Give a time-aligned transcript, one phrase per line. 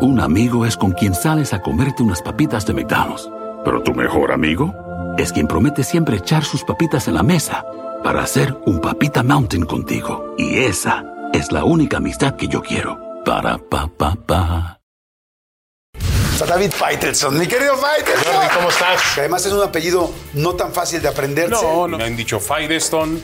[0.00, 3.28] Un amigo es con quien sales a comerte unas papitas de McDonald's.
[3.64, 4.72] Pero tu mejor amigo
[5.18, 7.64] es quien promete siempre echar sus papitas en la mesa
[8.04, 10.36] para hacer un papita mountain contigo.
[10.38, 12.96] Y esa es la única amistad que yo quiero.
[13.24, 14.78] Para pa pa pa.
[16.46, 18.32] David Faitelson, mi querido Faitelson.
[18.32, 19.02] Jordi, ¿cómo estás?
[19.16, 21.60] Que además es un apellido no tan fácil de aprenderse.
[21.60, 21.98] No, no.
[21.98, 23.18] Me han dicho Firestone.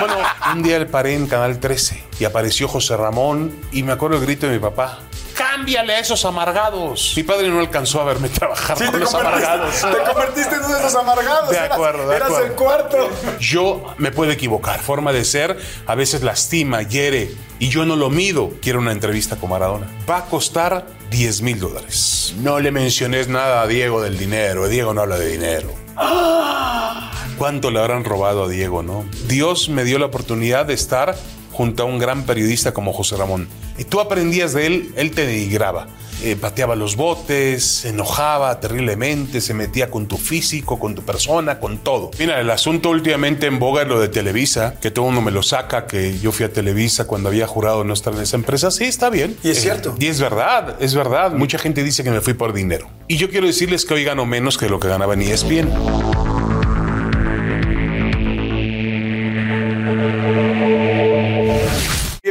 [0.00, 0.16] bueno,
[0.52, 4.22] un día le paré en Canal 13 y apareció José Ramón y me acuerdo el
[4.24, 4.98] grito de mi papá.
[5.40, 7.14] ¡Cámbiale a esos amargados!
[7.16, 9.74] Mi padre no alcanzó a verme trabajar Sí, con los amargados.
[9.80, 11.48] te convertiste en uno de esos amargados.
[11.50, 12.46] De Eras- acuerdo, de eras acuerdo.
[12.46, 13.10] el cuarto.
[13.40, 14.80] Yo me puedo equivocar.
[14.80, 18.50] Forma de ser a veces lastima, hiere y yo no lo mido.
[18.60, 19.86] Quiero una entrevista con Maradona.
[20.08, 22.34] Va a costar 10 mil dólares.
[22.38, 24.68] No le menciones nada a Diego del dinero.
[24.68, 25.68] Diego no habla de dinero.
[27.38, 29.04] ¿Cuánto le habrán robado a Diego, no?
[29.26, 31.16] Dios me dio la oportunidad de estar
[31.52, 33.48] junto a un gran periodista como José Ramón.
[33.78, 35.86] Y tú aprendías de él, él te denigraba.
[36.22, 41.58] Eh, pateaba los botes, se enojaba terriblemente, se metía con tu físico, con tu persona,
[41.58, 42.10] con todo.
[42.18, 45.42] Mira, el asunto últimamente en boga es lo de Televisa, que todo uno me lo
[45.42, 48.70] saca, que yo fui a Televisa cuando había jurado no estar en esa empresa.
[48.70, 49.34] Sí, está bien.
[49.42, 49.94] Y es cierto.
[49.98, 51.32] Y es verdad, es verdad.
[51.32, 52.90] Mucha gente dice que me fui por dinero.
[53.08, 56.29] Y yo quiero decirles que hoy gano menos que lo que ganaba en ESPN.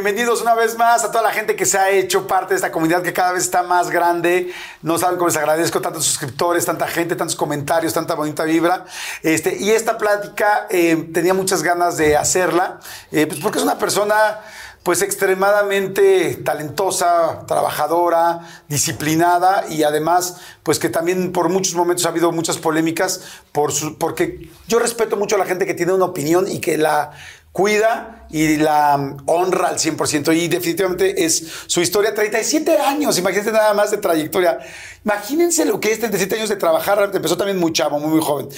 [0.10, 2.72] Bienvenidos una vez más a toda la gente que se ha hecho parte de esta
[2.72, 4.52] comunidad que cada vez está más grande.
[4.82, 8.86] No saben cómo les agradezco tantos suscriptores, tanta gente, tantos comentarios, tanta bonita vibra.
[9.22, 12.80] Este, y esta plática eh, tenía muchas ganas de hacerla,
[13.12, 14.40] eh, pues porque es una persona
[14.82, 22.32] pues extremadamente talentosa, trabajadora, disciplinada y además pues que también por muchos momentos ha habido
[22.32, 26.48] muchas polémicas por su- porque yo respeto mucho a la gente que tiene una opinión
[26.50, 27.12] y que la
[27.52, 33.74] cuida y la honra al 100% y definitivamente es su historia, 37 años, imagínense nada
[33.74, 34.60] más de trayectoria,
[35.04, 38.50] imagínense lo que es 37 años de trabajar, empezó también muy chavo, muy, muy joven.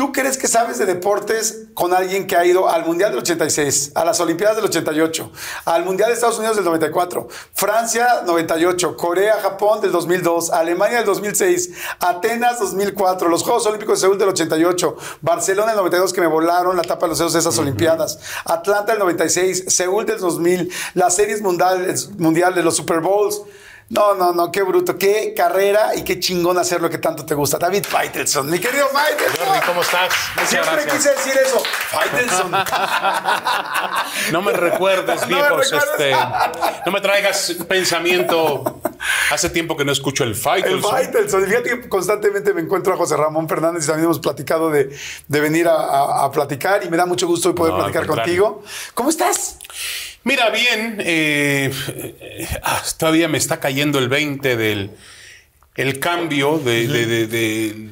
[0.00, 3.92] ¿Tú crees que sabes de deportes con alguien que ha ido al Mundial del 86,
[3.94, 5.30] a las Olimpiadas del 88,
[5.66, 11.04] al Mundial de Estados Unidos del 94, Francia 98, Corea, Japón del 2002, Alemania del
[11.04, 16.28] 2006, Atenas 2004, los Juegos Olímpicos de Seúl del 88, Barcelona del 92 que me
[16.28, 20.72] volaron la tapa de los dedos de esas Olimpiadas, Atlanta del 96, Seúl del 2000,
[20.94, 23.42] las series mundial, mundial de los Super Bowls.
[23.90, 27.34] No, no, no, qué bruto, qué carrera y qué chingón hacer lo que tanto te
[27.34, 27.58] gusta.
[27.58, 29.44] David Faitelson, mi querido Faitelson.
[29.46, 30.12] Jordi, ¿cómo estás?
[30.36, 30.94] Muchas Siempre gracias.
[30.96, 31.62] quise decir eso.
[31.90, 32.52] Faitelson.
[34.32, 35.72] No me recuerdes, No me viejos.
[35.72, 36.12] este,
[36.86, 38.80] no me traigas pensamiento.
[39.32, 40.66] Hace tiempo que no escucho el fight.
[40.66, 41.44] El Faitelson.
[41.46, 44.96] Fíjate que constantemente me encuentro a José Ramón Fernández y también hemos platicado de,
[45.26, 48.06] de venir a, a- a platicar y me da mucho gusto hoy poder No, platicar
[48.06, 48.62] contigo.
[48.94, 49.56] ¿Cómo estás?
[50.22, 54.90] Mira, bien, eh, eh, ah, todavía me está cayendo el 20 del
[55.76, 57.88] el cambio de- de- de- de-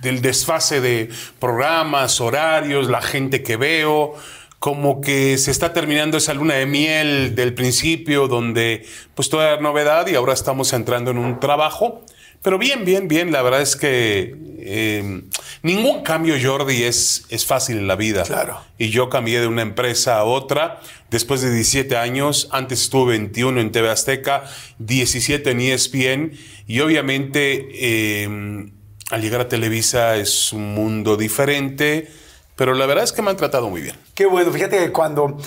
[0.00, 1.08] del desfase de
[1.40, 4.14] programas, horarios, la gente que veo,
[4.60, 10.06] como que se está terminando esa luna de miel del principio, donde pues toda novedad
[10.06, 12.04] y ahora estamos entrando en un trabajo.
[12.42, 15.22] Pero bien, bien, bien, la verdad es que eh,
[15.62, 18.24] ningún cambio, Jordi, es, es fácil en la vida.
[18.24, 18.60] Claro.
[18.78, 20.80] Y yo cambié de una empresa a otra
[21.10, 22.48] después de 17 años.
[22.50, 24.44] Antes estuve 21 en TV Azteca,
[24.78, 26.32] 17 en ESPN.
[26.66, 28.70] Y obviamente eh,
[29.10, 32.10] al llegar a Televisa es un mundo diferente.
[32.54, 33.98] Pero la verdad es que me han tratado muy bien.
[34.14, 35.38] Qué bueno, fíjate que cuando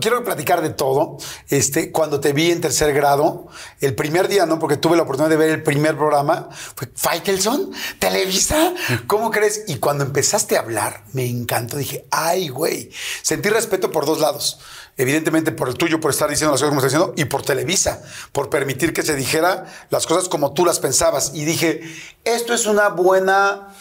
[0.00, 1.16] quiero platicar de todo,
[1.48, 3.48] este, cuando te vi en tercer grado,
[3.80, 4.60] el primer día, ¿no?
[4.60, 8.74] Porque tuve la oportunidad de ver el primer programa, fue Faitelson, Televisa,
[9.08, 9.64] ¿cómo crees?
[9.66, 12.90] Y cuando empezaste a hablar, me encantó, dije, ay, güey,
[13.22, 14.60] sentí respeto por dos lados.
[14.96, 18.02] Evidentemente por el tuyo, por estar diciendo las cosas como estás diciendo, y por Televisa,
[18.30, 21.32] por permitir que se dijera las cosas como tú las pensabas.
[21.34, 21.80] Y dije,
[22.24, 23.74] esto es una buena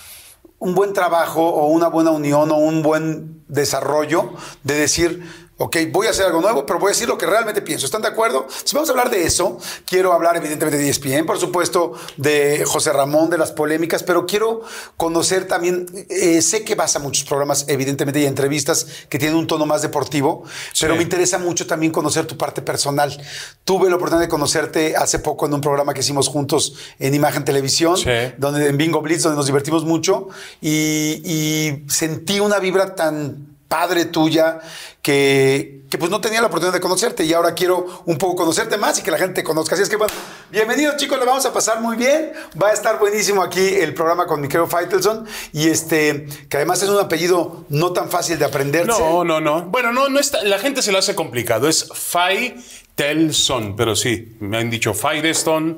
[0.62, 6.08] un buen trabajo o una buena unión o un buen desarrollo de decir, Ok, voy
[6.08, 7.86] a hacer algo nuevo, pero voy a decir lo que realmente pienso.
[7.86, 8.48] ¿Están de acuerdo?
[8.64, 12.92] Si vamos a hablar de eso, quiero hablar evidentemente de ESPN, por supuesto, de José
[12.92, 14.62] Ramón, de las polémicas, pero quiero
[14.98, 19.46] conocer también, eh, sé que vas a muchos programas, evidentemente, y entrevistas que tienen un
[19.46, 20.44] tono más deportivo,
[20.80, 23.16] pero me interesa mucho también conocer tu parte personal.
[23.64, 27.46] Tuve la oportunidad de conocerte hace poco en un programa que hicimos juntos en Imagen
[27.46, 28.10] Televisión, Sí.
[28.40, 30.28] donde en Bingo Blitz, donde nos divertimos mucho,
[30.60, 34.60] y, y sentí una vibra tan padre tuya
[35.02, 38.76] que, que pues no tenía la oportunidad de conocerte y ahora quiero un poco conocerte
[38.76, 39.76] más y que la gente te conozca.
[39.76, 40.14] Así es que bueno,
[40.52, 42.34] bienvenidos chicos, lo vamos a pasar muy bien.
[42.62, 46.90] Va a estar buenísimo aquí el programa con Miquel Faitelson y este, que además es
[46.90, 48.88] un apellido no tan fácil de aprenderse.
[48.88, 49.62] No, no, no.
[49.62, 51.70] Bueno, no, no está, la gente se lo hace complicado.
[51.70, 55.78] Es Faitelson, pero sí, me han dicho Firestone.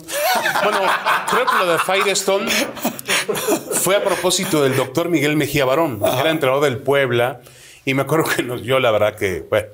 [0.63, 0.79] Bueno,
[1.29, 2.51] creo que lo de Firestone
[3.83, 7.41] fue a propósito del doctor Miguel Mejía Barón, que era entrenador del Puebla.
[7.85, 9.67] Y me acuerdo que nos- yo, la verdad, que bueno,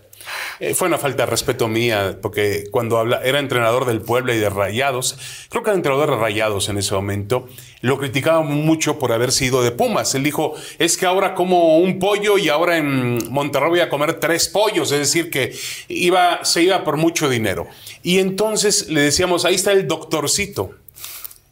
[0.60, 4.40] eh, fue una falta de respeto mía, porque cuando habla, era entrenador del Puebla y
[4.40, 5.18] de Rayados,
[5.50, 7.48] creo que era entrenador de Rayados en ese momento,
[7.82, 10.14] lo criticaba mucho por haber sido de Pumas.
[10.16, 14.16] Él dijo, es que ahora como un pollo y ahora en Monterrey voy a comer
[14.16, 15.56] tres pollos, es decir, que
[15.88, 17.68] iba, se iba por mucho dinero.
[18.04, 20.72] Y entonces le decíamos, ahí está el doctorcito.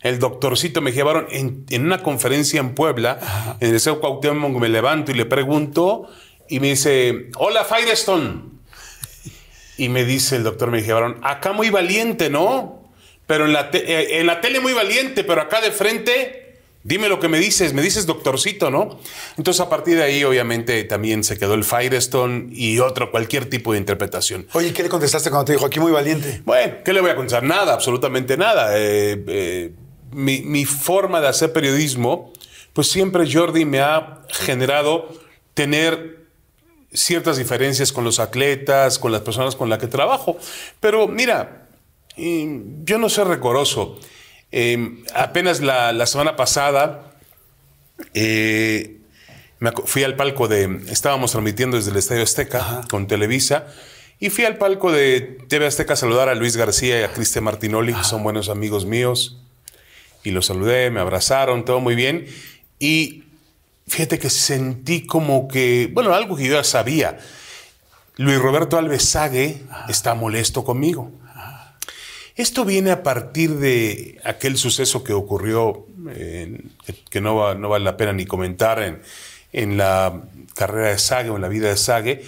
[0.01, 4.69] El doctorcito me llevaron en, en una conferencia en Puebla, en el Seu Cuauhtémoc, me
[4.69, 6.07] levanto y le pregunto,
[6.49, 8.41] y me dice, hola Firestone.
[9.77, 12.91] Y me dice el doctor, me llevaron, acá muy valiente, ¿no?
[13.27, 17.09] Pero en la, te- eh, en la tele muy valiente, pero acá de frente, dime
[17.09, 18.99] lo que me dices, me dices doctorcito, ¿no?
[19.37, 23.73] Entonces a partir de ahí, obviamente, también se quedó el Firestone y otro, cualquier tipo
[23.73, 24.47] de interpretación.
[24.53, 26.41] Oye, ¿qué le contestaste cuando te dijo aquí muy valiente?
[26.45, 27.43] Bueno, ¿qué le voy a contar?
[27.43, 28.71] Nada, absolutamente nada.
[28.79, 29.71] Eh, eh,
[30.11, 32.33] mi, mi forma de hacer periodismo,
[32.73, 35.13] pues siempre Jordi me ha generado
[35.53, 36.16] tener
[36.93, 40.37] ciertas diferencias con los atletas, con las personas con las que trabajo.
[40.79, 41.67] Pero mira,
[42.17, 43.99] yo no soy recoroso.
[44.51, 47.11] Eh, apenas la, la semana pasada
[48.13, 48.97] eh,
[49.59, 50.81] me fui al palco de.
[50.89, 53.67] Estábamos transmitiendo desde el Estadio Azteca con Televisa.
[54.19, 57.43] Y fui al palco de TV Azteca a saludar a Luis García y a Cristian
[57.43, 59.39] Martinoli, que son buenos amigos míos.
[60.23, 62.25] Y los saludé, me abrazaron, todo muy bien.
[62.79, 63.25] Y
[63.87, 67.17] fíjate que sentí como que, bueno, algo que yo ya sabía.
[68.17, 71.11] Luis Roberto Alves Sague está molesto conmigo.
[72.35, 77.69] Esto viene a partir de aquel suceso que ocurrió, eh, que, que no, va- no
[77.69, 79.01] vale la pena ni comentar en,
[79.53, 80.21] en la
[80.53, 82.23] carrera de Sague o en la vida de Sague.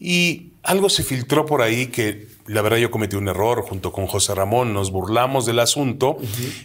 [0.00, 4.08] Y algo se filtró por ahí que la verdad yo cometí un error junto con
[4.08, 6.16] José Ramón, nos burlamos del asunto,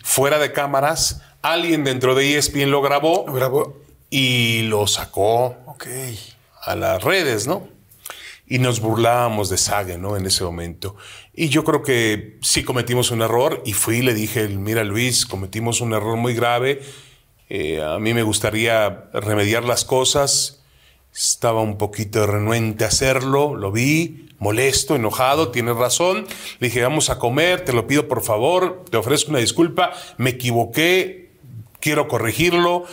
[0.04, 3.78] fuera de cámaras, alguien dentro de ESPN lo grabó Lo grabó.
[4.10, 5.56] Y lo sacó
[6.62, 7.68] a las redes, ¿no?
[8.48, 10.16] Y nos burlábamos de Sague, ¿no?
[10.16, 10.96] En ese momento.
[11.34, 15.26] Y yo creo que sí cometimos un error y fui y le dije, mira Luis,
[15.26, 16.82] cometimos un error muy grave.
[17.50, 20.64] Eh, a mí me gustaría remediar las cosas.
[21.14, 26.26] Estaba un poquito renuente a hacerlo, lo vi, molesto, enojado, tienes razón.
[26.60, 30.32] Le dije, vamos a comer, te lo pido por favor, te ofrezco una disculpa, me
[30.32, 31.32] equivoqué,
[31.80, 32.86] quiero corregirlo,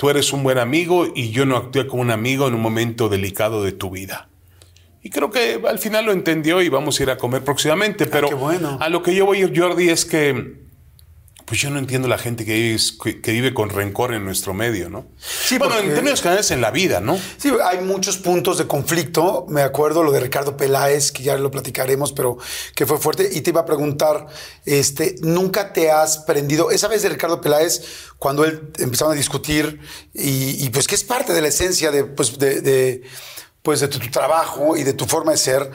[0.00, 3.10] tú eres un buen amigo y yo no actué como un amigo en un momento
[3.10, 4.30] delicado de tu vida.
[5.02, 8.30] Y creo que al final lo entendió y vamos a ir a comer próximamente, pero
[8.30, 8.78] qué bueno.
[8.80, 10.59] a lo que yo voy, Jordi, es que
[11.50, 14.54] pues yo no entiendo la gente que vive, que, que vive con rencor en nuestro
[14.54, 15.08] medio, ¿no?
[15.18, 17.18] Sí, bueno, porque- en términos generales en la vida, ¿no?
[17.38, 19.46] Sí, hay muchos puntos de conflicto.
[19.48, 22.38] Me acuerdo lo de Ricardo Peláez, que ya lo platicaremos, pero
[22.76, 23.28] que fue fuerte.
[23.32, 24.28] Y te iba a preguntar,
[24.64, 26.70] este, ¿nunca te has prendido?
[26.70, 27.82] Esa vez de Ricardo Peláez,
[28.16, 29.80] cuando él empezaron a discutir,
[30.14, 33.02] y, y pues que es parte de la esencia de, pues, de, de,
[33.62, 35.68] pues, de tu, tu trabajo y de tu forma de ser.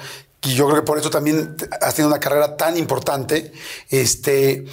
[0.44, 3.52] Y yo creo que por eso también has tenido una carrera tan importante.
[3.90, 4.66] Este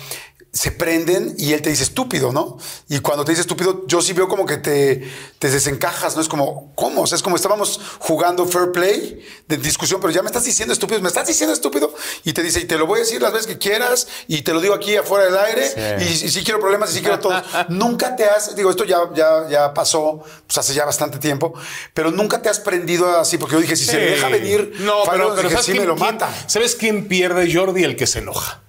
[0.54, 2.58] se prenden y él te dice estúpido, ¿no?
[2.90, 6.20] Y cuando te dice estúpido, yo sí veo como que te, te desencajas, ¿no?
[6.20, 7.00] Es como, ¿cómo?
[7.02, 10.74] O sea, es como estábamos jugando fair play de discusión, pero ya me estás diciendo
[10.74, 11.94] estúpido, me estás diciendo estúpido,
[12.24, 14.52] y te dice, y te lo voy a decir las veces que quieras, y te
[14.52, 17.42] lo digo aquí afuera del aire, y, y si quiero problemas, y si quiero todo.
[17.70, 21.54] nunca te has, digo, esto ya, ya, ya pasó, pues hace ya bastante tiempo,
[21.94, 24.32] pero nunca te has prendido así, porque yo dije, si se le deja Sí.
[24.34, 26.28] venir, No, pero, pero dije, ¿sabes, sí quién, me lo mata.
[26.46, 27.84] ¿sabes quién pierde, Jordi?
[27.84, 28.60] El que se enoja.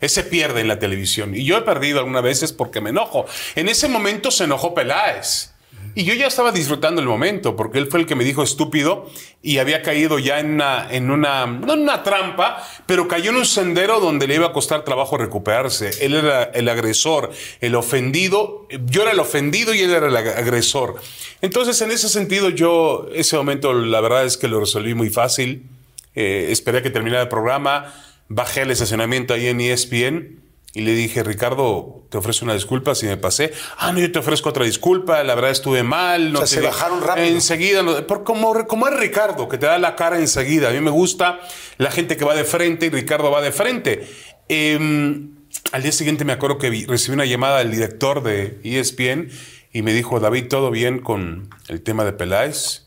[0.00, 1.34] Ese pierde en la televisión.
[1.34, 3.26] Y yo he perdido algunas veces porque me enojo.
[3.54, 5.52] En ese momento se enojó Peláez.
[5.96, 9.10] Y yo ya estaba disfrutando el momento, porque él fue el que me dijo estúpido
[9.42, 13.36] y había caído ya en una, en una, no en una trampa, pero cayó en
[13.38, 15.90] un sendero donde le iba a costar trabajo recuperarse.
[16.04, 17.30] Él era el agresor,
[17.60, 20.94] el ofendido, yo era el ofendido y él era el ag- agresor.
[21.40, 25.66] Entonces, en ese sentido, yo ese momento la verdad es que lo resolví muy fácil.
[26.14, 27.92] eh, esperé a que terminara el programa,
[28.30, 30.40] bajé al estacionamiento ahí en ESPN
[30.72, 33.52] y le dije, Ricardo, te ofrezco una disculpa si me pasé.
[33.76, 36.32] Ah, no, yo te ofrezco otra disculpa, la verdad estuve mal.
[36.32, 37.26] No O sea, se bajaron rápido.
[37.26, 40.68] Enseguida, no- por, como, como es Ricardo, que te da la cara enseguida.
[40.68, 41.40] A mí me gusta
[41.76, 44.08] la gente que va de frente y Ricardo va de frente.
[44.48, 45.34] Em,
[45.72, 49.28] al día siguiente me acuerdo que vi- recibí una llamada del director de ESPN
[49.72, 52.86] y me dijo, David, ¿todo bien con el tema de Peláez?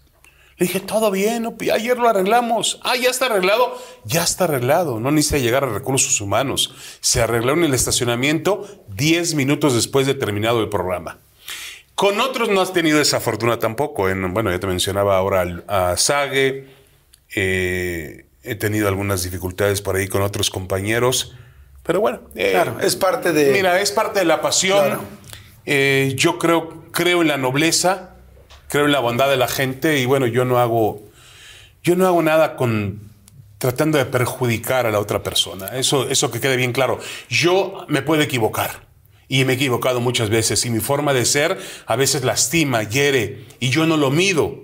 [0.63, 1.57] Le dije, todo bien, ¿no?
[1.73, 2.79] ayer lo arreglamos.
[2.83, 3.77] Ah, ya está arreglado.
[4.05, 4.97] Ya está arreglado.
[5.01, 6.73] No necesita llegar a recursos humanos.
[7.01, 8.65] Se arregló en el estacionamiento
[8.95, 11.17] 10 minutos después de terminado el programa.
[11.95, 14.07] Con otros no has tenido esa fortuna tampoco.
[14.07, 16.65] En, bueno, ya te mencionaba ahora a Sage.
[17.35, 21.33] eh, he tenido algunas dificultades por ahí con otros compañeros.
[21.83, 22.21] Pero bueno.
[22.35, 24.85] eh, Claro, es parte de- Mira, es parte de la pasión.
[24.85, 25.01] Claro.
[25.65, 28.12] Eh, yo creo, creo en la nobleza,
[28.73, 31.03] creo en la bondad de la gente y bueno, yo no hago,
[31.83, 33.01] yo no hago nada con
[33.59, 35.67] tratando de perjudicar a la otra persona.
[35.77, 36.97] Eso, eso que quede bien claro.
[37.29, 38.87] Yo me puedo equivocar
[39.27, 43.45] y me he equivocado muchas veces y mi forma de ser a veces lastima, hiere
[43.59, 44.63] y yo no lo mido.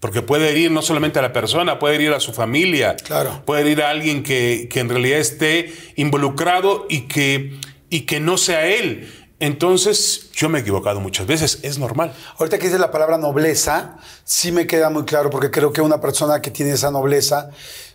[0.00, 3.44] Porque puede herir no solamente a la persona, puede herir a su familia, Claro.
[3.46, 7.52] puede herir a alguien que, que en realidad esté involucrado y que,
[7.88, 9.08] y que no sea él.
[9.40, 12.12] Entonces, yo me he equivocado muchas veces, es normal.
[12.38, 16.00] Ahorita que dices la palabra nobleza, sí me queda muy claro, porque creo que una
[16.00, 17.50] persona que tiene esa nobleza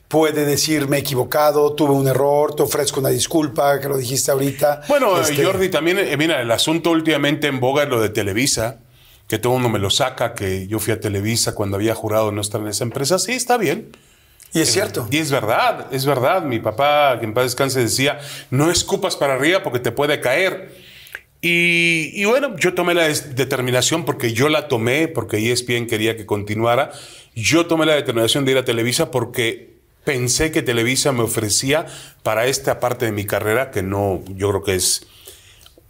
[0.08, 4.32] puede decir, me he equivocado, tuve un error, te ofrezco una disculpa, que lo dijiste
[4.32, 4.84] ahorita.
[4.88, 8.78] Bueno, Este, Jordi, también, eh, mira, el asunto últimamente en boga es lo de Televisa,
[9.28, 12.32] que todo el mundo me lo saca, que yo fui a Televisa cuando había jurado
[12.32, 13.20] no estar en esa empresa.
[13.20, 13.92] Sí, está bien.
[14.54, 15.08] Y es cierto.
[15.10, 16.44] Y es verdad, es verdad.
[16.44, 18.20] Mi papá, que en paz descanse, decía,
[18.52, 20.83] no escupas para arriba porque te puede caer.
[21.46, 26.26] Y, y bueno, yo tomé la determinación porque yo la tomé, porque ESPN quería que
[26.26, 26.92] continuara.
[27.36, 29.74] Yo tomé la determinación de ir a Televisa porque
[30.06, 31.86] pensé que Televisa me ofrecía
[32.24, 35.06] para esta parte de mi carrera, que no, yo creo que es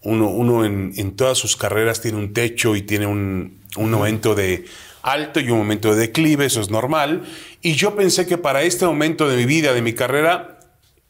[0.02, 4.34] uno, uno en, en todas sus carreras tiene un techo y tiene un, un momento
[4.34, 4.66] de
[5.04, 7.26] alto y un momento de declive, eso es normal.
[7.62, 10.60] Y yo pensé que para este momento de mi vida, de mi carrera,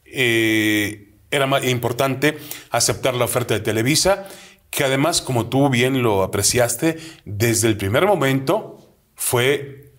[0.04, 2.38] eh, era más importante
[2.70, 4.26] aceptar la oferta de Televisa,
[4.70, 8.78] que además, como tú bien lo apreciaste, desde el primer momento
[9.14, 9.92] fue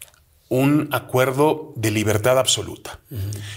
[0.49, 2.99] un acuerdo de libertad absoluta.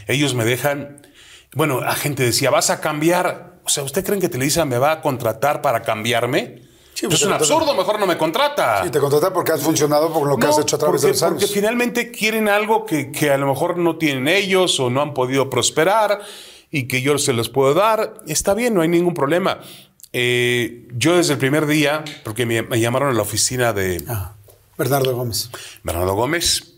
[0.07, 1.07] Ellos me dejan,
[1.55, 3.59] bueno, la gente decía, vas a cambiar.
[3.65, 6.63] O sea, ¿usted creen que Televisa me va a contratar para cambiarme?
[6.95, 8.83] Sí, Pues es un absurdo, mejor no me contrata.
[8.85, 11.07] Y te contratan porque has funcionado por lo que No, has hecho a través porque,
[11.15, 11.53] de los porque años.
[11.55, 15.49] finalmente quieren algo que, que a lo mejor no tienen ellos o no han podido
[15.51, 16.21] prosperar
[16.71, 18.15] y que yo se los puedo dar.
[18.27, 19.61] Está bien, no hay ningún problema.
[20.13, 24.35] Eh, yo desde el primer día, porque me, me llamaron a la oficina de Ah,
[24.77, 25.51] Bernardo Gómez.
[25.83, 26.75] Bernardo Gómez,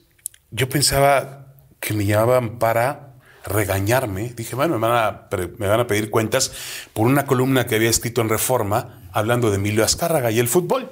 [0.50, 4.32] yo pensaba que me llamaban para regañarme.
[4.35, 5.28] Dije, bueno, me van, a,
[5.59, 6.52] me van a pedir cuentas
[6.92, 10.88] por una columna que había escrito en Reforma hablando de Emilio Azcárraga y el fútbol.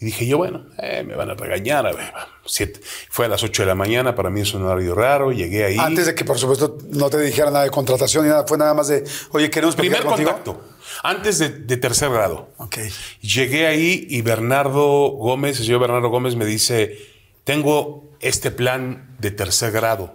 [0.00, 1.86] Y dije yo, bueno, eh, me van a regañar.
[1.86, 2.12] A ver,
[2.44, 2.80] siete.
[3.10, 5.76] Fue a las 8 de la mañana, para mí es un horario raro, llegué ahí.
[5.78, 8.74] Antes de que, por supuesto, no te dijera nada de contratación ni nada, fue nada
[8.74, 10.30] más de, oye, queremos Primer contigo.
[10.32, 10.64] contacto,
[11.04, 12.50] antes de, de tercer grado.
[12.58, 12.78] Ok.
[13.20, 16.98] Llegué ahí y Bernardo Gómez, el señor Bernardo Gómez me dice,
[17.44, 20.14] tengo este plan de tercer grado.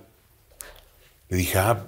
[1.30, 1.86] Le dije, ah,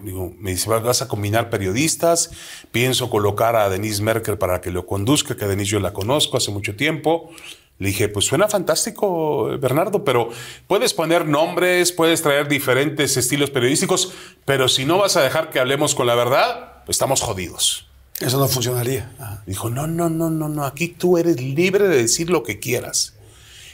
[0.00, 2.30] digo, me dice, vas a combinar periodistas,
[2.72, 6.36] pienso colocar a Denise Merkel para que lo conduzca, que a Denise yo la conozco
[6.36, 7.30] hace mucho tiempo.
[7.78, 10.30] Le dije, pues suena fantástico, Bernardo, pero
[10.66, 14.12] puedes poner nombres, puedes traer diferentes estilos periodísticos,
[14.46, 17.86] pero si no vas a dejar que hablemos con la verdad, pues estamos jodidos.
[18.20, 19.12] Eso no funcionaría.
[19.44, 23.12] Dijo, no, no, no, no, no, aquí tú eres libre de decir lo que quieras.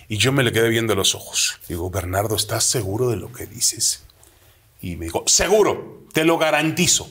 [0.08, 1.60] Y yo me le quedé viendo los ojos.
[1.68, 4.01] Digo, Bernardo, ¿estás seguro de lo que dices?
[4.82, 7.08] Y me dijo, seguro, te lo garantizo.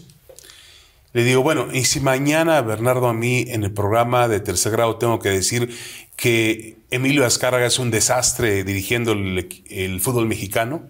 [1.13, 4.97] Le digo, bueno, y si mañana, Bernardo, a mí en el programa de tercer grado
[4.97, 5.75] tengo que decir
[6.15, 10.87] que Emilio Azcárraga es un desastre dirigiendo el, fútbol mexicano,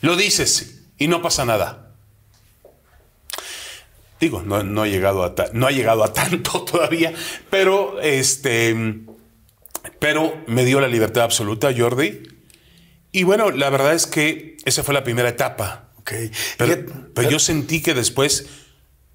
[0.00, 1.94] lo dices y no pasa nada.
[4.20, 7.12] Digo, no, no, ha llegado a no ha llegado a tanto todavía,
[7.50, 8.74] pero este,
[10.00, 12.22] pero me dio la libertad absoluta, Jordi.
[13.12, 15.87] Y bueno, la verdad es que esa fue la primera etapa.
[16.08, 16.32] Ok.
[17.14, 18.46] Pero, yo sentí que después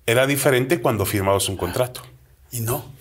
[0.05, 2.01] era diferente cuando firmabas un contrato.
[2.51, 2.91] Y no.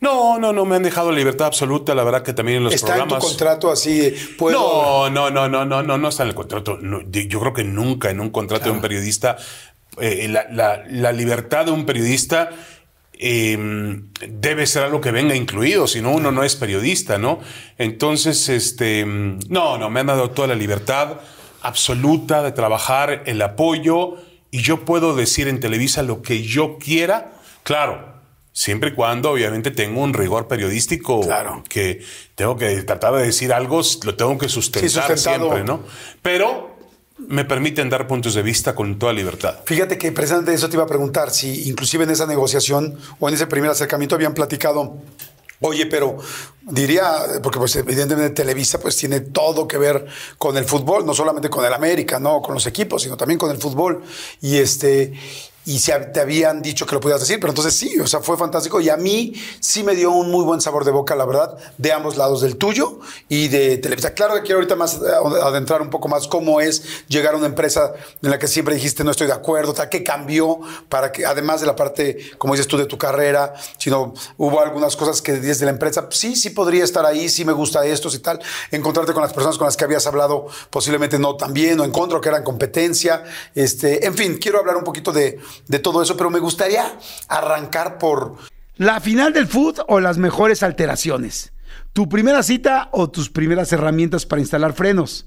[0.00, 1.94] No, no, no, me han dejado libertad absoluta.
[1.94, 3.24] La verdad que también en los Está en tu programas.
[3.24, 4.58] contrato así, puedo...
[4.58, 6.78] No, no, no, no, no, no, no está en el contrato.
[6.80, 9.36] No, yo creo que nunca en un contrato de un periodista,
[9.98, 12.48] eh, la, la- la libertad de un periodista
[13.18, 17.40] eh, debe ser algo que venga incluido, si no uno no es periodista, ¿no?
[17.76, 21.18] Entonces, este, no, no, me han dado toda la libertad.
[21.62, 24.16] Absoluta de trabajar el apoyo
[24.50, 27.32] y yo puedo decir en Televisa lo que yo quiera.
[27.62, 28.14] Claro,
[28.52, 31.62] siempre y cuando obviamente tengo un rigor periodístico Claro.
[31.68, 32.02] que
[32.34, 35.80] tengo que tratar de decir algo, lo tengo que sustentar siempre, ¿no?
[36.22, 36.76] Pero
[37.28, 39.58] me permiten dar puntos de vista con toda libertad.
[39.66, 43.34] Fíjate que precisamente eso te iba a preguntar, si inclusive en esa negociación o en
[43.34, 44.96] ese primer acercamiento habían platicado,
[45.60, 46.18] oye, pero
[46.62, 50.06] diría, porque pues evidentemente Televisa pues tiene todo que ver
[50.38, 53.50] con el fútbol, no solamente con el América, no con los equipos, sino también con
[53.50, 54.02] el fútbol.
[54.40, 55.12] Y este
[55.66, 58.38] y se, te habían dicho que lo podías decir, pero entonces sí, o sea, fue
[58.38, 61.56] fantástico y a mí sí me dio un muy buen sabor de boca, la verdad,
[61.76, 62.98] de ambos lados, del tuyo
[63.28, 64.14] y de Televisa.
[64.14, 65.00] Claro que quiero ahorita más
[65.42, 69.04] adentrar un poco más cómo es llegar a una empresa en la que siempre dijiste
[69.04, 72.66] no estoy de acuerdo, tal, qué cambió para que, además de la parte, como dices
[72.66, 76.84] tú, de tu carrera, sino hubo algunas cosas que desde la empresa, sí, sí podría
[76.84, 78.40] estar ahí, sí me gusta esto y tal,
[78.70, 81.92] encontrarte con las personas con las que habías hablado posiblemente no tan bien o en
[81.92, 83.24] contra, o que eran competencia,
[83.54, 85.38] este, en fin, quiero hablar un poquito de,
[85.68, 86.84] de todo eso, pero me gustaría
[87.28, 88.36] arrancar por
[88.76, 91.52] La final del food o las mejores alteraciones.
[91.92, 95.26] Tu primera cita o tus primeras herramientas para instalar frenos.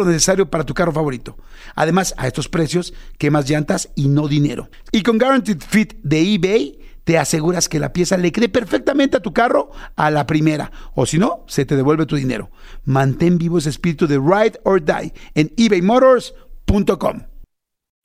[0.00, 1.36] lo necesario para tu carro favorito.
[1.74, 4.68] Además, a estos precios, quemas llantas y no dinero.
[4.92, 9.20] Y con Guaranteed Fit de eBay, te aseguras que la pieza le quede perfectamente a
[9.20, 12.50] tu carro a la primera, o si no, se te devuelve tu dinero.
[12.84, 17.22] Mantén vivo ese espíritu de ride or die en ebaymotors.com.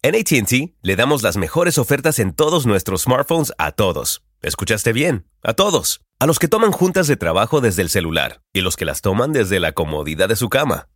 [0.02, 4.22] En ATT le damos las mejores ofertas en todos nuestros smartphones a todos.
[4.42, 5.26] ¿Escuchaste bien?
[5.42, 6.02] A todos.
[6.20, 9.34] A los que toman juntas de trabajo desde el celular y los que las toman
[9.34, 10.88] desde la comodidad de su cama.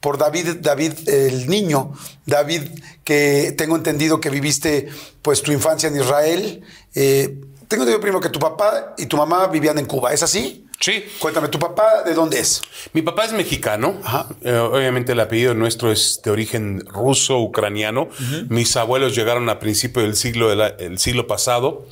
[0.00, 1.92] Por David, David el niño,
[2.26, 2.62] David
[3.04, 4.88] que tengo entendido que viviste
[5.22, 6.62] pues tu infancia en Israel.
[6.94, 10.66] Eh, tengo entendido primero que tu papá y tu mamá vivían en Cuba, ¿es así?
[10.80, 11.04] Sí.
[11.18, 12.60] Cuéntame, ¿tu papá de dónde es?
[12.92, 13.98] Mi papá es mexicano.
[14.42, 18.08] Eh, obviamente el apellido nuestro es de origen ruso, ucraniano.
[18.48, 21.86] Mis abuelos llegaron a principios del siglo, de la- el siglo pasado.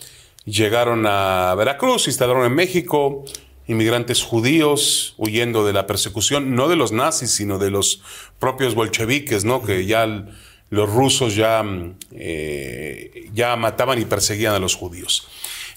[0.45, 3.25] Llegaron a Veracruz, se instalaron en México.
[3.67, 8.03] Inmigrantes judíos huyendo de la persecución, no de los nazis, sino de los
[8.39, 9.63] propios bolcheviques, ¿no?
[9.63, 10.29] Que ya el-
[10.71, 15.29] los rusos ya, mm, eh, ya mataban y perseguían a los judíos.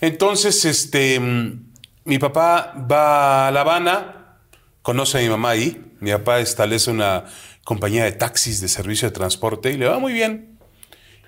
[0.01, 1.65] Entonces, este, mm,
[2.05, 4.37] mi papá va a La Habana,
[4.81, 5.81] conoce a mi mamá ahí.
[5.99, 7.25] Mi papá establece una
[7.63, 10.57] compañía de taxis de servicio de transporte y le va muy bien.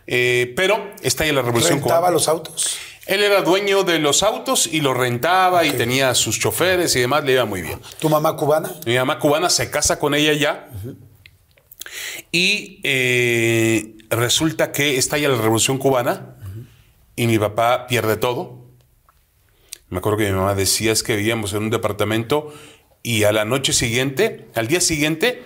[0.06, 2.78] Eh, pero está ahí la revolución ¿Rentaba los autos?
[3.08, 7.24] Él era dueño de los autos y los rentaba y tenía sus choferes y demás,
[7.24, 7.80] le iba muy bien.
[8.00, 8.74] ¿Tu mamá cubana?
[8.86, 10.70] Mi mamá cubana se casa con ella ya.
[12.32, 16.36] Y eh, resulta que está ya la revolución cubana
[17.16, 18.66] y mi papá pierde todo.
[19.90, 22.54] Me acuerdo que mi mamá decía es que vivíamos en un departamento
[23.04, 25.44] y a la noche siguiente, al día siguiente,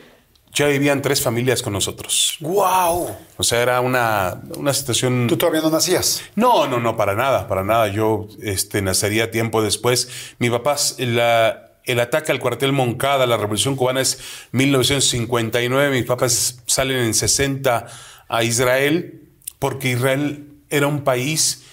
[0.54, 2.38] ya vivían tres familias con nosotros.
[2.42, 3.16] ¡Wow!
[3.38, 5.28] O sea, era una, una situación...
[5.28, 6.22] ¿Tú todavía no nacías?
[6.36, 7.88] No, no, no, para nada, para nada.
[7.88, 10.10] Yo este, nacería tiempo después.
[10.40, 14.20] Mi papá, la- el ataque al cuartel Moncada, la revolución cubana es
[14.52, 15.90] 1959.
[15.92, 17.88] Mis papás salen en 60
[18.28, 19.22] a Israel
[19.60, 21.64] porque Israel era un país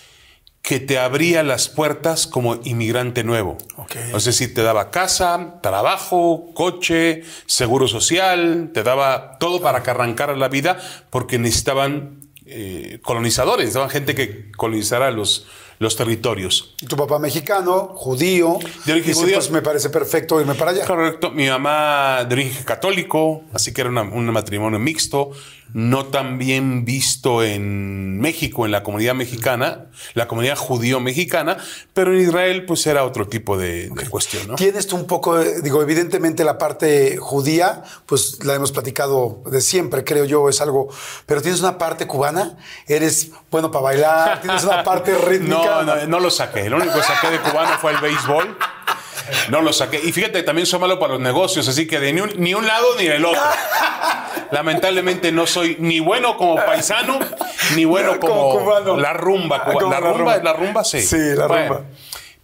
[0.69, 3.57] que te abría las puertas como inmigrante nuevo.
[3.77, 3.97] Ok.
[4.15, 10.37] Es decir, te daba casa, trabajo, coche, seguro social, te daba todo para que arrancara
[10.37, 10.79] la vida
[11.09, 15.47] porque necesitaban eh, colonizadores, necesitaban gente que colonizara los,
[15.79, 16.75] los territorios.
[16.83, 18.59] Y tu papá mexicano, judío.
[18.85, 19.37] De origen judío.
[19.37, 20.85] Pues me parece perfecto irme para allá.
[20.85, 21.31] Correcto.
[21.31, 25.31] Mi mamá de origen católico, así que era una- un matrimonio mixto.
[25.79, 31.57] No tan bien visto en México, en la comunidad mexicana, la comunidad judío-mexicana,
[31.95, 34.57] pero en Israel pues era otro tipo de, de cuestión, ¿no?
[34.57, 40.03] Tienes tú un poco, digo, evidentemente la parte judía, pues la hemos platicado de siempre,
[40.03, 40.89] creo yo, es algo,
[41.27, 42.57] pero tienes una parte cubana,
[42.89, 45.85] eres bueno para bailar, tienes una parte rítmica.
[45.85, 46.69] No, no, no lo saqué.
[46.69, 48.59] Lo único que saqué de cubano fue el béisbol.
[49.51, 50.01] No lo saqué.
[50.03, 52.67] Y fíjate, también soy malo para los negocios, así que de ni un, ni un
[52.67, 53.41] lado ni del otro.
[54.51, 57.19] Lamentablemente no soy ni bueno como paisano,
[57.77, 58.97] ni bueno Como como, cubano.
[58.97, 59.65] la rumba.
[59.65, 60.37] cuba- Como la, la rumba, rumba.
[60.43, 61.03] la rumba sí.
[61.03, 61.85] Sí, la Bueno, rumba.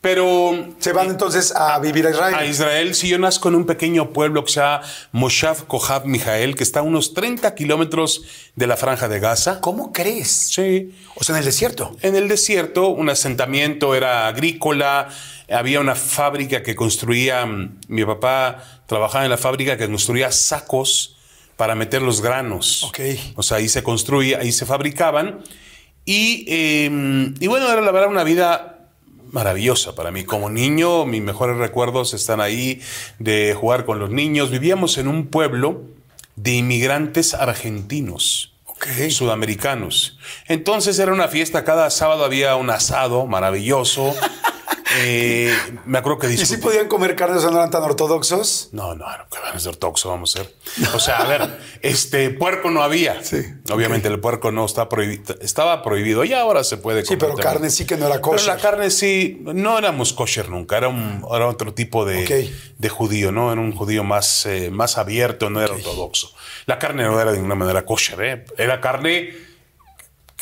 [0.05, 2.35] Pero Se van entonces a vivir a Israel.
[2.35, 6.57] a Israel, si yo nazco en un pequeño pueblo que se llama Moshav Kohav Mijael,
[6.57, 8.23] que está a unos 30 kilómetros
[8.55, 9.62] de la franja de Gaza.
[9.62, 10.29] ¿Cómo crees?
[10.29, 10.95] Sí.
[11.14, 11.97] O sea, en el desierto.
[12.03, 15.09] En el desierto, un asentamiento era agrícola,
[15.51, 21.17] había una fábrica que construía, mm, mi papá trabajaba en la fábrica que construía sacos
[21.57, 22.85] para meter los granos.
[22.85, 23.01] Ok.
[23.37, 25.40] O sea, ahí se construía, ahí se fabricaban.
[26.05, 28.74] Y, eh, y bueno, era la verdad una vida
[29.35, 30.25] maravillosa para mí.
[30.25, 32.81] Como niño, mis mejores recuerdos están ahí
[33.18, 34.51] de jugar con los niños.
[34.51, 35.83] Vivíamos en un pueblo
[36.37, 38.87] de inmigrantes argentinos Ok.
[39.11, 40.18] sudamericanos.
[40.47, 44.14] Entonces era una fiesta, cada sábado había un asado maravilloso.
[44.96, 45.54] Eh,
[45.87, 48.68] me acuerdo que ¿Y si podían comer carnes o no eran tan ortodoxos?
[48.72, 50.54] No, no, no, que van a ser ortodoxo, vamos a ser.
[50.94, 53.22] O sea, a ver, este puerco no había.
[53.22, 57.35] Sí, Obviamente el puerco no está prohibido, estaba prohibido y ahora se puede Sí, pero
[57.35, 58.48] carne sí que no era Pero kosher.
[58.48, 63.33] la carne sí, no éramos kosher nunca, era, un, era otro tipo de, de judío,
[63.33, 63.52] ¿no?
[63.52, 66.33] Era un judío más, eh, más abierto, no era ortodoxo.
[66.66, 68.44] La carne no era de ninguna manera kosher, ¿eh?
[68.57, 69.54] Era carne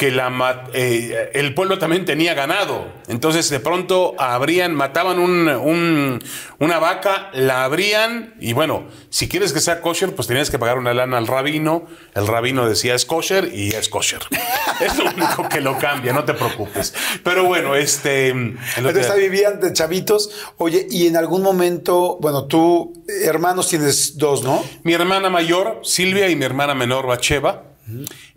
[0.02, 2.92] que la eh, el pueblo también tenía ganado.
[3.06, 6.18] Entonces de pronto abrían, mataban un- un-
[6.58, 10.76] una vaca, la abrían y bueno, si quieres que sea kosher, pues tenías que pagar
[10.78, 11.86] una lana al rabino.
[12.16, 14.22] El rabino decía es kosher y es kosher.
[14.80, 16.92] es lo único que lo cambia, no te preocupes.
[17.22, 18.30] Pero bueno, este...
[18.30, 20.30] Entonces ahí vivían de chavitos.
[20.56, 24.64] Oye, y en algún momento, bueno, tú, hermanos tienes dos, ¿no?
[24.82, 27.66] Mi hermana mayor, Silvia, y mi hermana menor, Bacheva.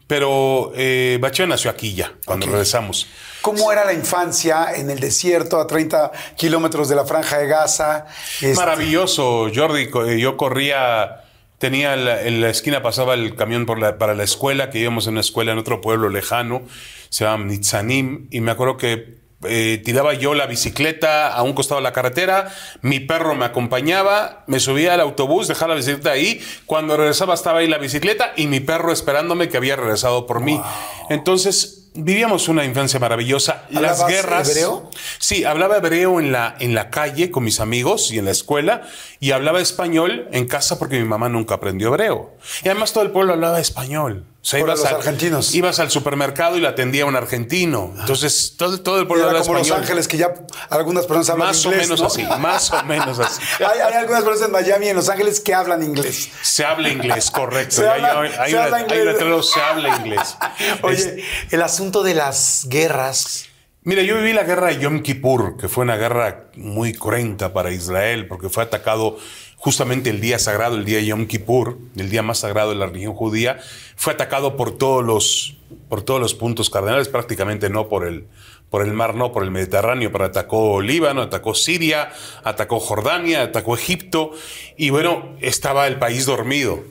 [0.07, 3.07] Pero eh, Bacheva nació aquí ya, cuando regresamos.
[3.41, 8.05] ¿Cómo era la infancia en el desierto a 30 kilómetros de la franja de Gaza?
[8.35, 9.89] Este, Maravilloso, Jordi.
[10.07, 11.23] Eh, Yo corría,
[11.57, 15.07] tenía la- en la esquina pasaba el camión por la- para la escuela, que íbamos
[15.07, 16.61] a una escuela en otro pueblo lejano,
[17.09, 21.79] se llama Nitzanim, y me acuerdo que eh, tiraba yo la bicicleta a un costado
[21.79, 26.41] de la carretera, mi perro me acompañaba, me subía al autobús, dejaba la bicicleta ahí,
[26.65, 30.61] cuando regresaba estaba ahí la bicicleta y mi perro esperándome que había regresado por mí.
[31.09, 33.63] Entonces, vivíamos una infancia maravillosa.
[33.69, 34.49] Las ¿Hablabas guerras...
[34.49, 34.89] hebreo?
[35.17, 38.83] Sí, hablaba hebreo en la, en la calle con mis amigos y en la escuela
[39.19, 42.35] y hablaba español en casa porque mi mamá nunca aprendió hebreo.
[42.63, 44.25] Y además todo el pueblo hablaba español.
[44.45, 45.55] O sea, ibas los al- argentinos.
[45.55, 47.91] Ibas al supermercado y la atendía un argentino.
[47.99, 49.81] Entonces todo, todo el pueblo Era como Los español.
[49.83, 50.35] Ángeles, que ya
[50.69, 52.05] algunas personas hablan Más inglés, o menos ¿no?
[52.05, 53.41] así, más o menos así.
[53.63, 56.29] hay, hay algunas personas en Miami y en Los Ángeles que hablan inglés.
[56.43, 57.75] Se habla inglés, correcto.
[57.77, 58.99] Se habla- hay, hay se una- habla hay inglés.
[59.01, 60.37] un letrero, se habla inglés.
[60.83, 63.45] Oye, Es- el asunto de las guerras.
[63.81, 67.71] Mira, yo viví la guerra de Yom Kippur, que fue una guerra muy cruenta para
[67.71, 69.17] Israel, porque fue atacado
[69.65, 73.15] justamente el día sagrado, el día Yom Kippur, el día más sagrado de la religión
[73.15, 73.57] judía,
[73.95, 75.57] fue atacado por todos los,
[75.89, 78.27] por todos los puntos cardenales, prácticamente no por el,
[78.69, 82.11] por el mar, no por el Mediterráneo, pero atacó Líbano, atacó Siria,
[82.43, 84.33] atacó Jordania, atacó Egipto,
[84.77, 86.83] y bueno, estaba el país dormido.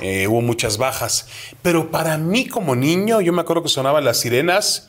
[0.00, 1.26] Eh, hubo muchas bajas.
[1.62, 4.88] Pero para mí como niño, yo me acuerdo que sonaban las sirenas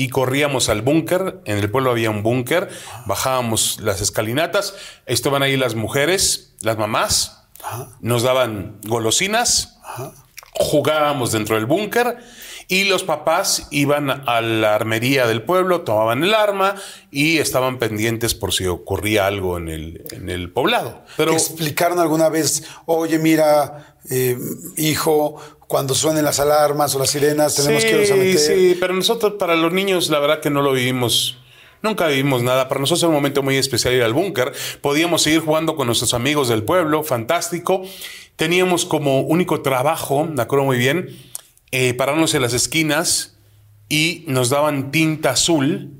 [0.00, 1.42] y corríamos al búnker.
[1.44, 2.70] En el pueblo había un búnker.
[3.04, 4.74] Bajábamos las escalinatas.
[5.04, 7.42] Estaban ahí las mujeres, las mamás.
[8.00, 9.78] Nos daban golosinas.
[10.54, 12.18] Jugábamos dentro del búnker.
[12.68, 16.76] Y los papás iban a la armería del pueblo, tomaban el arma
[17.10, 21.02] y estaban pendientes por si ocurría algo en el, en el poblado.
[21.16, 24.38] Pero ¿Te explicaron alguna vez, oye, mira, eh,
[24.76, 25.34] hijo,
[25.66, 28.38] cuando suenen las alarmas o las sirenas, tenemos que irnos a meter?
[28.38, 31.38] Sí, pero nosotros, para los niños, la verdad que no lo vivimos.
[31.82, 32.68] Nunca vivimos nada.
[32.68, 34.52] Para nosotros era un momento muy especial ir al búnker.
[34.80, 37.82] Podíamos seguir jugando con nuestros amigos del pueblo, fantástico.
[38.40, 41.14] Teníamos como único trabajo, me acuerdo muy bien,
[41.72, 43.36] eh, pararnos en las esquinas
[43.86, 45.90] y nos daban tinta azul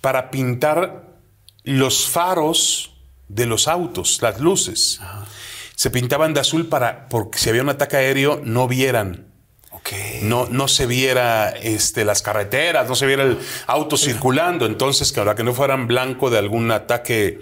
[0.00, 1.16] para pintar
[1.64, 2.94] los faros
[3.26, 5.00] de los autos, las luces.
[5.74, 9.32] Se pintaban de azul para, porque si había un ataque aéreo, no vieran
[10.22, 14.66] no, no se viera este, las carreteras, no se viera el auto circulando.
[14.66, 17.40] Entonces, que ahora que no fueran blanco de algún ataque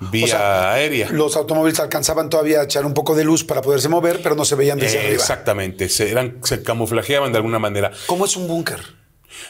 [0.00, 1.08] vía O sea, aérea.
[1.10, 4.44] Los automóviles alcanzaban todavía a echar un poco de luz para poderse mover, pero no
[4.44, 5.14] se veían desde Eh, arriba.
[5.14, 7.90] exactamente, se, eran, se camuflajeaban de alguna manera.
[8.06, 8.80] ¿Cómo es un búnker?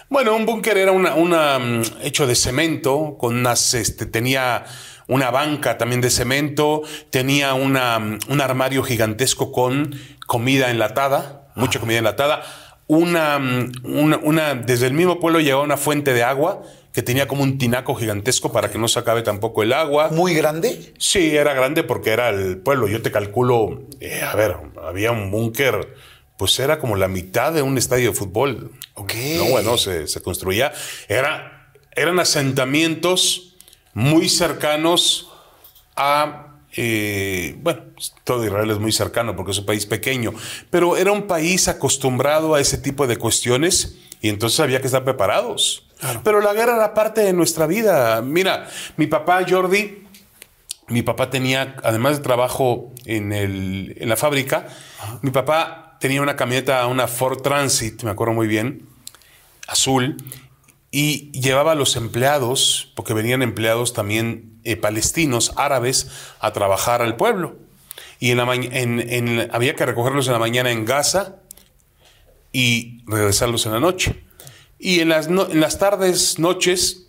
[0.09, 4.65] Bueno, un búnker era una, una, mm, hecho de cemento, con unas, este, tenía
[5.09, 9.95] una banca también de cemento, tenía una, mm, un armario gigantesco con
[10.27, 12.43] comida enlatada, mucha comida enlatada,
[12.89, 16.63] una, mm, una, una- desde el mismo pueblo llegaba una fuente de agua
[16.97, 20.09] que tenía como un tinaco gigantesco para que no se acabe tampoco el agua.
[20.13, 20.95] ¿Muy grande?
[20.97, 22.89] Sí, era grande porque era el pueblo.
[22.89, 25.95] Yo te calculo, eh, a ver, había un búnker,
[26.39, 28.73] pues era como la mitad de un estadio de fútbol.
[28.95, 29.13] Ok.
[29.37, 30.73] No, bueno, se, se construía.
[31.07, 33.57] Era, eran asentamientos
[33.93, 35.31] muy cercanos
[35.97, 36.61] a.
[36.79, 37.83] eh, bueno,
[38.25, 40.33] todo Israel es muy cercano porque es un país pequeño,
[40.71, 45.05] pero era un país acostumbrado a ese tipo de cuestiones y entonces había que estar
[45.05, 45.86] preparados.
[46.25, 48.21] Pero la guerra era parte de nuestra vida.
[48.23, 50.05] Mira, mi papá Jordi,
[50.89, 54.69] mi papá tenía, además de trabajo en, el, en la fábrica,
[55.23, 58.87] mi papá tenía una camioneta, una Ford Transit, me acuerdo muy bien,
[59.67, 60.17] azul,
[60.91, 66.09] y llevaba a los empleados, porque venían empleados también eh, palestinos, árabes,
[66.41, 67.57] a trabajar al pueblo.
[68.21, 71.37] Y en la en- en- había que recogerlos en la mañana en Gaza
[72.53, 74.23] y regresarlos en la noche.
[74.79, 77.07] Y en las, no- en las tardes, noches,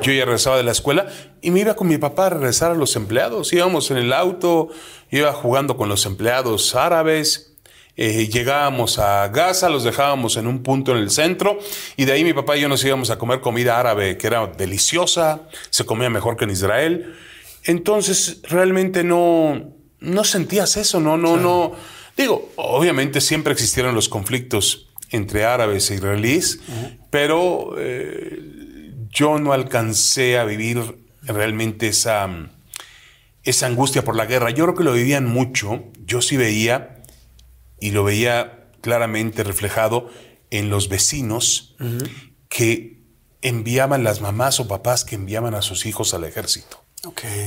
[0.00, 1.06] yo ya regresaba de la escuela
[1.42, 3.52] y me iba con mi papá a regresar a los empleados.
[3.52, 4.68] Íbamos en el auto,
[5.10, 7.46] iba jugando con los empleados árabes.
[7.96, 11.58] eh, llegábamos a Gaza, los dejábamos en un punto en el centro
[11.96, 14.46] y de ahí mi papá y yo nos íbamos a comer comida árabe que era
[14.46, 17.14] deliciosa, se comía mejor que en Israel.
[17.64, 21.72] Entonces realmente no, no sentías eso, no, no, no.
[22.16, 26.60] Digo, obviamente siempre existieron los conflictos entre árabes e israelíes,
[27.10, 30.78] pero eh, yo no alcancé a vivir
[31.22, 32.28] realmente esa,
[33.42, 34.50] esa angustia por la guerra.
[34.50, 35.84] Yo creo que lo vivían mucho.
[36.06, 37.02] Yo sí veía,
[37.80, 40.10] y lo veía claramente reflejado
[40.50, 41.74] en los vecinos
[42.48, 43.00] que
[43.42, 46.84] enviaban las mamás o papás que enviaban a sus hijos al ejército.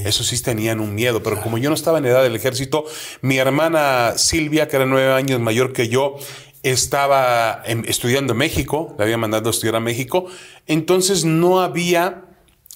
[0.05, 2.85] Eso sí tenían un miedo, pero como yo no estaba en edad del ejército,
[3.21, 6.17] mi hermana Silvia, que era nueve años mayor que yo,
[6.63, 10.25] estaba en- estudiando en México, la había mandado a estudiar a México,
[10.67, 12.23] entonces no había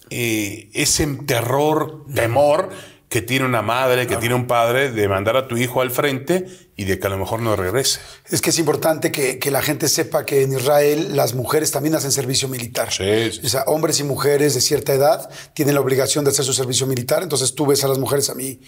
[0.09, 2.69] eh, ese terror, temor
[3.09, 6.45] que tiene una madre, que tiene un padre de mandar a tu hijo al frente
[6.75, 8.01] y de que a lo mejor no regrese.
[8.29, 11.95] Es que es importante que, que la gente sepa que en Israel las mujeres también
[11.95, 12.91] hacen servicio militar.
[12.91, 13.39] Sí, sí.
[13.45, 16.85] O sea, hombres y mujeres de cierta edad tienen la obligación de hacer su servicio
[16.85, 17.23] militar.
[17.23, 18.59] Entonces tú ves a las mujeres a mí.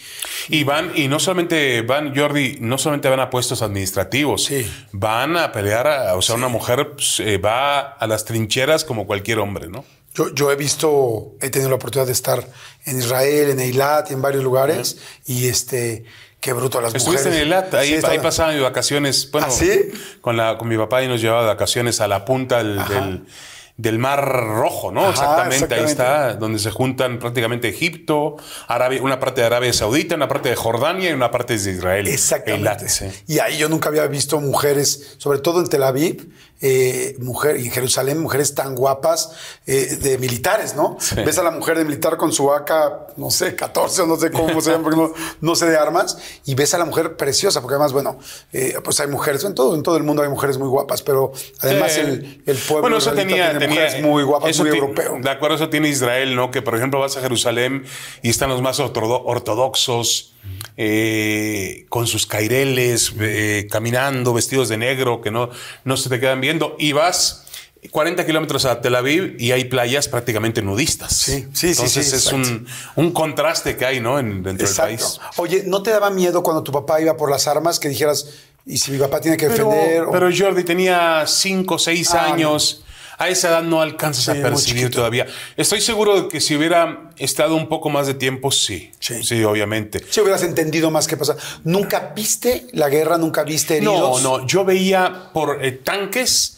[0.47, 4.65] Y van, y no solamente van, Jordi, no solamente van a puestos administrativos, Sí.
[4.93, 9.06] van a pelear, a- o sea, una mujer pues, eh, va a las trincheras como
[9.06, 9.84] cualquier hombre, ¿no?
[10.15, 12.45] Yo, yo he visto, he tenido la oportunidad de estar
[12.86, 14.98] en Israel, en Eilat y en varios lugares.
[15.26, 16.04] Y este,
[16.39, 17.48] qué bruto las Estuviste mujeres.
[17.48, 19.91] en el ahí, Sí, ahí pasaba mis vacaciones, bueno, ¿Ah, sí?
[20.22, 23.26] con, la, con mi papá y nos llevaba de vacaciones a la punta del, del,
[23.80, 25.02] del Mar Rojo, ¿no?
[25.02, 25.12] Ajá,
[25.48, 28.36] exactamente, ahí está, donde se juntan prácticamente Egipto,
[28.68, 32.08] Arabia, una parte de Arabia Saudita, una parte de Jordania y una parte de Israel.
[32.08, 32.89] Exactamente.
[32.89, 33.06] Sí.
[33.28, 36.30] Y ahí yo nunca había visto mujeres, sobre todo en Tel Aviv,
[36.62, 39.32] eh, mujer, y en Jerusalén, mujeres tan guapas
[39.65, 40.98] eh, de militares, ¿no?
[41.15, 44.30] Ves a la mujer de militar con su AK, no sé, 14 o no sé
[44.30, 47.62] cómo se llama, porque no, no sé de armas, y ves a la mujer preciosa,
[47.62, 48.20] porque además, bueno,
[48.52, 51.32] eh, pues hay mujeres, en todo, en todo el mundo hay mujeres muy guapas, pero
[51.62, 55.18] además Eh, el, el pueblo bueno, eso tenía, tenía- mujeres muy guapas, eso muy europeo.
[55.22, 56.52] De acuerdo, eso tiene Israel, ¿no?
[56.52, 57.86] Que por ejemplo vas a Jerusalén
[58.22, 60.34] y están los más ortodo- ortodoxos,
[60.78, 65.50] eh, con sus caireles, eh, caminando, vestidos de negro, que no,
[65.84, 67.46] no se te quedan viendo, y vas
[67.92, 71.16] 40 kilómetros a Tel Aviv y hay playas prácticamente nudistas.
[71.16, 72.36] Sí, sí, sí, Entonces sí, es exacto.
[72.38, 74.20] un, un contraste que hay, ¿no?
[74.20, 74.90] En, dentro Exacto.
[74.92, 75.20] del país.
[75.38, 78.28] Oye, ¿no te daba miedo cuando tu papá iba por las armas que dijeras,
[78.66, 80.02] y si mi papá tiene que Pero, defender?
[80.04, 82.84] o- pero Jordi tenía 5 6 Ah, años.
[83.20, 85.28] A esa edad no alcanzas Sí, a percibir todavía.
[85.58, 88.92] Estoy seguro de que si hubiera estado un poco más de tiempo, sí.
[89.00, 89.22] Sí.
[89.24, 90.02] Sí, obviamente.
[90.10, 91.36] Si hubieras entendido más qué pasa.
[91.66, 93.18] ¿Nunca viste la guerra?
[93.18, 94.24] ¿Nunca viste No, heridos?
[94.24, 94.48] no.
[94.48, 96.56] Yo veía por eh, tanques.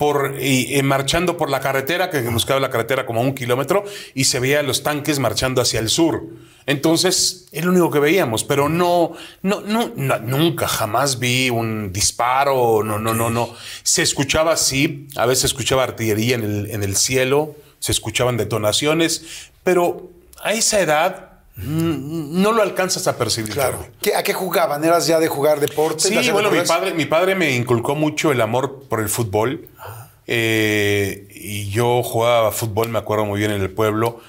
[0.00, 3.84] Por, y, eh, marchando por la carretera, que nos queda la carretera como un kilómetro,
[4.14, 6.22] y se veía los tanques marchando hacia el sur.
[6.64, 11.92] Entonces, es lo único que veíamos, pero no, no, no, no, nunca, jamás vi un
[11.92, 13.54] disparo, no, no, no, no.
[13.82, 19.50] Se escuchaba así, a veces escuchaba artillería en el, en el cielo, se escuchaban detonaciones,
[19.64, 20.08] pero
[20.42, 23.52] a esa edad no lo alcanzas a percibir.
[23.52, 23.78] Claro.
[23.78, 23.92] Jordi.
[24.00, 24.82] ¿Qué- ¿A qué jugaban?
[24.84, 26.08] ¿Eras ya de jugar deporte?
[26.08, 29.68] de Sí, bueno, mi padre, mi padre me inculcó mucho el amor por el fútbol.
[30.26, 34.20] Eh, y yo jugaba fútbol, me acuerdo muy bien en el pueblo.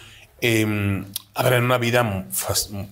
[0.41, 1.03] Eh,
[1.35, 2.25] a ver, en una vida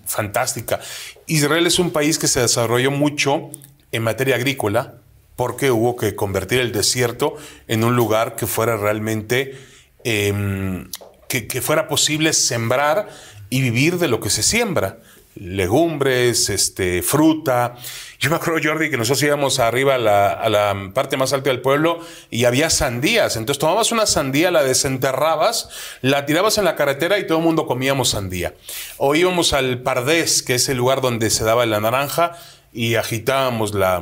[0.05, 0.79] fantástica.
[1.25, 3.49] Israel es un país que se desarrolló mucho
[3.91, 4.95] en materia agrícola
[5.35, 7.35] porque hubo que convertir el desierto
[7.67, 9.57] en un lugar que fuera realmente,
[10.03, 10.89] em,
[11.27, 13.09] que, que fuera posible sembrar
[13.49, 14.99] y vivir de lo que se siembra.
[15.35, 17.75] Legumbres, este, fruta.
[18.19, 21.49] Yo me acuerdo, Jordi, que nosotros íbamos arriba a la, a la parte más alta
[21.49, 23.35] del pueblo y había sandías.
[23.38, 25.69] Entonces tomabas una sandía, la desenterrabas,
[26.01, 28.53] la tirabas en la carretera y todo el mundo comíamos sandía.
[28.97, 32.33] O íbamos al Pardés, que es el lugar donde se daba la naranja,
[32.73, 34.01] y agitábamos la,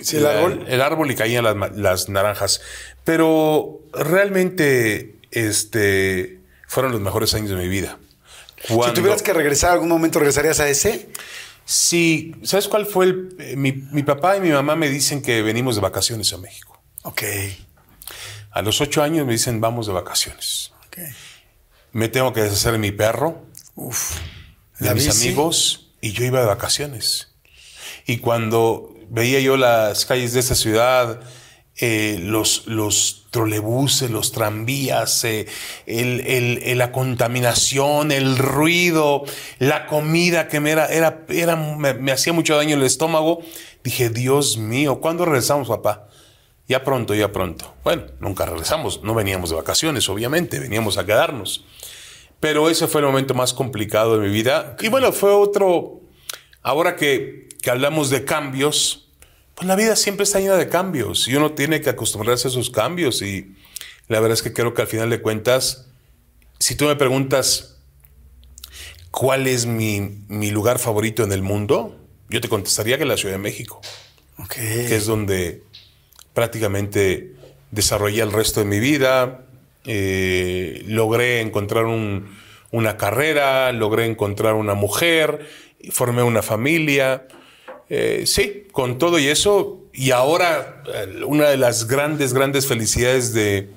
[0.00, 0.64] Sí, el la- árbol.
[0.66, 2.60] el árbol y caían las, las naranjas.
[3.04, 7.98] Pero realmente este, fueron los mejores años de mi vida.
[8.66, 11.08] Si Cuando- tuvieras que regresar algún momento, ¿regresarías a ese?
[11.64, 13.36] Sí, ¿sabes cuál fue el...
[13.38, 16.82] eh, mi, mi papá y mi mamá me dicen que venimos de vacaciones a México.
[17.02, 17.22] Ok.
[18.50, 20.72] A los ocho años me dicen vamos de vacaciones.
[20.86, 20.98] ok.
[21.92, 24.16] Me tengo que deshacer de mi perro, Uf.
[24.78, 25.26] de La mis bici.
[25.28, 27.28] amigos y yo iba de vacaciones.
[28.06, 31.20] Y cuando veía yo las calles de esta ciudad,
[31.80, 35.46] eh, los, los trolebuses, los tranvías, eh,
[35.86, 39.24] el- el- el- la contaminación, el ruido,
[39.58, 43.40] la comida que me, era, era, era, me, me hacía mucho daño el estómago,
[43.84, 46.08] dije, Dios mío, ¿cuándo regresamos, papá?
[46.68, 47.74] Ya pronto, ya pronto.
[47.82, 51.64] Bueno, nunca regresamos, no veníamos de vacaciones, obviamente, veníamos a quedarnos.
[52.38, 54.76] Pero ese fue el momento más complicado de mi vida.
[54.80, 56.00] Y bueno, fue otro,
[56.62, 59.09] ahora que, que hablamos de cambios,
[59.60, 62.70] pues la vida siempre está llena de cambios y uno tiene que acostumbrarse a esos
[62.70, 63.20] cambios.
[63.20, 63.54] Y
[64.08, 65.86] la verdad es que creo que al final de cuentas,
[66.58, 67.76] si tú me preguntas
[69.10, 71.94] cuál es mi, mi lugar favorito en el mundo,
[72.30, 73.82] yo te contestaría que la Ciudad de México
[74.86, 75.62] que es donde
[76.32, 77.34] prácticamente
[77.70, 79.44] desarrollé el resto de mi vida,
[79.84, 82.34] eh, logré encontrar un-
[82.70, 85.46] una carrera, logré encontrar una mujer,
[85.90, 87.26] formé una familia,
[87.90, 90.82] eh, sí, con todo y eso, y ahora
[91.26, 93.68] una de las grandes, grandes felicidades de,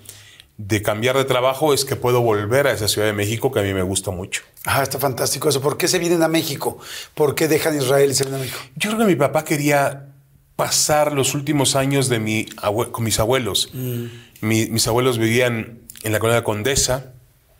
[0.57, 3.63] de cambiar de trabajo es que puedo volver a esa Ciudad de México que a
[3.63, 4.43] mí me gusta mucho.
[4.65, 5.59] Ah, está fantástico eso.
[5.61, 6.77] ¿Por qué se vienen a México?
[7.15, 8.59] ¿Por qué dejan Israel y se vienen a México?
[8.75, 10.07] Yo creo que mi papá quería
[10.55, 12.45] pasar los últimos años de mi
[12.91, 13.71] con mis abuelos.
[13.73, 17.13] Mi- mis abuelos vivían en la colonia Condesa,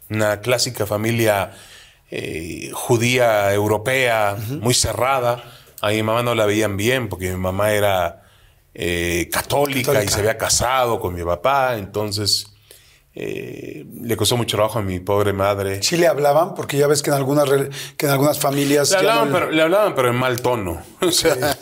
[0.10, 1.54] una clásica familia
[2.12, 5.44] eh, judía europea, muy cerrada.
[5.84, 8.24] A mi mamá no la veían bien porque mi mamá era
[8.74, 12.48] eh, católica, y se había casado con mi papá, entonces
[13.16, 15.84] eh, le costó mucho trabajo a mi pobre madre.
[15.84, 17.50] Sí le hablaban, porque ya ves que en algunas,
[17.98, 18.92] que en algunas familias...
[18.92, 20.82] Le hablaban, no- pero, le hablaban, pero en mal tono.
[21.02, 21.58] O sea,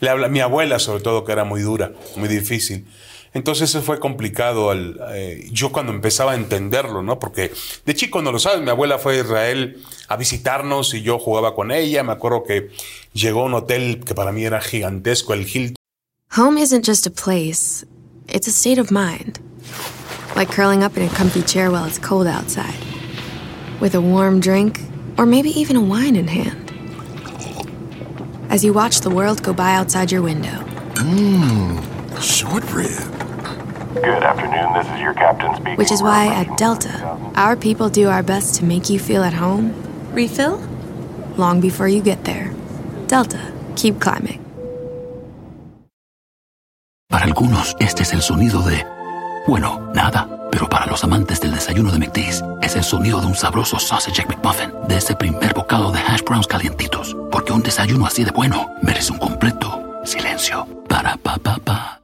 [0.00, 2.86] le habla, mi abuela, sobre todo, que era muy dura, muy difícil.
[3.34, 4.70] Entonces, eso fue complicado.
[4.70, 7.18] al- eh, yo cuando empezaba a entenderlo, ¿no?
[7.18, 7.50] Porque
[7.86, 11.54] de chico, no lo sabes, mi abuela fue a Israel a visitarnos y yo jugaba
[11.54, 12.02] con ella.
[12.02, 12.70] Me acuerdo que
[13.14, 15.76] llegó a un hotel que para mí era gigantesco, el Hilton.
[16.36, 17.84] Home isn't just a place,
[18.28, 19.38] it's a state of mind.
[20.34, 22.74] Like curling up in a comfy chair while it's cold outside,
[23.80, 24.80] with a warm drink,
[25.18, 26.72] or maybe even a wine in hand.
[28.50, 30.64] As you watch the world go by outside your window,
[32.20, 33.21] Short rib.
[33.94, 35.76] Good afternoon, this is your captain speaking.
[35.76, 36.90] which is why at Delta,
[37.36, 39.74] our people do our best to make you feel at home
[40.14, 40.58] Refill?
[41.36, 42.50] long before you get there.
[43.06, 43.38] Delta,
[43.76, 44.40] keep climbing.
[47.08, 48.86] Para algunos, este es el sonido de...
[49.46, 50.26] Bueno, nada.
[50.50, 54.26] Pero para los amantes del desayuno de McDee's, es el sonido de un sabroso sausage
[54.26, 57.14] McMuffin, de ese primer bocado de hash browns calientitos.
[57.30, 60.66] Porque un desayuno así de bueno merece un completo silencio.
[60.88, 62.01] Para pa pa pa.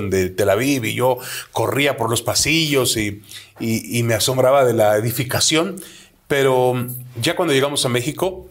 [0.00, 1.18] De Tel Aviv y yo
[1.52, 3.20] corría por los pasillos y,
[3.60, 5.82] y- y me asombraba de la edificación.
[6.28, 6.86] Pero
[7.20, 8.48] ya cuando llegamos a México,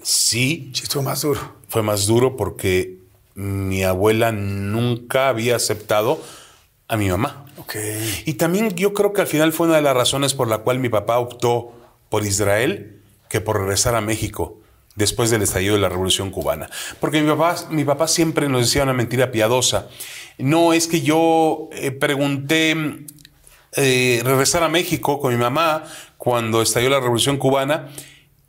[0.00, 1.40] sí Sí, estuvo más duro.
[1.68, 2.98] fue más duro porque
[3.34, 6.22] mi abuela nunca había aceptado
[6.86, 7.46] a mi mamá.
[7.56, 7.74] Ok.
[8.24, 10.78] Y también yo creo que al final fue una de las razones por la cual
[10.78, 11.72] mi papá optó
[12.10, 14.60] por Israel que por regresar a México
[14.94, 16.70] después del estallido de la Revolución Cubana.
[17.00, 19.88] Porque mi papá, mi papá siempre nos decía una mentira piadosa.
[20.38, 22.76] No es que yo eh, pregunté
[23.72, 25.84] eh, regresar a México con mi mamá
[26.18, 27.88] cuando estalló la Revolución Cubana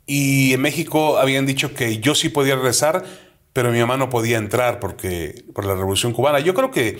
[0.06, 3.04] y en México habían dicho que yo sí podía regresar,
[3.52, 6.40] pero mi mamá no podía entrar porque por la Revolución Cubana.
[6.40, 6.98] Yo creo que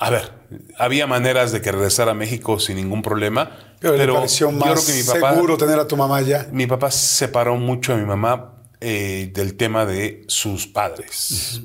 [0.00, 0.32] a ver,
[0.78, 4.56] había maneras de que regresara a México sin ningún problema, Pero, pero, le pareció yo
[4.56, 6.46] más creo que mi papá, seguro tener a tu mamá ya.
[6.52, 11.62] mi papá separó mucho a mi mamá eh, del tema de sus padres.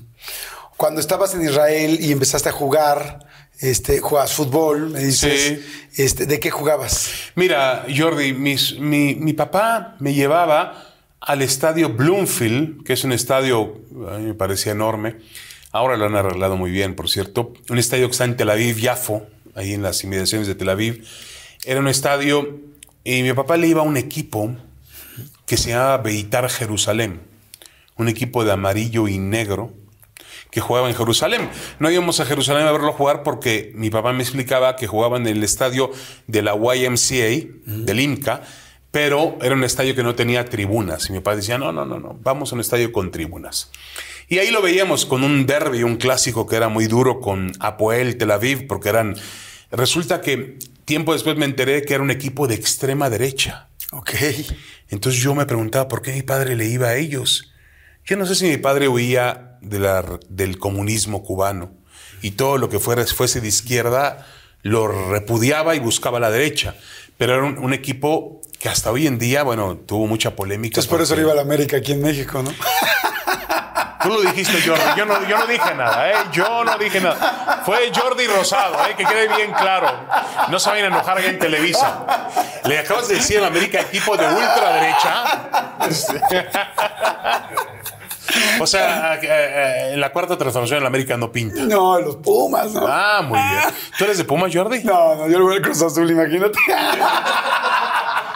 [0.83, 3.19] Cuando estabas en Israel y empezaste a jugar
[3.61, 5.61] Este, jugabas fútbol, me dices.
[5.95, 6.03] Sí.
[6.03, 7.09] Este, ¿De qué jugabas?
[7.35, 13.79] Mira, Jordi, mis- mi, mi papá me llevaba al estadio Bloomfield, que es un estadio,
[14.11, 15.15] a mí me parecía enorme.
[15.71, 17.53] Ahora lo han arreglado muy bien, por cierto.
[17.69, 19.25] Un estadio que está en Tel Aviv, Yafo,
[19.55, 21.05] ahí en las inmediaciones de Tel Aviv.
[21.63, 22.59] Era un estadio
[23.05, 24.53] y mi papá le iba a un equipo
[25.45, 27.21] que se llamaba Beitar Jerusalén,
[27.95, 29.71] un equipo de amarillo y negro
[30.53, 31.49] que jugaba en Jerusalén.
[31.79, 35.25] No íbamos a Jerusalén a verlo jugar porque mi papá me explicaba que jugaba en
[35.25, 35.89] el estadio
[36.27, 38.41] de la YMCA, del IMCA,
[38.91, 41.09] pero era un estadio que no tenía tribunas.
[41.09, 43.71] Y mi papá decía, no, no, no, no, vamos a un estadio con tribunas.
[44.29, 48.17] Y ahí lo veíamos con un derby, un clásico que era muy duro con Apoel,
[48.17, 49.15] Tel Aviv, porque eran...
[49.71, 53.69] Resulta que tiempo después me enteré que era un equipo de extrema derecha.
[53.91, 54.11] Ok.
[54.89, 57.51] Entonces yo me preguntaba por qué mi padre le iba a ellos.
[58.05, 61.71] Yo no sé si mi padre huía de la- del comunismo cubano
[62.21, 64.25] y todo lo que fuera, fuese de izquierda
[64.61, 66.75] lo repudiaba y buscaba la derecha.
[67.17, 70.75] Pero era un, un equipo que hasta hoy en día, bueno, tuvo mucha polémica.
[70.79, 72.51] Entonces por eso iba a la América aquí en México, ¿no?
[74.01, 74.83] Tú lo dijiste, Jordi.
[74.97, 76.15] Yo no, yo no dije nada, ¿eh?
[76.33, 77.61] Yo no dije nada.
[77.65, 78.95] Fue Jordi Rosado, ¿eh?
[78.97, 79.87] Que quede bien claro.
[80.49, 82.27] No se vayan a enojar en Televisa.
[82.65, 85.49] Le acabas de decir en América equipo de ultraderecha.
[88.59, 91.61] O sea, eh, eh, en la cuarta transformación en la América no pinta.
[91.63, 92.85] No, los Pumas, ¿no?
[92.87, 93.61] Ah, muy bien.
[93.97, 94.83] ¿Tú eres de Pumas, Jordi?
[94.83, 96.57] No, no, yo le voy al Cruz Azul, imagínate.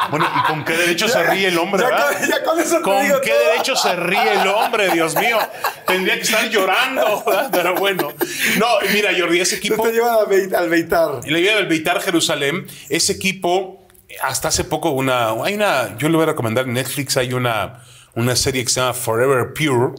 [0.10, 2.18] Bueno, ¿y con qué derecho se ríe el hombre, Ya verdad?
[2.18, 3.50] con- ya con eso te ¿Con qué todo.
[3.52, 5.38] derecho se ríe el hombre, Dios mío?
[5.86, 7.50] Tendría que estar llorando, ¿verdad?
[7.52, 8.14] pero bueno.
[8.58, 9.84] No, mira, Jordi, ese equipo...
[9.84, 11.20] te llevan Beit- al Beitar.
[11.26, 13.86] Y la vida del Beitar Jerusalén, ese equipo,
[14.24, 17.84] hasta hace poco, una, hay una, yo le voy a recomendar en Netflix, hay una,
[18.18, 19.94] una serie que se llama Forever Pure,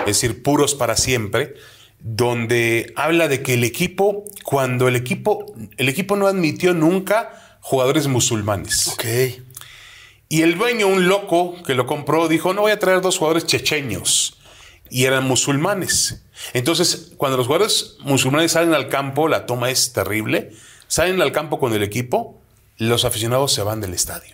[0.00, 1.54] es decir, puros para siempre,
[1.98, 5.46] donde habla de que el equipo, cuando el equipo,
[5.78, 8.88] el equipo no admitió nunca jugadores musulmanes.
[8.88, 9.04] Ok.
[10.28, 13.46] Y el dueño, un loco que lo compró, dijo, no voy a traer dos jugadores
[13.46, 14.38] checheños.
[14.90, 16.22] Y eran musulmanes.
[16.52, 20.52] Entonces, cuando los jugadores musulmanes salen al campo, la toma es terrible.
[20.86, 22.42] Salen al campo con el equipo,
[22.76, 24.33] los aficionados se van del estadio.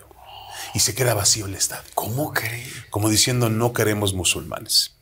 [0.74, 1.88] Y se queda vacío el estadio.
[1.94, 2.86] ¿Cómo crees?
[2.90, 4.96] Como diciendo, no queremos musulmanes.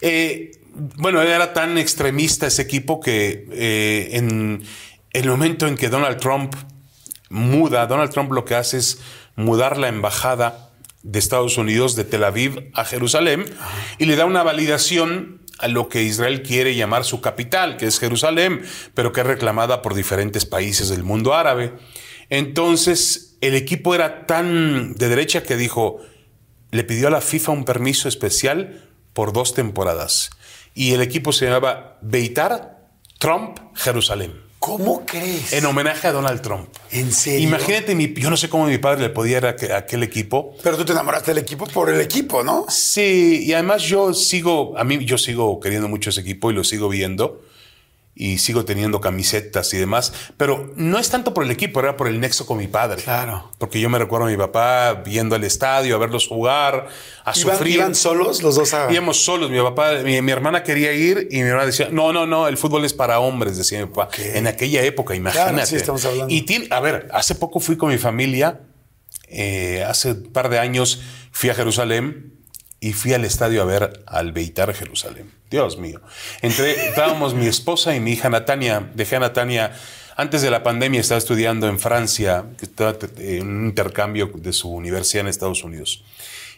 [0.00, 4.64] Eh, bueno, era tan extremista ese equipo que eh, en
[5.12, 6.54] el momento en que Donald Trump
[7.28, 8.98] muda, Donald Trump lo que hace es
[9.36, 10.70] mudar la embajada
[11.02, 13.44] de Estados Unidos de Tel Aviv a Jerusalén
[13.98, 18.00] y le da una validación a lo que Israel quiere llamar su capital, que es
[18.00, 18.62] Jerusalén,
[18.94, 21.74] pero que es reclamada por diferentes países del mundo árabe.
[22.30, 26.00] Entonces, el equipo era tan de derecha que dijo,
[26.70, 28.82] le pidió a la FIFA un permiso especial
[29.12, 30.30] por dos temporadas.
[30.74, 32.78] Y el equipo se llamaba Beitar
[33.18, 34.32] Trump Jerusalén.
[34.58, 35.52] ¿Cómo crees?
[35.52, 36.68] En homenaje a Donald Trump.
[36.90, 37.46] ¿En serio?
[37.46, 40.02] Imagínate, mi- yo no sé cómo mi padre le podía ir a, que- a aquel
[40.02, 40.54] equipo.
[40.62, 42.64] Pero tú te enamoraste del equipo por el equipo, ¿no?
[42.70, 46.64] Sí, y además yo sigo, a mí yo sigo queriendo mucho ese equipo y lo
[46.64, 47.42] sigo viendo
[48.16, 52.06] y sigo teniendo camisetas y demás, pero no es tanto por el equipo, era por
[52.06, 53.02] el nexo con mi padre.
[53.02, 53.50] Claro.
[53.58, 56.86] Porque yo me recuerdo a mi papá viendo al estadio, a verlos jugar,
[57.24, 57.74] a ¿Iban, sufrir.
[57.74, 58.92] iban solos los dos a...
[58.92, 62.24] Íbamos solos, mi papá, mi, mi hermana quería ir y mi hermana decía, no, no,
[62.24, 64.10] no, el fútbol es para hombres, decía mi papá.
[64.18, 65.66] En aquella época, imagínate.
[65.66, 66.32] sí, estamos hablando.
[66.32, 68.60] Y tiene- a ver, hace poco fui con mi familia,
[69.28, 71.02] eh, hace un par de años
[71.32, 72.32] fui a Jerusalén
[72.80, 75.30] y fui al estadio a ver al Beitar Jerusalén.
[75.50, 76.00] Dios mío.
[76.42, 78.90] Entre, estábamos mi esposa y mi hija Natania.
[78.94, 79.72] Dejé a Natania
[80.16, 84.70] antes de la pandemia, estaba estudiando en Francia, estaba eh, en un intercambio de su
[84.70, 86.04] universidad en Estados Unidos.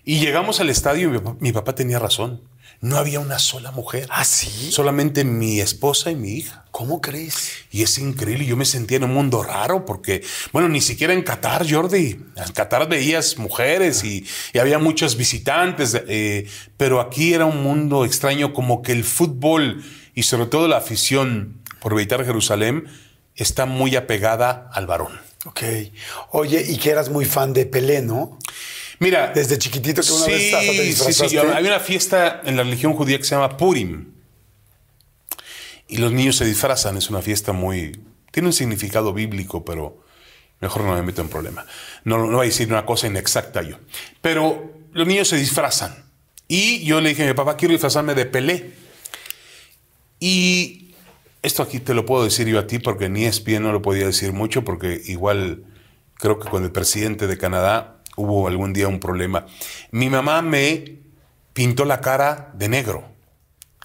[0.04, 2.40] Y llegamos al estadio y mi papá tenía razón.
[2.80, 4.08] No había una sola mujer.
[4.10, 4.70] ¿Ah, sí?
[4.70, 6.64] Solamente mi esposa y mi hija.
[6.70, 7.52] ¿Cómo crees?
[7.70, 10.22] Y es increíble, yo me sentía en un mundo raro porque,
[10.52, 12.20] bueno, ni siquiera en Qatar, Jordi.
[12.36, 16.46] En Qatar veías mujeres y, y había muchos visitantes, eh,
[16.76, 19.82] pero aquí era un mundo extraño como que el fútbol
[20.14, 22.86] y sobre todo la afición por Beitar Jerusalén
[23.36, 25.12] está muy apegada al varón.
[25.44, 25.62] Ok.
[26.30, 28.38] Oye, y que eras muy fan de Pelé, ¿no?
[28.98, 32.56] Mira, Desde chiquitito que una sí, vez hasta te sí, sí, hay una fiesta en
[32.56, 34.12] la religión judía que se llama Purim.
[35.88, 38.00] Y los niños se disfrazan, es una fiesta muy...
[38.30, 40.02] Tiene un significado bíblico, pero
[40.60, 41.64] mejor no me meto en problema.
[42.04, 43.78] No, no voy a decir una cosa inexacta yo.
[44.20, 46.06] Pero los niños se disfrazan.
[46.48, 48.72] Y yo le dije a mi papá, quiero disfrazarme de Pelé.
[50.18, 50.94] Y
[51.42, 54.06] esto aquí te lo puedo decir yo a ti porque ni ESPN no lo podía
[54.06, 55.64] decir mucho porque igual
[56.14, 59.46] creo que con el presidente de Canadá hubo algún día un problema.
[59.92, 60.98] Mi mamá me
[61.52, 63.04] pintó la cara de negro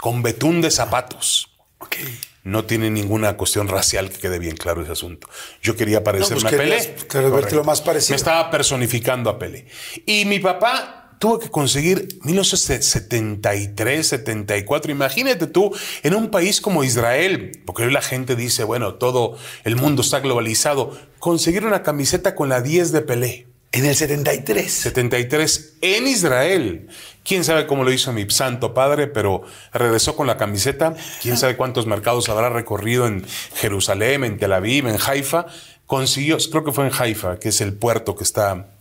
[0.01, 1.47] con betún de zapatos.
[1.77, 1.95] Ok.
[2.43, 5.27] no tiene ninguna cuestión racial que quede bien claro ese asunto.
[5.61, 6.95] Yo quería parecerme pues a Pelé.
[7.07, 8.13] querías, lo más parecido.
[8.13, 9.67] Me estaba personificando a Pelé.
[10.05, 14.91] Y mi papá tuvo que conseguir 1973, 74.
[14.91, 15.71] Imagínate tú
[16.01, 20.19] en un país como Israel, porque hoy la gente dice, bueno, todo el mundo está
[20.19, 23.51] globalizado, conseguir una camiseta con la 10 de Pelé.
[23.74, 24.69] En el 73.
[24.72, 26.89] 73 en Israel.
[27.24, 29.43] Quién sabe cómo lo hizo mi santo padre, pero
[29.74, 30.93] regresó con la camiseta.
[31.22, 35.45] Quién sabe cuántos mercados habrá recorrido en Jerusalén, en Tel Aviv, en Haifa.
[35.86, 38.72] Consiguió, creo que fue en Haifa, que es el puerto que está,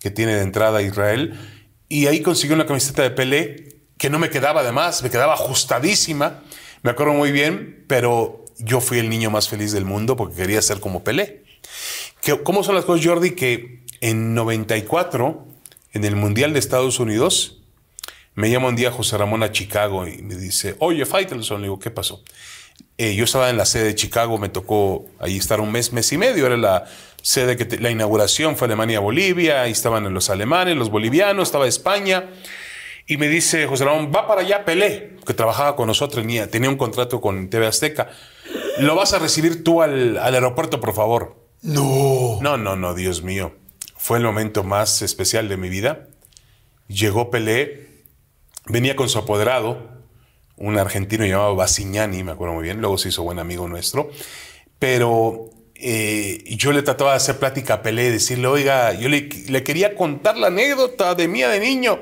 [0.00, 1.38] que tiene de entrada a Israel.
[1.88, 6.42] Y ahí consiguió una camiseta de Pelé que no me quedaba además, me quedaba ajustadísima.
[6.82, 10.60] Me acuerdo muy bien, pero yo fui el niño más feliz del mundo porque quería
[10.62, 11.44] ser como Pelé.
[12.22, 13.32] ¿Qué- ¿Cómo son las cosas, Jordi?
[13.32, 15.46] Que en 94,
[15.92, 17.58] en el Mundial de Estados Unidos,
[18.34, 21.78] me llama un día José Ramón a Chicago y me dice, oye, Faitelson, le digo,
[21.78, 22.22] ¿qué pasó?
[22.96, 26.12] Eh, yo estaba en la sede de Chicago, me tocó ahí estar un mes, mes
[26.12, 26.84] y medio, era la
[27.22, 32.30] sede que te- la inauguración fue Alemania-Bolivia, ahí estaban los alemanes, los bolivianos, estaba España,
[33.06, 36.76] y me dice José Ramón, va para allá Pelé, que trabajaba con nosotros, tenía, un
[36.76, 38.10] contrato con TV Azteca,
[38.78, 41.36] lo vas a recibir tú al, al aeropuerto, por favor.
[41.62, 42.38] No.
[42.40, 43.52] No, no, no, Dios mío.
[44.00, 46.08] Fue el momento más especial de mi vida.
[46.88, 48.02] Llegó Pelé,
[48.64, 49.90] venía con su apoderado,
[50.56, 54.10] un argentino llamado Basignani, me acuerdo muy bien, luego se hizo buen amigo nuestro,
[54.78, 59.62] pero eh, yo le trataba de hacer plática a Pelé, decirle, oiga, yo le, le
[59.62, 62.00] quería contar la anécdota de mía de niño,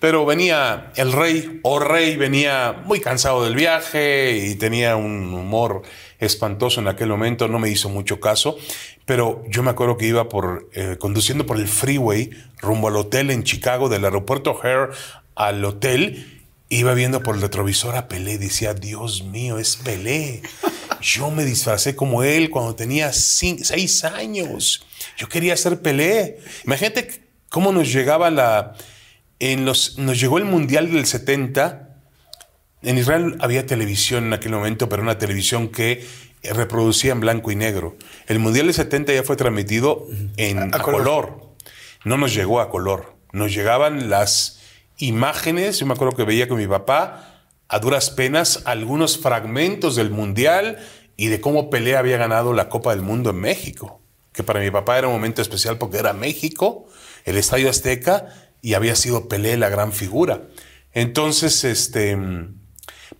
[0.00, 5.82] pero venía el rey, o rey, venía muy cansado del viaje y tenía un humor
[6.18, 8.58] espantoso en aquel momento, no me hizo mucho caso,
[9.10, 13.32] pero yo me acuerdo que iba por, eh, conduciendo por el freeway rumbo al hotel
[13.32, 14.92] en Chicago, del aeropuerto O'Hare
[15.34, 20.42] al hotel, iba viendo por el retrovisor a Pelé, decía, Dios mío, es Pelé.
[21.00, 24.86] Yo me disfracé como él cuando tenía cin- seis años.
[25.16, 26.38] Yo quería ser Pelé.
[26.64, 28.76] Imagínate cómo nos llegaba la...
[29.40, 31.96] En los, nos llegó el Mundial del 70.
[32.82, 36.06] En Israel había televisión en aquel momento, pero una televisión que
[36.42, 37.96] reproducía en blanco y negro.
[38.26, 41.02] El Mundial del 70 ya fue transmitido en, a, A color.
[41.02, 41.50] color.
[42.04, 43.14] No nos llegó a color.
[43.32, 44.60] Nos llegaban las
[44.96, 45.78] imágenes.
[45.78, 50.78] Yo me acuerdo que veía con mi papá a duras penas algunos fragmentos del Mundial
[51.16, 54.00] y de cómo Pelé había ganado la Copa del Mundo en México.
[54.32, 56.86] Que para mi papá era un momento especial porque era México,
[57.24, 58.28] el Estadio Azteca,
[58.62, 60.42] y había sido Pelé la gran figura.
[60.92, 62.16] Entonces, este,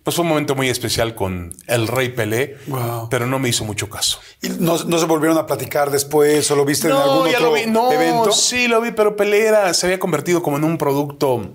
[0.03, 3.07] pues fue un momento muy especial con el Rey Pelé, Wow.
[3.09, 4.19] pero no me hizo mucho caso.
[4.41, 7.49] ¿Y no, no se volvieron a platicar después o lo viste en algún ya otro
[7.49, 7.65] lo vi.
[7.67, 8.31] No, evento?
[8.31, 11.51] sí lo vi, pero Pelé era- se había convertido como en un producto.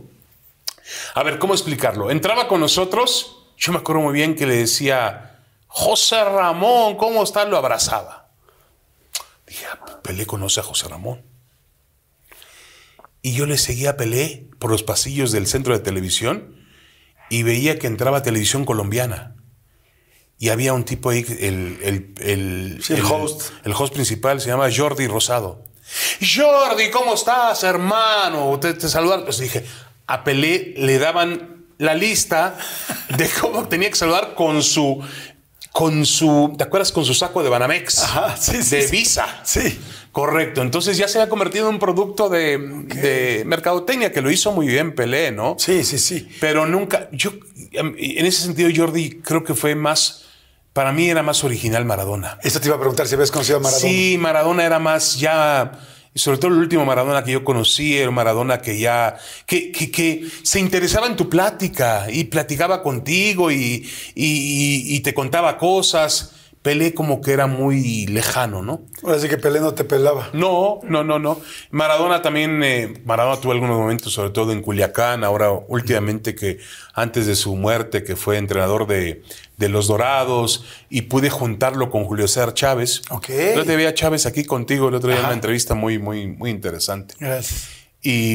[1.14, 2.10] A ver, ¿cómo explicarlo?
[2.10, 7.48] Entraba con nosotros, yo me acuerdo muy bien que le decía, José Ramón, ¿cómo estás?
[7.48, 8.28] Lo abrazaba.
[9.46, 11.22] Dije, "Ah, Pelé conoce a José Ramón.
[13.22, 16.55] Y yo le seguía a Pelé por los pasillos del centro de televisión
[17.30, 19.36] y veía que entraba televisión colombiana.
[20.38, 23.50] Y había un tipo ahí, el, el, el, Sí, el host.
[23.64, 25.64] el host principal se llama Jordi Rosado.
[26.20, 28.58] Jordi, ¿cómo estás, hermano?
[28.60, 29.24] Te, te saludar.
[29.24, 29.64] Pues dije,
[30.06, 32.58] a Pelé le daban la lista
[33.16, 35.02] de cómo tenía que saludar con su,
[35.76, 36.90] con su, ¿te acuerdas?
[36.90, 37.98] Con su saco de Banamex.
[37.98, 38.90] Ajá, sí, sí, De sí.
[38.90, 39.26] Visa.
[39.44, 39.78] Sí.
[40.10, 40.62] Correcto.
[40.62, 44.66] Entonces ya se había convertido en un producto de, de mercadotecnia que lo hizo muy
[44.68, 45.56] bien Pelé, ¿no?
[45.58, 46.30] Sí, sí, sí.
[46.40, 47.30] Pero nunca, yo,
[47.72, 50.22] en ese sentido, Jordi, creo que fue más,
[50.72, 52.38] para mí era más original Maradona.
[52.42, 53.86] Esto te iba a preguntar si habías conocido a Maradona.
[53.86, 55.72] Sí, Maradona era más ya,
[56.16, 59.90] y sobre todo el último Maradona que yo conocí, el Maradona que ya, que, que,
[59.90, 66.35] que se interesaba en tu plática y platicaba contigo y, y, y te contaba cosas.
[66.66, 68.80] Pelé como que era muy lejano, ¿no?
[69.04, 70.30] Ahora sí que Pelé no te pelaba.
[70.32, 71.40] No, no, no, no.
[71.70, 76.58] Maradona también, eh, Maradona tuvo algunos momentos, sobre todo en Culiacán, ahora últimamente que
[76.92, 79.22] antes de su muerte, que fue entrenador de,
[79.56, 83.02] de Los Dorados, y pude juntarlo con Julio César Chávez.
[83.10, 83.28] Ok.
[83.54, 86.26] Yo te vi a Chávez aquí contigo el otro día en una entrevista muy, muy,
[86.26, 87.14] muy interesante.
[87.20, 87.68] Gracias.
[88.02, 88.32] Y,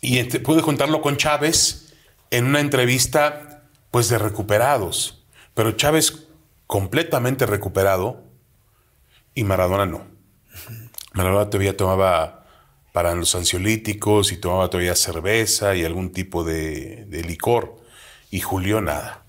[0.00, 1.92] y ent- pude juntarlo con Chávez
[2.30, 5.22] en una entrevista, pues, de recuperados.
[5.52, 6.28] Pero Chávez
[6.70, 8.22] completamente recuperado
[9.34, 10.06] y Maradona no.
[11.14, 12.46] Maradona todavía tomaba
[12.92, 17.76] para los ansiolíticos y tomaba todavía cerveza y algún tipo de, de licor.
[18.30, 19.24] Y Julio nada.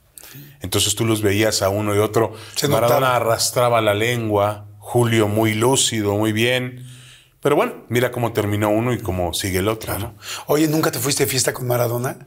[0.60, 2.36] Entonces tú los veías a uno y otro.
[2.54, 3.16] Se Maradona notaba.
[3.16, 6.86] arrastraba la lengua, Julio muy lúcido, muy bien.
[7.42, 9.98] Pero bueno, mira cómo terminó uno y cómo sigue el otro.
[9.98, 10.14] ¿no?
[10.46, 12.20] Oye, ¿nunca te fuiste de fiesta con Maradona?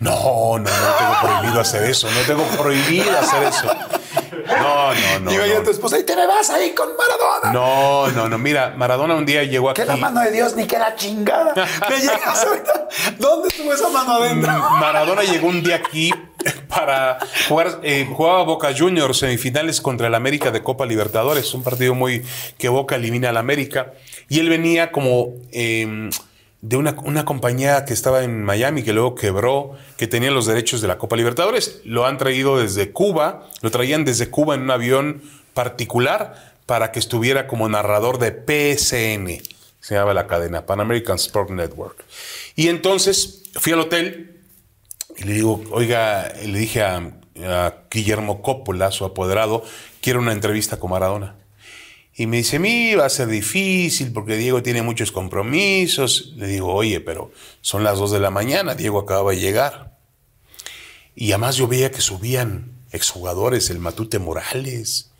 [0.00, 3.68] No, no, no tengo prohibido hacer eso, no tengo prohibido hacer eso.
[4.46, 5.32] No, no, no.
[5.32, 5.70] y veía a tu no.
[5.70, 7.52] esposa y te me vas ahí con Maradona.
[7.52, 8.38] No, no, no.
[8.38, 9.82] Mira, Maradona un día llegó aquí.
[9.82, 11.54] Que la mano de Dios ni que la chingada.
[11.88, 12.88] Me llegas ahorita.
[13.18, 14.52] ¿Dónde estuvo esa mano adentro?
[14.52, 16.12] Maradona llegó un día aquí
[16.68, 17.18] para
[17.48, 22.24] jugar, eh, jugaba Boca Juniors semifinales contra el América de Copa Libertadores, un partido muy
[22.58, 23.92] que Boca elimina al América.
[24.28, 26.10] Y él venía como eh,
[26.60, 30.80] de una, una compañía que estaba en Miami, que luego quebró, que tenía los derechos
[30.80, 31.80] de la Copa Libertadores.
[31.84, 35.22] Lo han traído desde Cuba, lo traían desde Cuba en un avión
[35.54, 39.42] particular para que estuviera como narrador de PSN,
[39.80, 42.04] se llama la cadena, Pan American Sport Network.
[42.56, 44.42] Y entonces fui al hotel
[45.16, 46.96] y le digo, oiga, le dije a,
[47.42, 49.64] a Guillermo Coppola, su apoderado,
[50.02, 51.37] quiero una entrevista con Maradona.
[52.18, 56.32] Y me dice, mi, va a ser difícil porque Diego tiene muchos compromisos.
[56.36, 59.96] Le digo, oye, pero son las 2 de la mañana, Diego acaba de llegar.
[61.14, 65.12] Y además yo veía que subían exjugadores, el Matute Morales,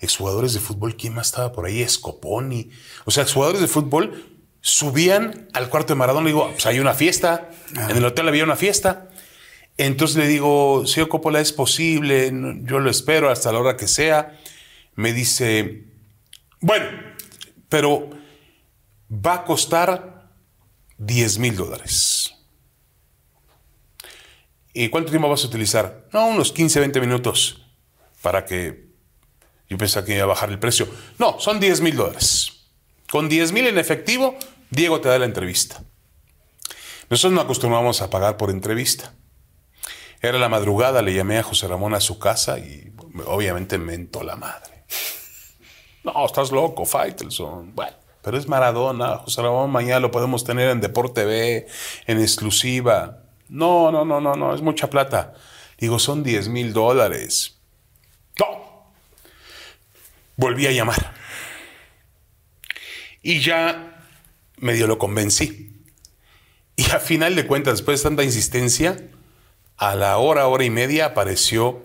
[0.00, 1.82] exjugadores de fútbol, ¿quién más estaba por ahí?
[1.82, 2.68] Escoponi.
[3.04, 6.94] O sea, exjugadores de fútbol subían al cuarto de Maradona y digo, pues hay una
[6.94, 9.08] fiesta, en el hotel había una fiesta.
[9.76, 12.32] Entonces le digo, señor Coppola, es posible,
[12.64, 14.36] yo lo espero hasta la hora que sea.
[14.96, 15.93] Me dice,
[16.64, 16.86] bueno,
[17.68, 18.08] pero
[19.10, 20.30] va a costar
[20.96, 22.34] 10 mil dólares.
[24.72, 26.08] ¿Y cuánto tiempo vas a utilizar?
[26.10, 27.66] No, unos 15, 20 minutos
[28.22, 28.88] para que
[29.68, 30.88] yo pensaba que iba a bajar el precio.
[31.18, 32.64] No, son 10 mil dólares.
[33.10, 34.34] Con 10 mil en efectivo,
[34.70, 35.82] Diego te da la entrevista.
[37.10, 39.12] Nosotros no acostumbramos a pagar por entrevista.
[40.22, 42.90] Era la madrugada, le llamé a José Ramón a su casa y
[43.26, 44.86] obviamente me mentó la madre.
[46.04, 47.74] No, estás loco, Faitelson.
[47.74, 49.16] Bueno, pero es Maradona.
[49.18, 51.66] José Ramón mañana lo podemos tener en Deporte B,
[52.06, 53.22] en exclusiva.
[53.48, 55.34] No, no, no, no, no, es mucha plata.
[55.78, 57.58] Digo, son 10 mil dólares.
[58.38, 58.92] No.
[60.36, 61.14] Volví a llamar.
[63.22, 64.02] Y ya
[64.58, 65.72] medio lo convencí.
[66.76, 69.08] Y a final de cuentas, después de tanta insistencia,
[69.78, 71.82] a la hora, hora y media apareció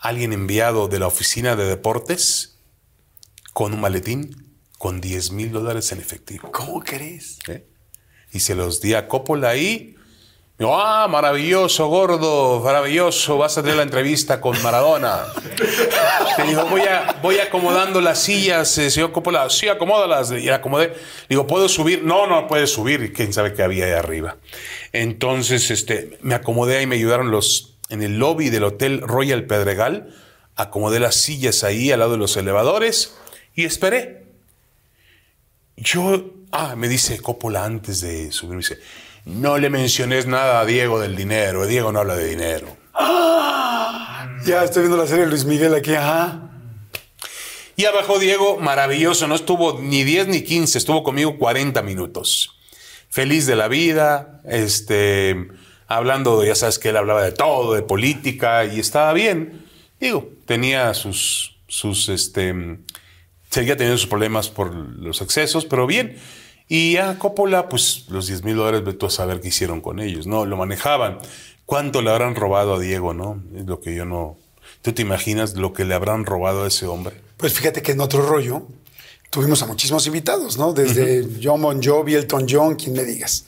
[0.00, 2.59] alguien enviado de la oficina de deportes
[3.52, 6.50] con un maletín con 10 mil dólares en efectivo.
[6.52, 7.38] ¿Cómo crees?
[7.48, 7.66] ¿eh?
[8.32, 9.94] Y se los di a Coppola ahí.
[10.58, 15.24] Dijo, ah, maravilloso, gordo, maravilloso, vas a tener la entrevista con Maradona.
[16.36, 19.50] Te digo, voy, a, voy acomodando las sillas, eh, señor Coppola.
[19.50, 20.32] Sí, acomódalas.
[20.32, 20.94] Y acomodé.
[21.28, 22.02] Digo, ¿puedo subir?
[22.02, 23.12] No, no puedes subir.
[23.12, 24.38] Quién sabe qué había ahí arriba.
[24.94, 30.14] Entonces, este, me acomodé y me ayudaron los, en el lobby del Hotel Royal Pedregal.
[30.56, 33.19] Acomodé las sillas ahí al lado de los elevadores
[33.54, 34.26] y esperé.
[35.76, 38.78] Yo, ah, me dice Coppola antes de subir, me dice,
[39.24, 41.66] no le menciones nada a Diego del dinero.
[41.66, 42.76] Diego no habla de dinero.
[44.44, 46.50] Ya estoy viendo la serie de Luis Miguel aquí, ajá.
[47.76, 52.58] Y abajo Diego, maravilloso, no estuvo ni 10 ni 15, estuvo conmigo 40 minutos.
[53.10, 55.48] Feliz de la vida, este,
[55.86, 59.66] hablando, ya sabes que él hablaba de todo, de política, y estaba bien.
[59.98, 62.78] Digo, tenía sus, sus, este,
[63.50, 66.16] seguía teniendo sus problemas por los excesos, pero bien.
[66.68, 69.98] Y a Coppola, pues los 10 mil dólares, ve tú a saber qué hicieron con
[69.98, 70.46] ellos, ¿no?
[70.46, 71.18] Lo manejaban.
[71.66, 73.42] ¿Cuánto le habrán robado a Diego, no?
[73.56, 74.36] Es lo que yo no...
[74.82, 77.20] ¿Tú te imaginas lo que le habrán robado a ese hombre?
[77.36, 78.66] Pues fíjate que en otro rollo
[79.30, 80.72] tuvimos a muchísimos invitados, ¿no?
[80.72, 83.46] Desde John Bon Jovi, Elton John, quien me digas.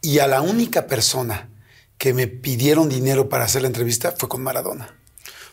[0.00, 1.48] Y a la única persona
[1.98, 4.97] que me pidieron dinero para hacer la entrevista fue con Maradona.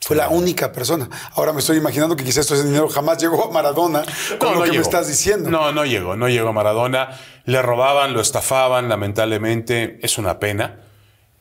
[0.05, 1.09] Fue la única persona.
[1.33, 4.03] Ahora me estoy imaginando que quizás ese dinero jamás llegó a Maradona
[4.37, 4.83] con lo que me llegó.
[4.83, 5.49] estás diciendo.
[5.49, 7.19] No, no llegó, no llegó a Maradona.
[7.45, 9.97] Le robaban, lo estafaban, lamentablemente.
[10.03, 10.79] Es una pena.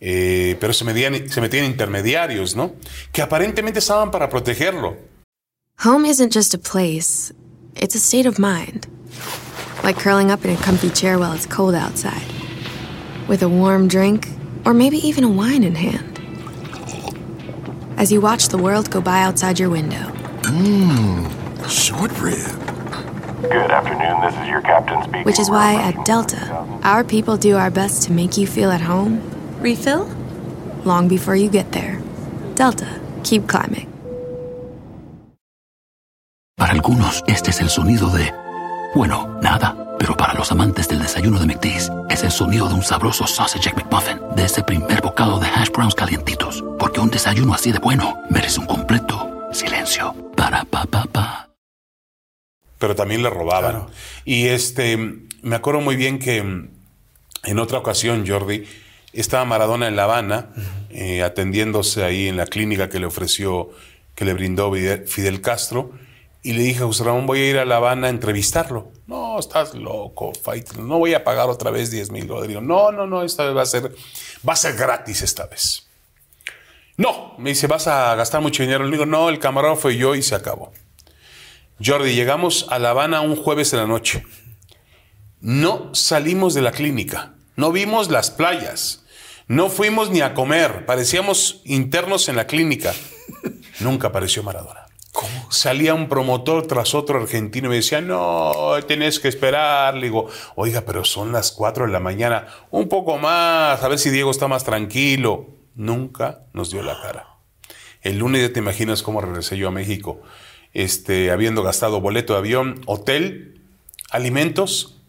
[0.01, 2.73] Eh, pero se metían, se metían intermediarios, ¿no?
[3.13, 4.97] Que aparentemente estaban para protegerlo.
[5.85, 7.35] Home isn't just a place,
[7.77, 8.87] it's a state of mind.
[9.83, 12.25] Like curling up in a comfy chair while it's cold outside,
[13.29, 14.27] with a warm drink,
[14.65, 16.14] or maybe even a wine in hand.
[17.97, 20.11] As you watch the world go by outside your window,
[20.43, 21.31] Mmm,
[21.69, 22.37] Short rib.
[23.43, 25.25] Good afternoon, this is your captain speaking.
[25.25, 26.41] which is why at Delta,
[26.83, 29.21] our people do our best to make you feel at home.
[29.61, 30.09] Refill?
[30.85, 32.01] Long before you get there.
[32.55, 32.89] Delta,
[33.23, 33.89] keep climbing.
[36.57, 38.33] Para algunos, este es el sonido de.
[38.95, 39.77] Bueno, nada.
[39.99, 43.73] Pero para los amantes del desayuno de McDee's, es el sonido de un sabroso sausage
[43.75, 46.65] McMuffin, de ese primer bocado de hash browns calientitos.
[46.79, 50.15] Porque un desayuno así de bueno merece un completo silencio.
[50.37, 51.51] Para pa pa pa.
[52.79, 53.87] pero también le robaban.
[54.25, 54.97] Y este,
[55.43, 56.69] me acuerdo muy bien que mm,
[57.45, 58.65] en otra ocasión, Jordi,
[59.13, 60.51] estaba Maradona en La Habana,
[60.91, 63.71] eh, atendiéndose ahí en la clínica que le ofreció
[64.15, 65.93] que le brindó Fidel Fidel Castro
[66.43, 68.93] y le dije a José Ramón, voy a ir a La Habana a entrevistarlo.
[69.07, 70.73] No, estás loco, fight.
[70.75, 72.23] no voy a pagar otra vez 10 mil.
[72.47, 73.95] Digo, no, no, no, esta vez va a ser,
[74.47, 75.87] va a ser gratis esta vez.
[76.97, 78.85] No, me dice, vas a gastar mucho dinero.
[78.85, 80.73] Le digo, no, el camarógrafo y yo y se acabó.
[81.85, 84.25] Jordi, llegamos a La Habana un jueves en la noche.
[85.41, 89.05] No salimos de la clínica, no vimos las playas,
[89.49, 92.95] no fuimos ni a comer, parecíamos internos en la clínica.
[93.81, 94.84] Nunca apareció Maradona.
[95.49, 99.95] Salía un promotor tras otro argentino y me decía, no, tenés que esperar.
[99.95, 103.99] Le digo, oiga, pero son las 4 de la mañana, un poco más, a ver
[103.99, 105.47] si Diego está más tranquilo.
[105.75, 107.27] Nunca nos dio la cara.
[108.03, 110.21] El lunes ya te imaginas cómo regresé yo a México,
[110.73, 113.63] este, habiendo gastado boleto de avión, hotel,
[114.11, 115.04] alimentos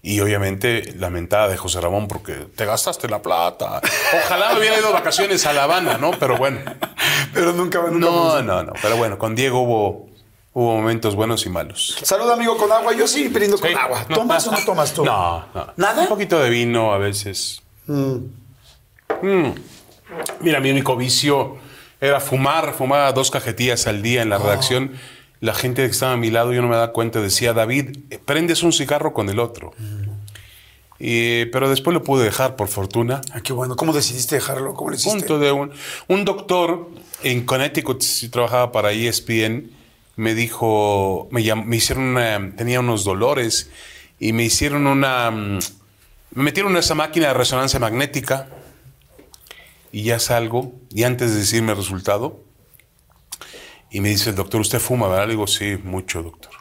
[0.00, 3.80] y obviamente lamentada de José Ramón porque te gastaste la plata.
[4.24, 6.12] Ojalá me hubiera ido vacaciones a La Habana, ¿no?
[6.12, 6.60] Pero bueno.
[7.34, 8.72] Pero nunca, nunca No, no, no.
[8.80, 10.08] Pero bueno, con Diego hubo,
[10.52, 11.98] hubo momentos buenos y malos.
[12.02, 12.94] Salud, amigo, con agua.
[12.94, 14.06] Yo sí brindo con agua.
[14.08, 14.16] No.
[14.16, 15.04] ¿Tomas o no tomas tú?
[15.04, 15.72] No, no.
[15.76, 16.02] ¿Nada?
[16.02, 17.62] Un poquito de vino a veces.
[17.86, 18.18] Mm.
[20.40, 21.58] Mira, mi único vicio
[22.00, 22.72] era fumar.
[22.72, 24.92] Fumaba dos cajetillas al día en la redacción.
[25.40, 28.62] La gente que estaba a mi lado, yo no me daba cuenta, decía, David, prendes
[28.62, 29.72] un cigarro con el otro.
[30.98, 33.20] Y, pero después lo pude dejar, por fortuna.
[33.32, 33.76] Ah, qué bueno.
[33.76, 34.74] ¿Cómo decidiste dejarlo?
[34.74, 35.10] ¿Cómo hiciste?
[35.10, 35.70] Punto de un,
[36.08, 36.88] un doctor
[37.22, 39.70] en Connecticut, si trabajaba para ESPN,
[40.16, 43.70] me dijo, me, llam- me hicieron una, tenía unos dolores
[44.18, 45.60] y me hicieron una, me
[46.42, 48.48] metieron en esa máquina de resonancia magnética
[49.92, 52.42] y ya salgo y antes de decirme el resultado
[53.90, 55.08] y me dice el doctor, ¿usted fuma?
[55.08, 55.26] ¿verdad?
[55.26, 56.52] Le digo, sí, mucho, doctor.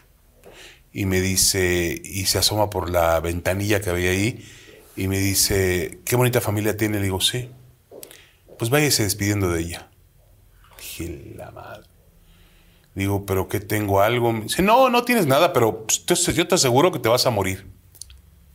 [0.93, 4.45] Y me dice, y se asoma por la ventanilla que había ahí
[4.95, 6.97] y me dice, ¿qué bonita familia tiene?
[6.97, 7.49] Le digo, sí
[8.57, 9.88] pues váyase despidiendo de ella.
[10.78, 11.84] Dije, la madre.
[12.95, 14.34] Digo, ¿pero qué tengo algo?
[14.34, 17.30] Me dice, no, no tienes nada, pero pues, yo te aseguro que te vas a
[17.30, 17.67] morir.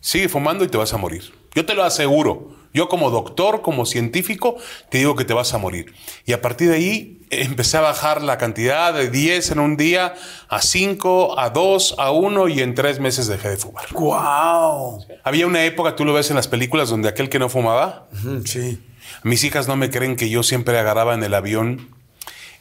[0.00, 1.32] Sigue fumando y te vas a morir.
[1.54, 2.56] Yo te lo aseguro.
[2.74, 4.56] Yo como doctor, como científico,
[4.88, 5.92] te digo que te vas a morir.
[6.24, 10.14] Y a partir de ahí empecé a bajar la cantidad de 10 en un día
[10.48, 13.86] a 5, a 2, a 1 y en 3 meses dejé de fumar.
[13.92, 15.04] ¡Guau!
[15.24, 18.06] Había una época, tú lo ves en las películas, donde aquel que no fumaba,
[18.44, 18.80] Sí.
[19.22, 21.88] mis hijas no me creen que yo siempre agarraba en el avión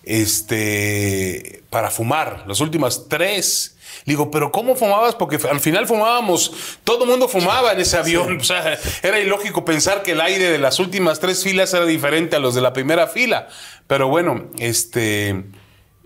[0.03, 2.43] este, para fumar.
[2.47, 3.78] Las últimas tres.
[4.06, 5.16] Le Digo, pero ¿cómo fumabas?
[5.16, 6.54] Porque al final fumábamos.
[6.84, 8.39] Todo el mundo fumaba en ese avión.
[8.41, 12.36] O sea, era ilógico pensar que el aire de las últimas tres filas era diferente
[12.36, 13.47] a los de la primera fila.
[13.88, 15.43] Pero bueno, este,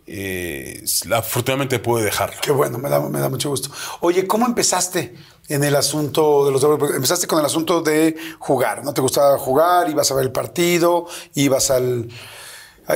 [0.07, 2.35] eh, afortunadamente pude dejarlo.
[2.41, 3.69] Qué bueno, me da, me da mucho gusto.
[4.01, 5.15] Oye, ¿cómo empezaste
[5.47, 6.63] en el asunto de los
[6.95, 8.93] Empezaste con el asunto de jugar, ¿no?
[8.93, 9.89] ¿Te gustaba jugar?
[9.89, 12.09] Ibas a ver el partido, ibas al,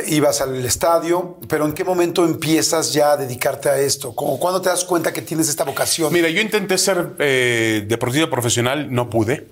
[0.07, 4.13] ibas al estadio, pero ¿en qué momento empiezas ya a dedicarte a esto?
[4.15, 6.13] ¿Cómo, ¿Cuándo te das cuenta que tienes esta vocación?
[6.13, 9.47] Mira, yo intenté ser eh, deportista profesional, no pude.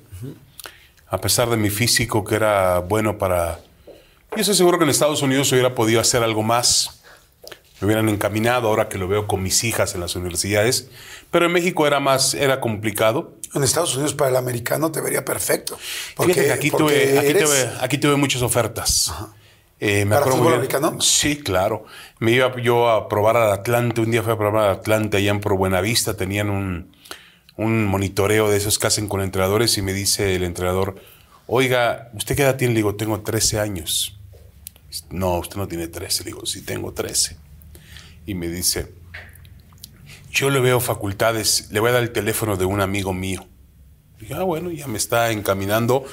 [1.10, 3.60] A pesar de mi físico, que era bueno para.
[4.36, 7.02] Yo estoy seguro que en Estados Unidos hubiera podido hacer algo más.
[7.80, 10.90] Me hubieran encaminado ahora que lo veo con mis hijas en las universidades.
[11.32, 13.32] Pero en México era más, era complicado.
[13.54, 15.78] En Estados Unidos para el americano te vería perfecto.
[16.16, 19.14] Porque, Fíjate que aquí, porque tuve, aquí, eres- tuve, aquí tuve muchas ofertas.
[19.80, 21.02] Eh, me ¿Para acuerdo fútbol americano?
[21.02, 21.86] Sí, claro.
[22.20, 24.02] Me iba yo a probar al Atlante.
[24.02, 26.16] Un día fui a probar al Atlante allá en Por Buenavista.
[26.16, 26.92] Tenían un,
[27.58, 30.96] un monitoreo de esos que hacen con entrenadores y me dice el entrenador,
[31.46, 32.74] oiga, ¿usted qué edad tiene?
[32.74, 34.18] Le digo, tengo 13 años.
[35.10, 36.24] No, usted no tiene 13.
[36.24, 37.38] Le digo, sí, tengo 13.
[38.26, 38.92] Y me dice,
[40.32, 43.46] yo le veo facultades, le voy a dar el teléfono de un amigo mío.
[44.20, 46.04] Dije, ah, bueno, ya me está encaminando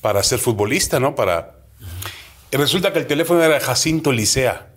[0.00, 1.14] para ser futbolista, ¿no?
[1.14, 1.54] Para...
[1.80, 2.23] Y
[2.56, 4.74] resulta que el teléfono era de Jacinto Licea,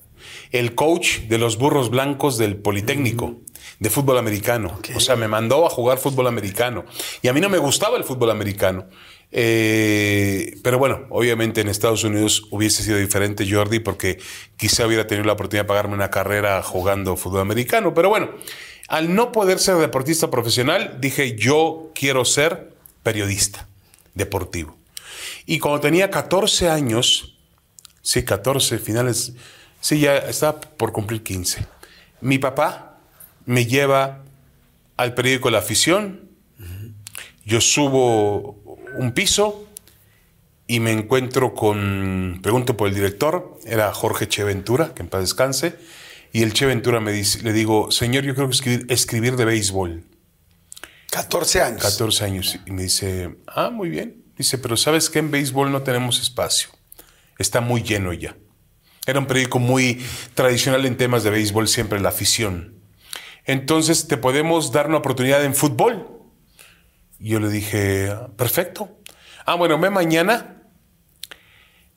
[0.51, 3.37] el coach de los burros blancos del Politécnico,
[3.79, 4.79] de fútbol americano.
[4.95, 6.85] O sea, me mandó a jugar fútbol americano.
[7.21, 8.87] Y a mí no me gustaba el fútbol americano.
[9.31, 14.19] Eh, pero bueno, obviamente en Estados Unidos hubiese sido diferente, Jordi, porque
[14.55, 17.93] quizá hubiera tenido la oportunidad de pagarme una carrera jugando fútbol americano.
[17.93, 18.31] Pero bueno,
[18.87, 22.73] al no poder ser deportista profesional, dije, yo quiero ser
[23.03, 23.67] periodista
[24.13, 24.75] deportivo.
[25.45, 27.36] Y cuando tenía 14 años,
[28.07, 29.33] sí, 14 finales,
[29.81, 31.65] sí, ya estaba por cumplir 15,
[32.21, 32.99] mi papá
[33.45, 34.23] me lleva
[34.95, 36.29] al periódico La Afición,
[37.43, 38.63] yo subo
[38.97, 39.67] un piso
[40.67, 45.75] y me encuentro con, pregunto por el director, era Jorge Cheventura, que en paz descanse,
[46.31, 50.05] y el Cheventura me dice, le digo, señor, yo creo que escribir, escribir de béisbol.
[51.11, 51.81] 14 años.
[51.81, 52.57] 14 años.
[52.65, 54.23] Y me dice, ah, muy bien.
[54.37, 56.69] Dice, pero ¿sabes que En béisbol no tenemos espacio.
[57.37, 58.35] Está muy lleno ya.
[59.05, 62.81] Era un periódico muy tradicional en temas de béisbol, siempre la afición.
[63.45, 66.07] Entonces, ¿te podemos dar una oportunidad en fútbol?
[67.19, 68.89] Y yo le dije, perfecto.
[69.45, 70.63] Ah, bueno, ve mañana.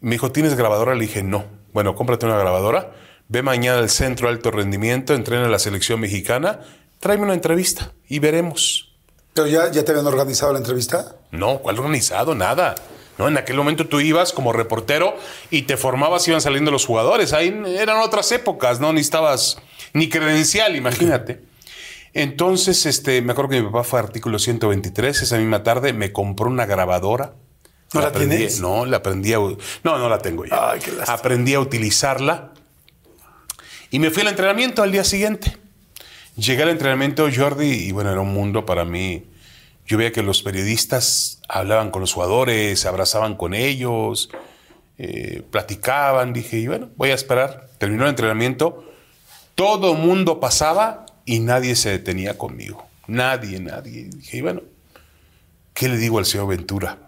[0.01, 0.95] Me dijo, ¿tienes grabadora?
[0.95, 1.45] Le dije, no.
[1.72, 2.93] Bueno, cómprate una grabadora.
[3.26, 6.61] Ve mañana al centro de alto rendimiento, entrena en la selección mexicana,
[6.99, 8.97] tráeme una entrevista y veremos.
[9.34, 11.16] ¿Pero ya, ya te habían organizado la entrevista?
[11.30, 12.34] No, ¿cuál organizado?
[12.34, 12.74] Nada.
[13.21, 15.14] No, en aquel momento tú ibas como reportero
[15.51, 17.35] y te formabas, iban saliendo los jugadores.
[17.35, 19.59] Ahí eran otras épocas, no necesitabas
[19.93, 21.43] ni credencial, imagínate.
[22.14, 26.12] Entonces, este, me acuerdo que mi papá fue a artículo 123 esa misma tarde, me
[26.12, 27.35] compró una grabadora.
[27.93, 28.61] ¿No la aprendí- tienes?
[28.61, 29.39] No, la aprendí a...
[29.39, 30.71] No, no la tengo ya.
[30.71, 32.53] Ay, qué aprendí a utilizarla
[33.91, 35.57] y me fui al entrenamiento al día siguiente.
[36.37, 39.25] Llegué al entrenamiento, Jordi, y bueno, era un mundo para mí.
[39.91, 44.30] Yo veía que los periodistas hablaban con los jugadores, se abrazaban con ellos,
[44.99, 46.32] eh, platicaban.
[46.32, 47.68] Dije, y bueno, voy a esperar.
[47.76, 48.84] Terminó el entrenamiento.
[49.57, 52.86] Todo mundo pasaba y nadie se detenía conmigo.
[53.09, 54.05] Nadie, nadie.
[54.05, 54.62] Dije, y bueno,
[55.74, 56.99] ¿qué le digo al señor Ventura?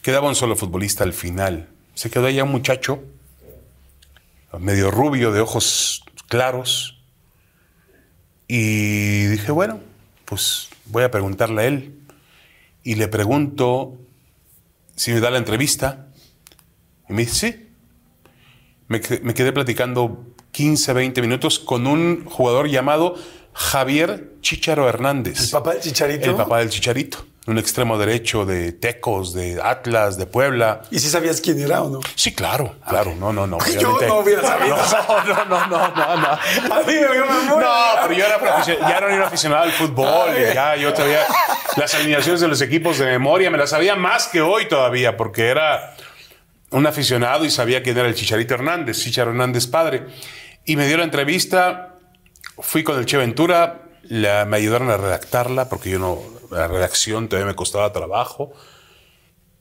[0.00, 1.68] Quedaba un solo futbolista al final.
[1.94, 3.02] Se quedó allá un muchacho,
[4.60, 7.00] medio rubio, de ojos claros.
[8.46, 9.80] Y dije, bueno,
[10.24, 11.94] pues voy a preguntarle a él.
[12.82, 13.98] Y le pregunto
[14.94, 16.06] si me da la entrevista.
[17.08, 17.62] Y me dice, sí.
[18.88, 23.16] Me, que- me quedé platicando 15, 20 minutos con un jugador llamado
[23.52, 25.40] Javier Chicharo Hernández.
[25.40, 26.30] ¿El papá del Chicharito?
[26.30, 27.26] El papá del Chicharito.
[27.46, 30.82] Un extremo derecho de Tecos, de Atlas, de Puebla.
[30.90, 32.00] ¿Y si sabías quién era o no?
[32.16, 33.14] Sí, claro, claro.
[33.14, 33.58] No, no, no.
[33.66, 34.76] Yo no hubiera sabido.
[35.26, 36.26] No, no, no, no, no.
[36.28, 37.18] A mí me
[37.56, 41.20] No, pero yo era profesional, ya no era aficionado al fútbol, y ya yo todavía
[41.76, 45.46] las alineaciones de los equipos de memoria me las sabía más que hoy todavía, porque
[45.48, 45.94] era
[46.70, 50.06] un aficionado y sabía quién era el Chicharito Hernández, Chicharo Hernández padre.
[50.64, 51.94] Y me dio la entrevista,
[52.58, 56.18] fui con el Che Ventura, la- me ayudaron a redactarla, porque yo no,
[56.50, 58.52] la redacción todavía me costaba trabajo.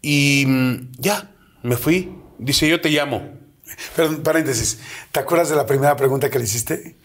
[0.01, 1.31] Y mm, ya,
[1.63, 2.15] me fui.
[2.37, 3.45] Dice, yo te llamo.
[3.95, 4.79] Perdón, paréntesis.
[5.11, 6.97] ¿Te acuerdas de la primera pregunta que le hiciste?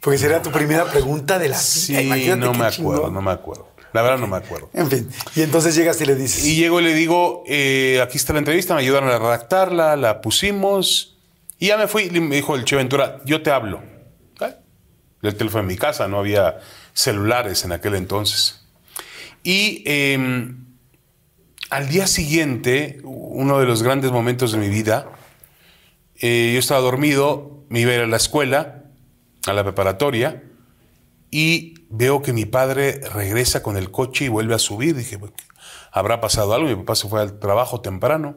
[0.00, 1.96] Porque sería tu primera pregunta de la Sí.
[1.96, 3.68] Imagínate no me acuerdo, no me acuerdo.
[3.92, 4.70] La verdad no me acuerdo.
[4.74, 5.08] En fin.
[5.34, 6.44] Y entonces llegas y le dices.
[6.44, 10.20] Y llego y le digo, eh, aquí está la entrevista, me ayudaron a redactarla, la
[10.20, 11.18] pusimos.
[11.58, 13.82] Y ya me fui, y me dijo el Che Ventura, yo te hablo.
[14.40, 14.54] ¿Eh?
[15.22, 16.60] El teléfono en mi casa, no había
[16.92, 18.57] celulares en aquel entonces.
[19.42, 20.54] Y eh,
[21.70, 25.10] al día siguiente, uno de los grandes momentos de mi vida,
[26.20, 28.84] eh, yo estaba dormido, me iba a ir a la escuela,
[29.46, 30.42] a la preparatoria,
[31.30, 34.96] y veo que mi padre regresa con el coche y vuelve a subir.
[34.96, 35.32] Dije, "Pues,
[35.92, 36.68] habrá pasado algo.
[36.68, 38.36] Mi papá se fue al trabajo temprano.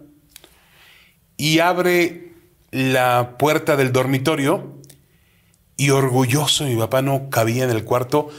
[1.38, 2.34] Y abre
[2.72, 4.78] la puerta del dormitorio
[5.78, 8.30] y orgulloso, mi papá no cabía en el cuarto,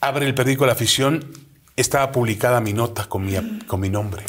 [0.00, 1.30] abre el periódico La Afición,
[1.76, 3.34] estaba publicada mi nota con mi,
[3.66, 4.24] con mi nombre.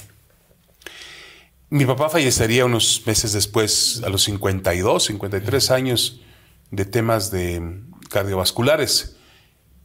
[1.69, 6.21] Mi papá fallecería unos meses después, a los 52, 53 años,
[6.71, 9.17] de temas de cardiovasculares.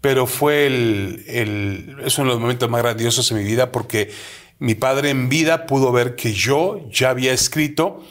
[0.00, 4.10] Pero fue el, el- es uno de los momentos más grandiosos en mi vida porque
[4.58, 8.04] mi padre en vida pudo ver que yo ya había escrito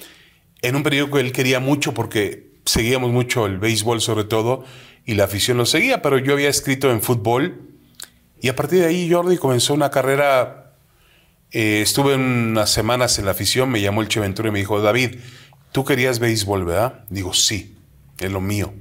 [0.61, 4.63] en un periódico que él quería mucho porque seguíamos mucho el béisbol sobre todo
[5.05, 7.70] y la afición lo seguía, pero yo había escrito en fútbol
[8.41, 10.61] y a partir de ahí Jordi comenzó una carrera
[11.51, 14.81] eh, estuve unas semanas en la afición, me llamó el Che Ventura y me dijo,
[14.81, 15.17] David,
[15.73, 17.03] tú querías béisbol, ¿verdad?
[17.09, 17.77] Digo, sí,
[18.19, 18.73] es lo mío.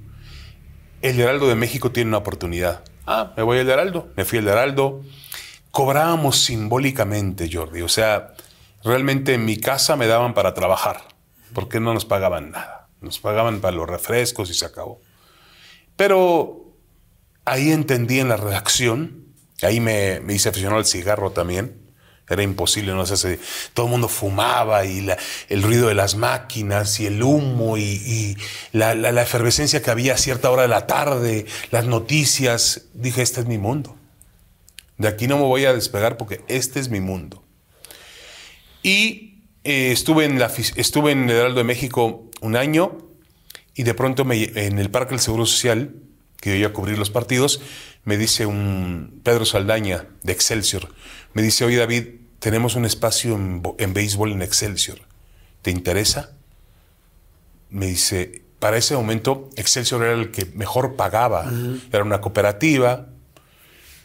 [1.03, 2.85] El Heraldo de México tiene una oportunidad.
[3.07, 4.13] Ah, me voy al Heraldo.
[4.17, 5.03] Me fui al Heraldo.
[5.73, 7.83] Cobrábamos simbólicamente, Jordi.
[7.83, 8.35] O sea,
[8.85, 11.03] realmente en mi casa me daban para trabajar,
[11.53, 12.89] porque no nos pagaban nada.
[13.01, 15.01] Nos pagaban para los refrescos y se acabó.
[15.97, 16.77] Pero
[17.45, 19.25] ahí entendí en la redacción,
[19.67, 21.77] ahí me, hice aficionado al cigarro también.
[22.29, 23.41] Era imposible no hacerse.
[23.75, 25.09] Todo el mundo fumaba y
[25.49, 28.37] el ruido de las máquinas y el humo y,
[28.73, 32.83] la, efervescencia que había a cierta hora de la tarde, las noticias.
[32.95, 33.97] Dije, este es mi mundo.
[34.97, 37.43] De aquí no me voy a despegar porque este es mi mundo.
[38.83, 42.99] Y eh, estuve en el Heraldo de México un año
[43.75, 45.95] y de pronto me- en el Parque del Seguro Social,
[46.41, 47.61] que yo iba a cubrir los partidos,
[48.05, 50.89] me dice un Pedro Saldaña de Excelsior,
[51.35, 52.05] me dice, oye David,
[52.39, 55.01] tenemos un espacio en, en béisbol en Excelsior,
[55.63, 56.33] ¿te interesa?
[57.69, 61.51] Me dice, para ese momento Excelsior era el que mejor pagaba,
[61.93, 63.09] era una cooperativa,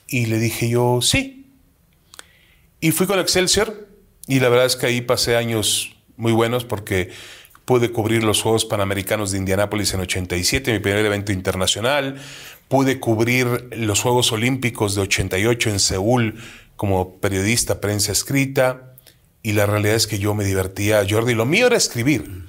[0.08, 1.52] y le dije yo, sí.
[2.80, 3.90] Y fui con Excelsior
[4.28, 7.12] y la verdad es que ahí pasé años muy buenos porque
[7.66, 12.16] pude cubrir los Juegos Panamericanos de Indianápolis en 87, mi primer evento internacional,
[12.68, 16.36] pude cubrir los Juegos Olímpicos de 88 en Seúl
[16.76, 18.94] como periodista, prensa escrita,
[19.42, 22.46] y la realidad es que yo me divertía, Jordi, lo mío era escribir.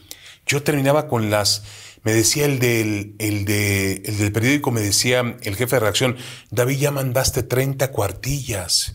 [0.47, 1.65] Yo terminaba con las
[2.07, 6.17] me decía el del, el, de, el del periódico, me decía el jefe de redacción,
[6.53, 8.95] David, ya mandaste 30 cuartillas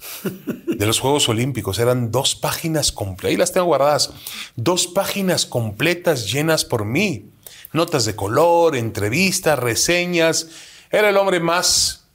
[0.66, 1.78] de los Juegos Olímpicos.
[1.80, 4.14] Eran dos páginas completas, ahí las tengo guardadas,
[4.56, 7.26] dos páginas completas llenas por mí.
[7.74, 10.48] Notas de color, entrevistas, reseñas.
[10.90, 12.06] Era el hombre más,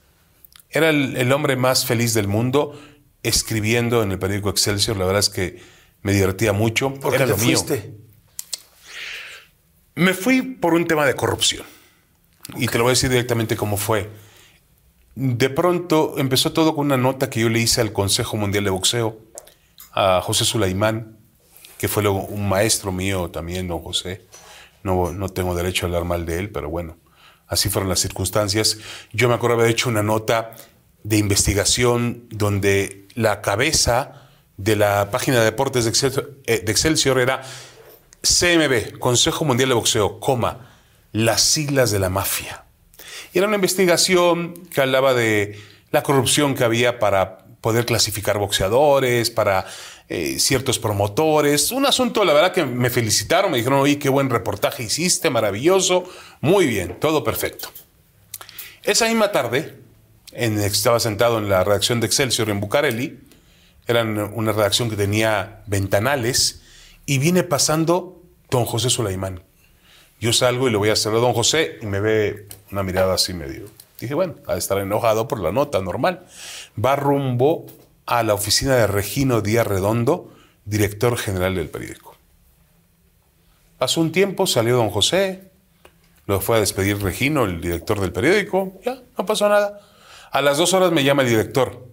[0.71, 2.73] era el, el hombre más feliz del mundo
[3.23, 4.97] escribiendo en el periódico Excelsior.
[4.97, 5.61] La verdad es que
[6.01, 6.95] me divertía mucho.
[6.95, 8.06] ¿Por qué era te lo mío.
[9.97, 11.65] Me fui por un tema de corrupción.
[12.55, 14.11] Y te lo voy a decir directamente cómo fue.
[15.15, 18.71] De pronto empezó todo con una nota que yo le hice al Consejo Mundial de
[18.71, 19.19] Boxeo,
[19.93, 21.17] a José Sulaimán,
[21.79, 24.27] que fue luego un maestro mío también, don José.
[24.83, 26.99] No, no tengo derecho a hablar mal de él, pero bueno,
[27.49, 28.77] así fueron las circunstancias.
[29.15, 30.55] Yo me acuerdo haber hecho una nota
[31.05, 34.29] de investigación donde la cabeza
[34.59, 37.41] de la página de deportes de eh, de Excelsior era
[38.27, 40.71] CMB, Consejo Mundial de Boxeo, coma,
[41.13, 42.65] las siglas de la mafia.
[43.33, 45.59] Y era una investigación que hablaba de
[45.91, 49.67] la corrupción que había para poder clasificar boxeadores, para
[50.09, 51.73] eh, ciertos promotores.
[51.73, 56.05] Un asunto, la verdad, que me felicitaron, me dijeron, oye, qué buen reportaje hiciste, maravilloso,
[56.41, 57.71] muy bien, todo perfecto.
[58.83, 59.79] Esa misma tarde,
[60.33, 63.21] en, estaba sentado en la redacción de Excelsior en Bucareli,
[63.89, 66.61] era una redacción que tenía ventanales,
[67.05, 68.16] y viene pasando
[68.57, 69.43] don José Sulaimán.
[70.19, 73.15] Yo salgo y le voy a hacer a don José y me ve una mirada
[73.15, 73.67] así medio.
[74.01, 76.27] Dije, bueno, ha de estar enojado por la nota, normal.
[76.83, 77.67] Va rumbo
[78.07, 80.33] a la oficina de Regino Díaz Redondo,
[80.65, 82.17] director general del periódico.
[83.79, 85.51] Pasó un tiempo, salió don José,
[86.27, 89.81] lo fue a despedir Regino, el director del periódico, ya, no pasó nada.
[90.33, 91.87] A las dos horas me llama el director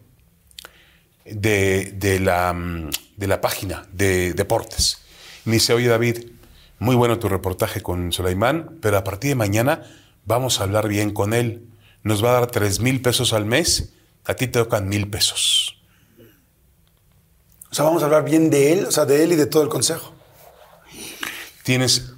[1.25, 4.99] de, de la, mm, de la página de deportes.
[5.45, 6.32] Me dice, oye David,
[6.83, 9.83] muy bueno tu reportaje con Sulaimán, pero a partir de mañana
[10.25, 11.69] vamos a hablar bien con él.
[12.03, 13.93] Nos va a dar tres mil pesos al mes,
[14.25, 15.81] a ti te tocan mil pesos.
[17.71, 19.63] O sea, vamos a hablar bien de él, o sea, de él y de todo
[19.63, 20.13] el consejo.
[21.63, 22.11] Tienes.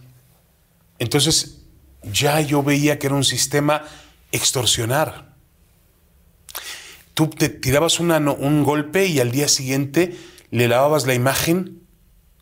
[0.97, 1.61] Entonces,
[2.01, 3.84] ya yo veía que era un sistema
[4.32, 5.36] extorsionar.
[7.13, 10.18] Tú te tirabas una un golpe y al día siguiente
[10.49, 11.84] le lavabas la imagen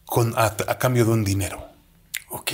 [0.06, 1.73] con, a, a cambio de un dinero.
[2.36, 2.52] Ok.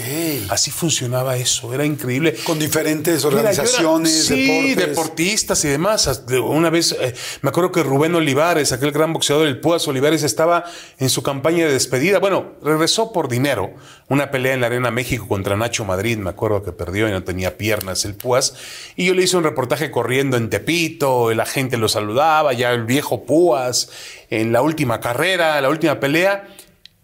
[0.49, 2.35] Así funcionaba eso, era increíble.
[2.43, 4.87] Con diferentes Mira, yo era- organizaciones, sí, deportes.
[4.89, 6.21] deportistas y demás.
[6.43, 7.13] Una vez, eh,
[7.43, 10.65] me acuerdo que Rubén Olivares, aquel gran boxeador, el Púas Olivares, estaba
[10.97, 12.19] en su campaña de despedida.
[12.19, 13.73] Bueno, regresó por dinero.
[14.09, 16.17] Una pelea en la Arena México contra Nacho Madrid.
[16.17, 18.55] Me acuerdo que perdió y no tenía piernas el Púas.
[18.97, 21.33] Y yo le hice un reportaje corriendo en Tepito.
[21.33, 23.89] La gente lo saludaba, ya el viejo Púas,
[24.29, 26.49] en la última carrera, la última pelea.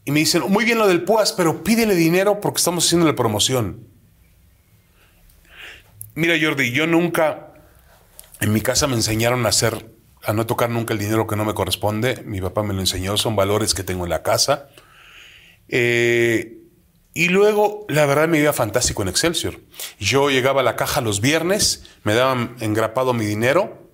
[0.06, 3.16] Y me dicen, muy bien lo del Púas, pero pídele dinero porque estamos haciendo la
[3.16, 3.88] promoción.
[6.14, 7.54] Mira, Jordi, yo nunca,
[8.40, 9.92] en mi casa me enseñaron a hacer,
[10.24, 12.24] a no tocar nunca el dinero que no me corresponde.
[12.24, 14.70] Mi papá me lo enseñó, son valores que tengo en la casa.
[15.68, 16.60] Eh,
[17.14, 19.60] y luego, la verdad, me iba fantástico en Excelsior.
[20.00, 23.90] Yo llegaba a la caja los viernes, me daban engrapado mi dinero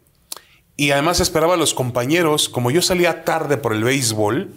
[0.75, 4.55] y además esperaba a los compañeros, como yo salía tarde por el béisbol,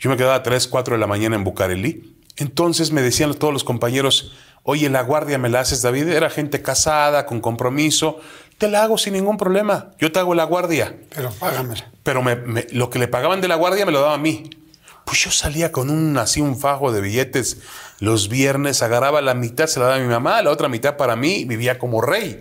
[0.00, 2.16] yo me quedaba a 3, 4 de la mañana en Bucareli.
[2.36, 4.32] Entonces me decían todos los compañeros,
[4.62, 6.08] oye, la guardia me la haces, David.
[6.08, 8.18] Era gente casada, con compromiso.
[8.58, 9.90] Te la hago sin ningún problema.
[9.98, 10.96] Yo te hago la guardia.
[11.14, 11.90] Pero págamela.
[12.02, 14.48] Pero me- me- lo que le pagaban de la guardia me lo daba a mí.
[15.04, 17.58] Pues yo salía con un así un fajo de billetes
[17.98, 21.16] los viernes, agarraba la mitad, se la daba a mi mamá, la otra mitad para
[21.16, 22.40] mí, vivía como rey.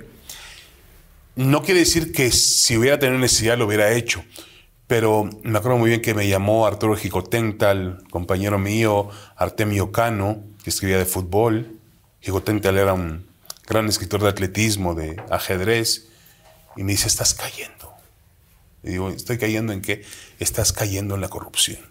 [1.36, 4.24] No quiere decir que si hubiera tenido necesidad lo hubiera hecho,
[4.90, 10.72] pero me acuerdo muy bien que me llamó Arturo Jicotental, compañero mío, Artemio Cano, que
[10.72, 11.78] escribía de fútbol.
[12.22, 13.28] Jicotental era un
[13.68, 16.08] gran escritor de atletismo, de ajedrez,
[16.76, 17.94] y me dice, estás cayendo.
[18.82, 20.04] Y digo, ¿estoy cayendo en qué?
[20.40, 21.86] Estás cayendo en la corrupción.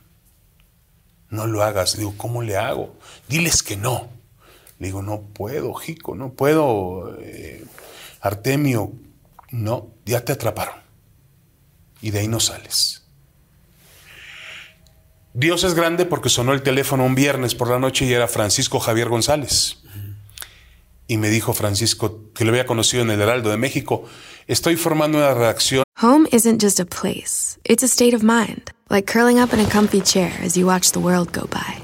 [1.30, 1.96] No lo hagas.
[1.96, 2.96] Digo, ¿cómo le hago?
[3.28, 4.08] Diles que no.
[4.80, 7.16] Le digo, no puedo, Jico, no puedo.
[7.20, 7.64] eh,
[8.20, 8.92] Artemio,
[9.52, 10.87] no, ya te atraparon.
[12.00, 13.04] Y de ahí no sales.
[15.34, 18.80] Dios es grande porque sonó el teléfono un viernes por la noche y era Francisco
[18.80, 19.78] Javier González.
[21.06, 24.04] Y me dijo Francisco, que lo había conocido en el Heraldo de México,
[24.46, 29.12] estoy formando una redacción Home isn't just a place, it's a state of mind, like
[29.12, 31.82] curling up in a comfy chair as you watch the world go by.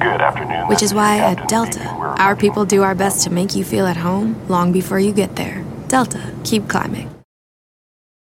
[0.00, 0.66] Good afternoon.
[0.66, 1.84] Which is why at Delta,
[2.18, 5.36] our people do our best to make you feel at home long before you get
[5.36, 5.64] there.
[5.86, 7.15] Delta, keep climbing.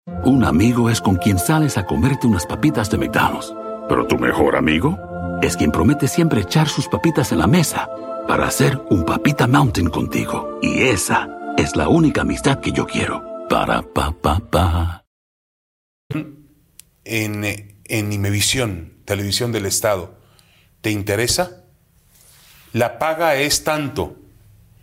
[0.06, 3.54] Un amigo es con quien sales a comerte unas papitas de McDonald's.
[3.88, 4.98] Pero tu mejor amigo
[5.42, 7.88] es quien promete siempre echar sus papitas en la mesa
[8.26, 10.58] para hacer un papita mountain contigo.
[10.60, 13.22] Y esa es la única amistad que yo quiero.
[13.48, 15.04] Para pa pa pa.
[17.04, 20.16] En, eh, en Imevisión, Televisión del Estado,
[20.80, 21.62] ¿te interesa?
[22.72, 24.16] La paga es tanto.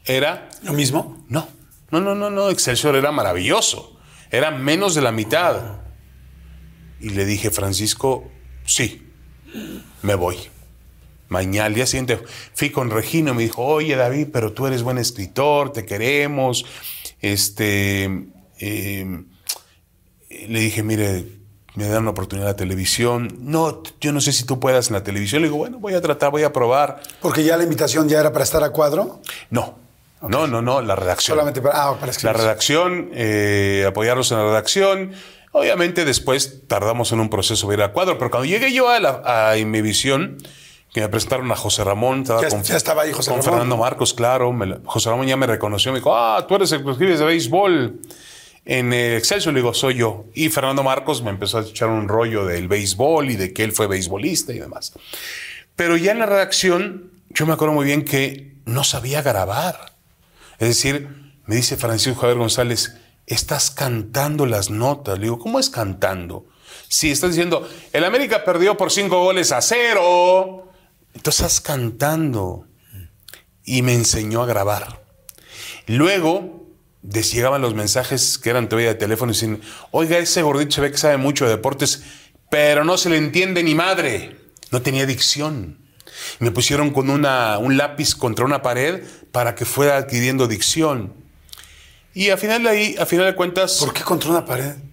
[0.06, 0.48] ¿Era?
[0.64, 1.26] ¿Lo mismo?
[1.28, 1.50] No,
[1.92, 2.50] no, no, no, no.
[2.50, 3.99] Excelsior era maravilloso.
[4.32, 5.80] Era menos de la mitad.
[7.00, 8.30] Y le dije, Francisco,
[8.66, 9.08] sí,
[10.02, 10.38] me voy.
[11.30, 12.20] Mañana, al día siguiente,
[12.54, 16.66] fui con Regino y me dijo, oye David, pero tú eres buen escritor, te queremos.
[17.22, 19.24] Este, eh,
[20.30, 21.40] le dije, mire,
[21.76, 23.38] me dan una oportunidad en la televisión.
[23.42, 25.42] No, yo no sé si tú puedas en la televisión.
[25.42, 27.02] Le digo, bueno, voy a tratar, voy a probar.
[27.22, 29.22] Porque ya la invitación ya era para estar a cuadro.
[29.50, 29.78] No,
[30.22, 31.36] no, no, no, la redacción.
[31.38, 32.38] Solamente para, ah, para La escribir.
[32.38, 35.12] redacción, eh, apoyarlos en la redacción.
[35.52, 39.00] Obviamente después tardamos en un proceso de ir a cuadro, pero cuando llegué yo a,
[39.00, 39.56] la, a
[40.94, 43.52] que me presentaron a José Ramón, estaba Ya- con, ya estaba ahí José con Ramón.
[43.54, 44.52] Fernando Marcos, claro.
[44.52, 47.20] me la- José Ramón ya me reconoció, me dijo, ah, tú eres el que escribes
[47.20, 48.00] de béisbol
[48.66, 49.54] en eh, Excelsior.
[49.54, 50.26] Le digo, soy yo.
[50.34, 53.72] Y Fernando Marcos me empezó a echar un rollo del béisbol y de que él
[53.72, 54.94] fue beisbolista y demás.
[55.76, 59.89] Pero ya en la redacción, yo me acuerdo muy bien que no sabía grabar.
[60.60, 61.07] Es decir,
[61.45, 65.18] me dice Francisco Javier González, estás cantando las notas.
[65.18, 66.47] Le digo, ¿cómo es cantando?
[66.88, 70.72] Sí, estás diciendo, el América perdió por cinco goles a cero.
[71.14, 72.68] Entonces estás cantando.
[73.64, 75.03] Y me enseñó a grabar.
[75.88, 76.60] Luego
[77.01, 80.91] llegaban los mensajes que eran todavía de teléfono y dicen, oiga, ese gordito se ve
[80.91, 82.03] que sabe mucho de deportes,
[82.49, 84.38] pero no se le entiende ni madre.
[84.72, 85.89] No tenía dicción.
[86.40, 91.14] Me pusieron con una, un lápiz contra una pared para que fuera adquiriendo dicción.
[92.14, 93.78] Y a final de ahí, a final de cuentas.
[93.80, 94.76] ¿Por qué contra una pared?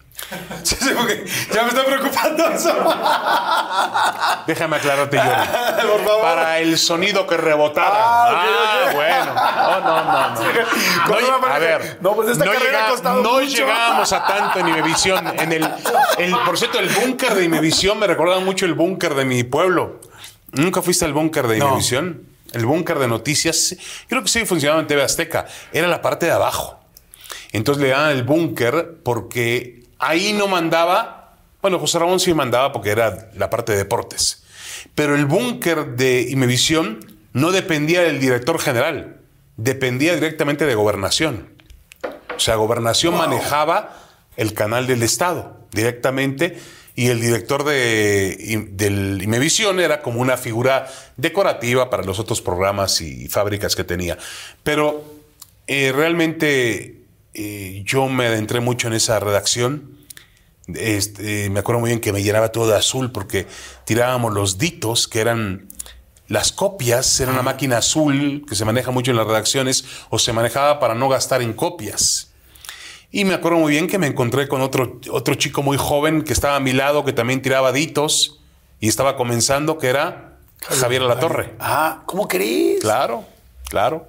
[1.53, 2.73] Ya me está preocupando eso.
[4.47, 5.87] Déjame aclararte, Jordi.
[5.91, 6.23] Por favor.
[6.23, 7.91] Para el sonido que rebotara.
[7.95, 8.95] Ah, ok, Ah, ok.
[8.95, 9.35] bueno.
[9.35, 10.35] No, no, no.
[10.35, 11.37] no.
[11.41, 11.99] No, a ver.
[12.01, 15.27] no, pues esta ha costado no llegábamos a tanto en Imevisión.
[15.39, 15.69] En el,
[16.19, 20.01] el, por cierto, el búnker de Imevisión me recordaba mucho el búnker de mi pueblo.
[20.57, 21.69] ¿Nunca fuiste al búnker de No.
[21.69, 22.27] Imevisión?
[22.53, 23.77] El búnker de noticias.
[24.09, 25.47] Creo que sí funcionaba en TV Azteca.
[25.73, 26.81] Era la parte de abajo.
[27.53, 31.37] Entonces le daban el búnker porque ahí no mandaba.
[31.61, 34.45] Bueno, José Ramón sí mandaba porque era la parte de deportes.
[34.95, 37.01] Pero el búnker de Imevisión
[37.33, 39.21] no dependía del director general,
[39.57, 41.51] dependía directamente de gobernación.
[42.35, 43.97] O sea, gobernación manejaba
[44.37, 46.59] el canal del Estado directamente
[46.97, 53.03] y el director de, del Imevisión era como una figura decorativa para los otros programas
[53.03, 54.17] y fábricas que tenía.
[54.63, 55.05] Pero
[55.67, 57.03] eh, realmente
[57.35, 59.99] eh, yo me adentré mucho en esa redacción.
[60.75, 63.47] Este, me acuerdo muy bien que me llenaba todo de azul porque
[63.85, 65.69] tirábamos los ditos, que eran
[66.29, 70.33] las copias, era una máquina azul que se maneja mucho en las redacciones o se
[70.33, 72.33] manejaba para no gastar en copias.
[73.11, 76.33] Y me acuerdo muy bien que me encontré con otro, otro chico muy joven que
[76.33, 78.41] estaba a mi lado, que también tiraba ditos
[78.81, 81.55] y estaba comenzando, que era Javier Alatorre.
[81.59, 82.81] Ah, ¿cómo crees?
[82.81, 83.25] Claro,
[83.69, 84.09] claro.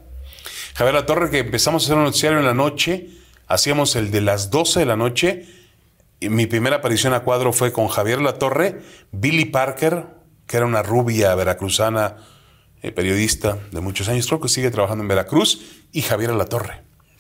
[0.76, 3.10] Javier La Torre, que empezamos a hacer un noticiario en la noche,
[3.48, 5.48] hacíamos el de las 12 de la noche.
[6.20, 8.82] Y mi primera aparición a cuadro fue con Javier La Torre,
[9.12, 10.06] Billy Parker,
[10.48, 12.18] que era una rubia veracruzana,
[12.82, 16.46] eh, periodista de muchos años, creo que sigue trabajando en Veracruz, y Javier La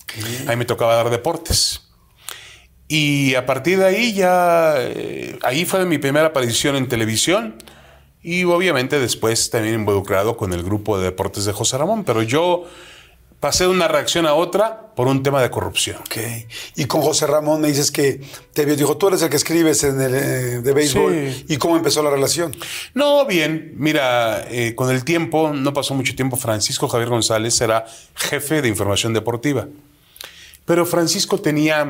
[0.07, 0.49] Torre.
[0.49, 1.81] Ahí me tocaba dar deportes.
[2.87, 7.55] Y a partir de ahí ya, eh, ahí fue mi primera aparición en televisión.
[8.23, 12.03] Y obviamente después también involucrado con el grupo de deportes de José Ramón.
[12.03, 12.65] Pero yo
[13.39, 15.97] pasé de una reacción a otra por un tema de corrupción.
[15.97, 16.17] Ok.
[16.75, 18.21] Y con José Ramón me dices que
[18.53, 21.13] te vio, dijo, tú eres el que escribes en el eh, de béisbol.
[21.13, 21.45] Sí.
[21.49, 22.55] ¿Y cómo empezó la relación?
[22.93, 27.85] No, bien, mira, eh, con el tiempo, no pasó mucho tiempo, Francisco Javier González era
[28.15, 29.67] jefe de información deportiva.
[30.67, 31.83] Pero Francisco tenía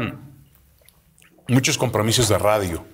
[1.48, 2.86] muchos compromisos de radio.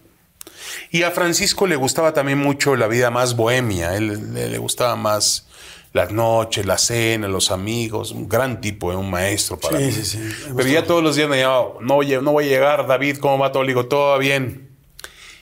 [0.92, 4.96] Y a Francisco le gustaba también mucho la vida más bohemia, él, le, le gustaba
[4.96, 5.48] más
[5.92, 9.92] las noches, la cena, los amigos, un gran tipo, eh, un maestro para Sí, mí.
[9.92, 10.20] sí, sí,
[10.56, 13.18] Pero ya todos los días me llamaba, no, voy a- no voy a llegar, David,
[13.18, 13.64] ¿cómo va todo?
[13.64, 14.70] Le digo, todo va bien.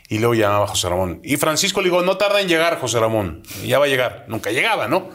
[0.09, 1.22] Y luego llamaba a José Ramón.
[1.23, 3.43] Y Francisco le digo, no tarda en llegar, José Ramón.
[3.63, 4.26] Ya va a llegar.
[4.27, 5.09] Nunca llegaba, ¿no?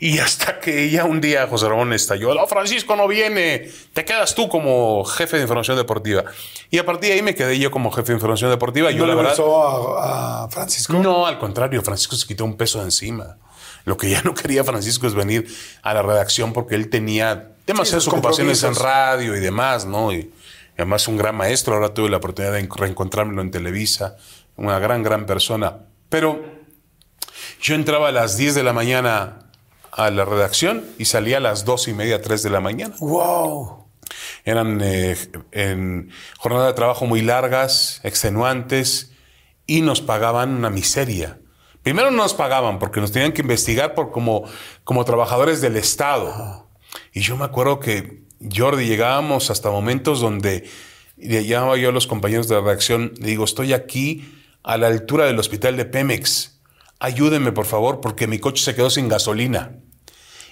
[0.00, 4.34] Y hasta que ya un día José Ramón estalló, no, Francisco no viene, te quedas
[4.36, 6.24] tú como jefe de información deportiva.
[6.70, 8.92] Y a partir de ahí me quedé yo como jefe de información deportiva.
[8.92, 9.30] Yo ¿No la le verdad...
[9.36, 10.92] gustó a, a Francisco?
[10.92, 13.38] No, al contrario, Francisco se quitó un peso de encima.
[13.84, 15.48] Lo que ya no quería Francisco es venir
[15.82, 20.12] a la redacción porque él tenía demasiadas ocupaciones en radio y demás, ¿no?
[20.12, 20.30] Y
[20.76, 24.16] además un gran maestro, ahora tuve la oportunidad de reencontrármelo en Televisa,
[24.56, 25.78] una gran, gran persona.
[26.08, 26.44] Pero
[27.60, 29.47] yo entraba a las 10 de la mañana
[29.98, 32.94] a la redacción y salía a las 2 y media, 3 de la mañana.
[33.00, 33.88] Wow.
[34.44, 35.16] Eran eh,
[35.50, 39.12] en jornadas de trabajo muy largas, extenuantes,
[39.66, 41.40] y nos pagaban una miseria.
[41.82, 44.44] Primero no nos pagaban porque nos tenían que investigar por como,
[44.84, 46.70] como trabajadores del Estado.
[47.12, 48.22] Y yo me acuerdo que,
[48.56, 50.70] Jordi, llegábamos hasta momentos donde
[51.16, 55.26] llamaba yo a los compañeros de la redacción, le digo, estoy aquí a la altura
[55.26, 56.60] del hospital de Pemex.
[57.00, 59.80] Ayúdenme, por favor, porque mi coche se quedó sin gasolina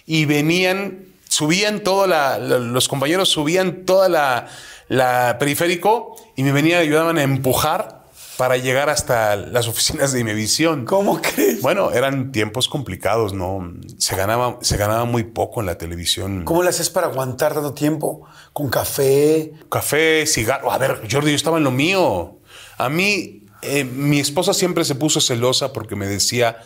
[0.07, 4.49] y venían, subían toda la, los compañeros subían toda la,
[4.89, 8.07] la periférico y me venían, ayudaban a empujar
[8.37, 10.85] para llegar hasta las oficinas de Imevisión.
[10.85, 11.63] ¿Cómo crees?
[11.63, 13.73] Bueno, eran tiempos complicados, ¿no?
[13.99, 16.45] Se ganaba, se ganaba muy poco en la televisión.
[16.45, 18.27] ¿Cómo le haces para aguantar tanto tiempo?
[18.53, 19.53] ¿Con café?
[19.71, 20.71] Café, cigarro.
[20.71, 22.39] A ver, Jordi, yo estaba en lo mío.
[22.77, 26.59] A mí, eh, mi esposa siempre se puso celosa porque me decía,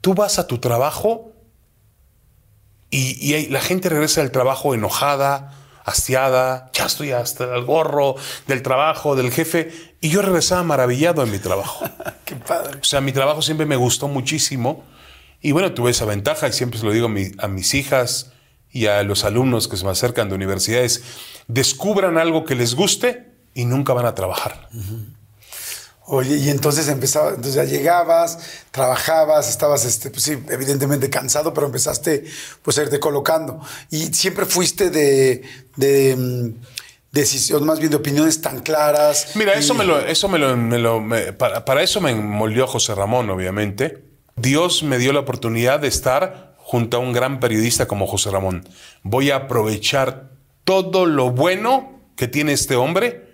[0.00, 1.32] tú vas a tu trabajo
[2.90, 5.54] y, la gente regresa del trabajo enojada,
[5.84, 11.30] hastiada, ya estoy hasta el gorro del trabajo, del jefe, y yo regresaba maravillado en
[11.30, 11.84] mi trabajo.
[12.24, 12.78] Qué padre.
[12.80, 14.84] O sea, mi trabajo siempre me gustó muchísimo.
[15.42, 18.32] Y bueno, tuve esa ventaja y siempre se lo digo a, mi- a mis hijas
[18.70, 21.02] y a los alumnos que se me acercan de universidades.
[21.48, 24.68] Descubran algo que les guste y nunca van a trabajar.
[26.12, 28.38] Oye, y entonces empezaba, entonces ya llegabas,
[28.72, 32.24] trabajabas, estabas, este, pues sí, evidentemente cansado, pero empezaste
[32.62, 33.60] pues a irte colocando.
[33.90, 35.42] Y siempre fuiste de,
[35.76, 36.60] de mm,
[37.12, 39.28] decisión, más bien de opiniones tan claras.
[39.36, 42.14] Mira, y- eso me lo, eso me lo, me lo- me- para, para eso me
[42.14, 44.04] moldeó José Ramón, obviamente.
[44.36, 48.68] Dios me dio la oportunidad de estar junto a un gran periodista como José Ramón.
[49.02, 50.30] Voy a aprovechar
[50.64, 53.28] todo lo bueno que tiene este hombre.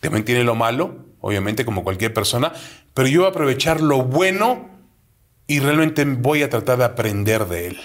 [0.00, 2.52] También tiene lo malo, obviamente, como cualquier persona.
[2.94, 4.70] Pero yo voy a aprovechar lo bueno
[5.46, 7.80] y realmente voy a tratar de aprender de él.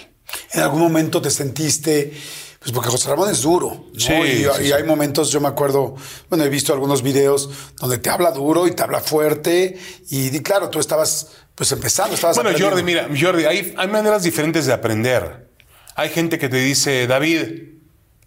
[0.52, 2.12] En algún momento te sentiste,
[2.60, 4.00] pues porque José Ramón es duro, ¿no?
[4.00, 4.72] Sí, y, sí, y sí.
[4.72, 5.94] hay momentos, yo me acuerdo,
[6.30, 9.78] bueno, he visto algunos videos donde te habla duro y te habla fuerte,
[10.08, 12.56] y, di- claro, tú estabas, pues empezando, estabas Bueno.
[12.58, 15.50] Jordi, mira, Jordi, hay, hay maneras diferentes de aprender.
[15.96, 17.74] Hay gente que te dice, David,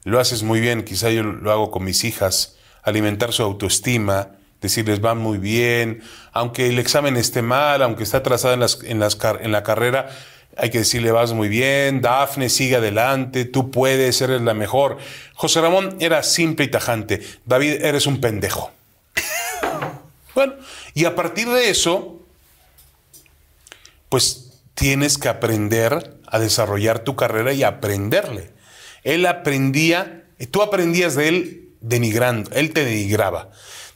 [0.03, 4.33] lo haces muy bien, quizá yo lo hago con mis hijas, alimentar su autoestima,
[4.65, 6.01] decirles van muy bien,
[6.31, 10.09] aunque el examen esté mal, aunque está atrasada en, en, en la carrera,
[10.57, 14.97] hay que decirle vas muy bien, Dafne, sigue adelante, tú puedes, eres la mejor.
[15.33, 18.71] José Ramón era simple y tajante, David, eres un pendejo.
[20.33, 20.55] Bueno,
[20.93, 22.19] y a partir de eso,
[24.09, 28.51] pues tienes que aprender a desarrollar tu carrera y aprenderle.
[29.05, 33.49] Él aprendía, tú aprendías de él denigrando, él te denigraba,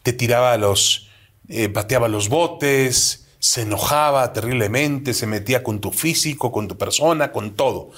[0.03, 1.09] te tiraba los,
[1.47, 7.31] eh, pateaba los botes, se enojaba terriblemente, se metía con tu físico, con tu persona,
[7.31, 7.91] con todo.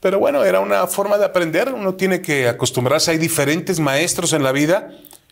[0.00, 4.42] Pero bueno, era una forma de aprender, uno tiene que acostumbrarse, hay diferentes maestros en
[4.42, 4.90] la vida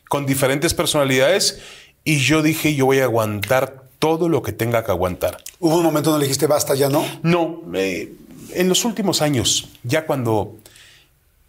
[0.08, 1.60] con diferentes personalidades
[2.04, 5.38] y yo dije, yo voy a aguantar todo lo que tenga que aguantar.
[5.58, 7.04] Hubo un momento donde dijiste basta, ya no.
[7.22, 8.12] No, eh,
[8.54, 10.56] en los últimos años, ya cuando,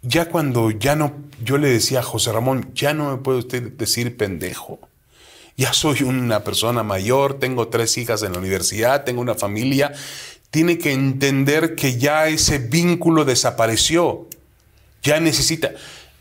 [0.02, 1.12] ya cuando ya no,
[1.44, 4.78] yo le decía a José Ramón, ya no me puede usted decir pendejo.
[5.56, 9.92] Ya soy una persona mayor, tengo tres hijas en la universidad, tengo una familia.
[10.50, 14.26] Tiene que entender que ya ese vínculo desapareció.
[15.02, 15.72] Ya necesita.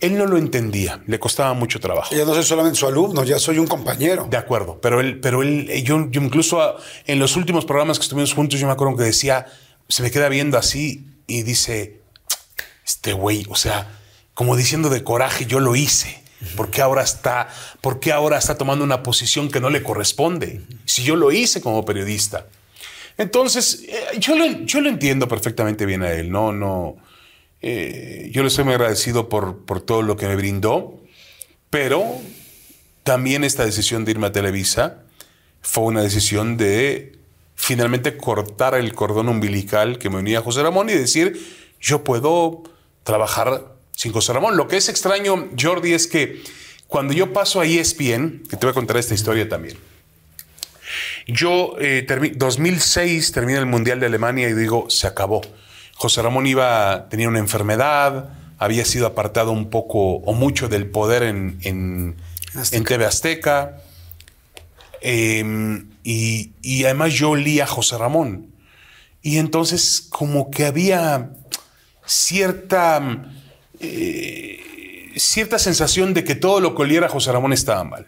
[0.02, 2.16] Él no lo entendía, le costaba mucho trabajo.
[2.16, 4.28] Ya no soy solamente su alumno, ya soy un compañero.
[4.30, 6.76] De acuerdo, pero él, pero él, yo, yo incluso
[7.06, 9.46] en los últimos programas que estuvimos juntos, yo me acuerdo que decía,
[9.90, 11.99] se me queda viendo así y dice,
[12.90, 13.88] este güey, o sea,
[14.34, 16.24] como diciendo de coraje, yo lo hice.
[16.56, 17.50] ¿Por qué ahora está,
[17.82, 20.62] por qué ahora está tomando una posición que no le corresponde?
[20.86, 22.48] Si yo lo hice como periodista.
[23.18, 26.32] Entonces, eh, yo, lo, yo lo entiendo perfectamente bien a él.
[26.32, 26.96] No, no.
[27.62, 31.00] eh, yo le estoy muy agradecido por, por todo lo que me brindó,
[31.70, 32.04] pero
[33.04, 35.04] también esta decisión de irme a Televisa
[35.62, 37.20] fue una decisión de
[37.56, 41.38] finalmente cortar el cordón umbilical que me unía a José Ramón y decir,
[41.82, 42.64] yo puedo
[43.04, 44.58] trabajar sin José Ramón.
[44.58, 46.42] Lo que es extraño, Jordi, es que
[46.88, 49.78] cuando yo paso a ESPN, que te voy a contar esta historia también,
[51.28, 55.42] yo, eh, termi- 2006, termina el Mundial de Alemania y digo, se acabó.
[55.96, 61.24] José Ramón iba, tenía una enfermedad, había sido apartado un poco o mucho del poder
[61.24, 62.16] en, en,
[62.72, 63.78] en TV Azteca.
[65.02, 68.48] Eh, y, y además yo olía a José Ramón.
[69.22, 71.32] Y entonces como que había
[72.10, 73.32] cierta,
[73.80, 78.08] eh, cierta sensación de que todo lo que oliera José Ramón estaba mal.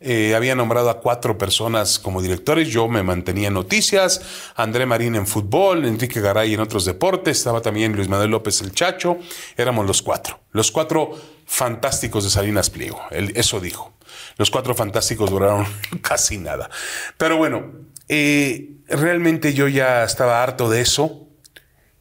[0.00, 4.20] Eh, había nombrado a cuatro personas como directores, yo me mantenía en noticias,
[4.54, 8.70] André Marín en fútbol, Enrique Garay en otros deportes, estaba también Luis Manuel López el
[8.70, 9.18] Chacho,
[9.56, 13.92] éramos los cuatro, los cuatro fantásticos de Salinas Pliego, eso dijo.
[14.36, 15.66] Los cuatro fantásticos duraron
[16.00, 16.70] casi nada.
[17.16, 17.72] Pero bueno,
[18.08, 21.27] eh, realmente yo ya estaba harto de eso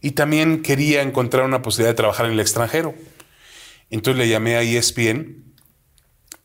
[0.07, 2.95] y también quería encontrar una posibilidad de trabajar en el extranjero.
[3.89, 5.53] Entonces le llamé a ESPN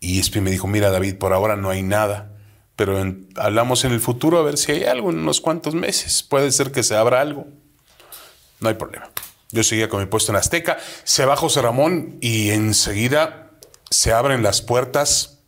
[0.01, 2.33] y ESPN me dijo, mira David, por ahora no hay nada,
[2.75, 3.01] pero
[3.37, 6.25] hablamos en el futuro a ver si hay algo en unos cuantos meses.
[6.25, 7.47] Puede ser que se abra algo.
[8.59, 9.09] No hay problema.
[9.53, 13.53] Yo seguía con mi puesto en Azteca, se va José Ramón y enseguida
[13.91, 15.39] se abren las puertas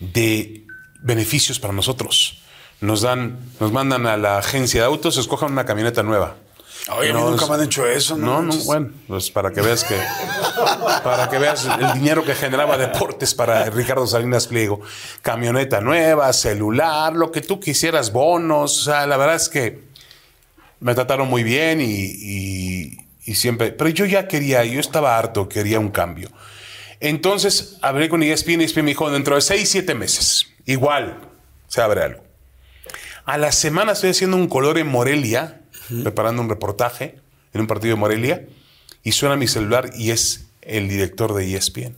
[0.00, 0.64] de
[1.02, 2.42] beneficios para nosotros.
[2.80, 6.36] Nos dan, nos mandan a la agencia de autos, escojan una camioneta nueva.
[6.90, 8.42] Oye, a mí nunca es- me han hecho eso, ¿no?
[8.42, 9.96] No, no, bueno, pues para que veas que
[11.04, 14.80] para que veas el dinero que generaba deportes para Ricardo Salinas Pliego.
[15.22, 18.80] Camioneta nueva, celular, lo que tú quisieras, bonos.
[18.80, 19.84] O sea, la verdad es que
[20.80, 23.70] me trataron muy bien y, y- y siempre.
[23.70, 26.30] Pero yo ya quería, yo estaba harto, quería un cambio.
[26.98, 31.18] Entonces hablé con E ESPN y ESPN me dijo: dentro de seis, siete meses, igual
[31.68, 32.24] se abre algo.
[33.24, 35.60] A la semana estoy haciendo un color en Morelia,
[36.02, 37.16] preparando un reportaje
[37.52, 38.46] en un partido de Morelia,
[39.02, 41.96] y suena mi celular y es el director de ESPN.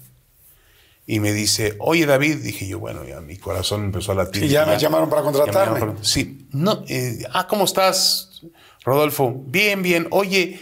[1.07, 4.45] Y me dice, oye David, dije yo, bueno, ya mi corazón empezó a latir.
[4.45, 5.75] Y ya me llamaron para Ya me contratarme.
[5.75, 8.41] llamaron para- Sí, no, eh, ah, ¿cómo estás,
[8.85, 9.43] Rodolfo?
[9.47, 10.07] Bien, bien.
[10.11, 10.59] Oye,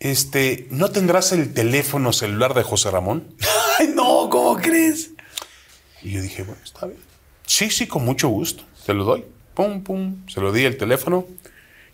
[0.00, 3.34] este, ¿no tendrás el teléfono celular de José Ramón?
[3.78, 5.10] Ay, no, ¿cómo crees?
[6.02, 7.00] Y yo dije, bueno, está bien.
[7.46, 8.64] Sí, sí, con mucho gusto.
[8.84, 9.24] Te lo doy.
[9.54, 10.26] Pum, pum.
[10.28, 11.26] Se lo di el teléfono.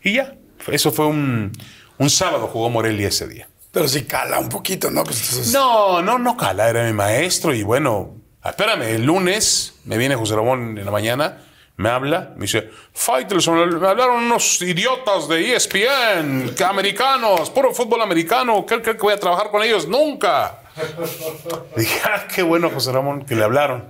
[0.03, 0.35] Y ya.
[0.69, 1.53] Eso fue un,
[1.99, 3.49] un sábado, jugó Morelia ese día.
[3.73, 5.03] Pero sí cala un poquito, ¿no?
[5.05, 7.55] Pues entonces- No, no, no, Cala, era mi maestro.
[7.55, 11.39] Y bueno, espérame, el lunes me viene José Ramón en la mañana,
[11.77, 18.03] me habla, me dice, Faitelson, me hablaron unos idiotas de ESPN, que americanos, puro fútbol
[18.03, 19.89] americano, ¿qué cree que voy a trabajar con ellos?
[19.89, 20.59] Nunca.
[21.77, 23.85] Dije, ah, qué bueno, José Ramón, que le hablaron.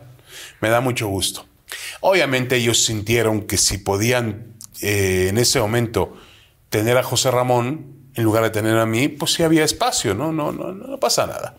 [0.61, 1.45] Me da mucho gusto.
[2.01, 4.52] Obviamente ellos sintieron que si podían
[4.83, 6.15] eh, en ese momento
[6.69, 10.33] tener a José Ramón en lugar de tener a mí, pues sí había espacio, ¿no?
[10.33, 11.57] No, no, no, pasa nada.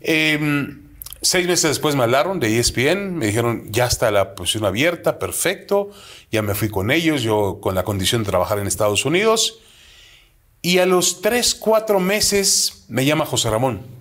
[0.00, 0.76] Eh,
[1.22, 5.90] seis meses después me hablaron de ESPN, me dijeron, ya está la posición abierta, perfecto,
[6.30, 9.60] ya me fui con ellos, yo con la condición de trabajar en Estados Unidos.
[10.62, 13.99] Y a los tres, cuatro meses me llama José Ramón.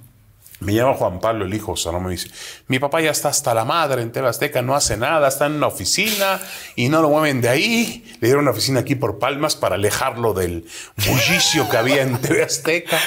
[0.61, 2.27] Me llama Juan Pablo, el hijo de José Ramón, me dice,
[2.68, 5.53] mi papá ya está hasta la madre en TV Azteca, no hace nada, está en
[5.53, 6.41] una oficina
[6.76, 8.03] y no lo mueven de ahí.
[8.19, 10.65] Le dieron una oficina aquí por Palmas para alejarlo del
[10.98, 12.98] bullicio que había en TV Azteca.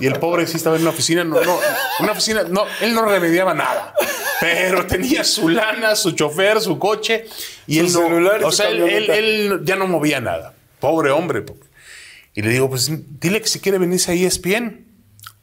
[0.00, 1.58] Y el pobre sí estaba en una oficina, no, no,
[2.00, 3.92] una oficina, no, él no remediaba nada.
[4.40, 7.26] Pero tenía su lana, su chofer, su coche
[7.66, 9.14] y Su él no, celular o sea, él, él- camioneta.
[9.16, 10.54] él ya no movía nada.
[10.80, 11.44] Pobre hombre.
[12.34, 12.90] Y le digo, pues
[13.20, 14.86] dile que si quiere venirse a E ESPN.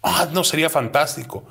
[0.07, 1.45] Ah, no, sería fantástico.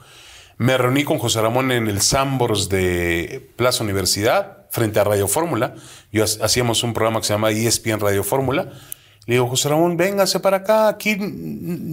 [0.58, 5.74] Me reuní con José Ramón en el Sambors de Plaza Universidad, frente a Radio Fórmula.
[6.12, 8.70] Yo ha- hacíamos un programa que se llama ESPN Radio Fórmula.
[9.26, 10.86] Le digo, José Ramón, véngase para acá.
[10.88, 11.16] Aquí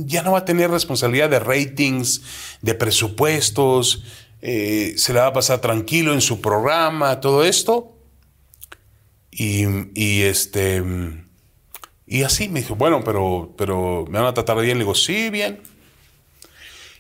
[0.06, 2.22] ya no va a tener responsabilidad de ratings,
[2.62, 4.04] de presupuestos.
[4.44, 7.96] eh, se la va a pasar tranquilo en su programa, todo esto.
[9.32, 9.64] Y,
[9.96, 10.84] y este.
[12.06, 14.78] Y así me dijo, bueno, pero, pero me van a tratar bien.
[14.78, 15.62] Le digo, sí, bien.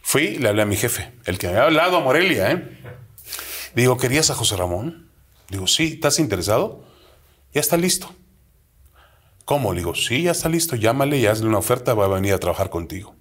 [0.02, 2.78] Fui le hablé a mi jefe, el que me había hablado a Morelia, ¿eh?
[3.76, 5.10] Digo, ¿querías a José Ramón?
[5.50, 6.84] Digo, sí, ¿estás interesado?
[7.54, 8.14] Ya está listo.
[9.46, 9.74] ¿Cómo?
[9.74, 12.40] Le digo, sí, ya está listo, llámale y hazle una oferta, va a venir a
[12.40, 13.16] trabajar contigo.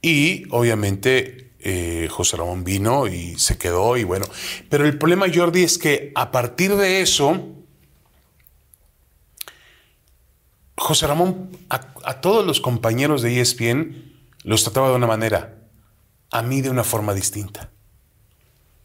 [0.00, 4.26] Y obviamente eh, José Ramón vino y se quedó y bueno.
[4.68, 7.46] Pero el problema, Jordi, es que a partir de eso,
[10.76, 14.07] José Ramón a, a todos los compañeros de ESPN
[14.44, 15.58] los trataba de una manera,
[16.30, 17.70] a mí de una forma distinta.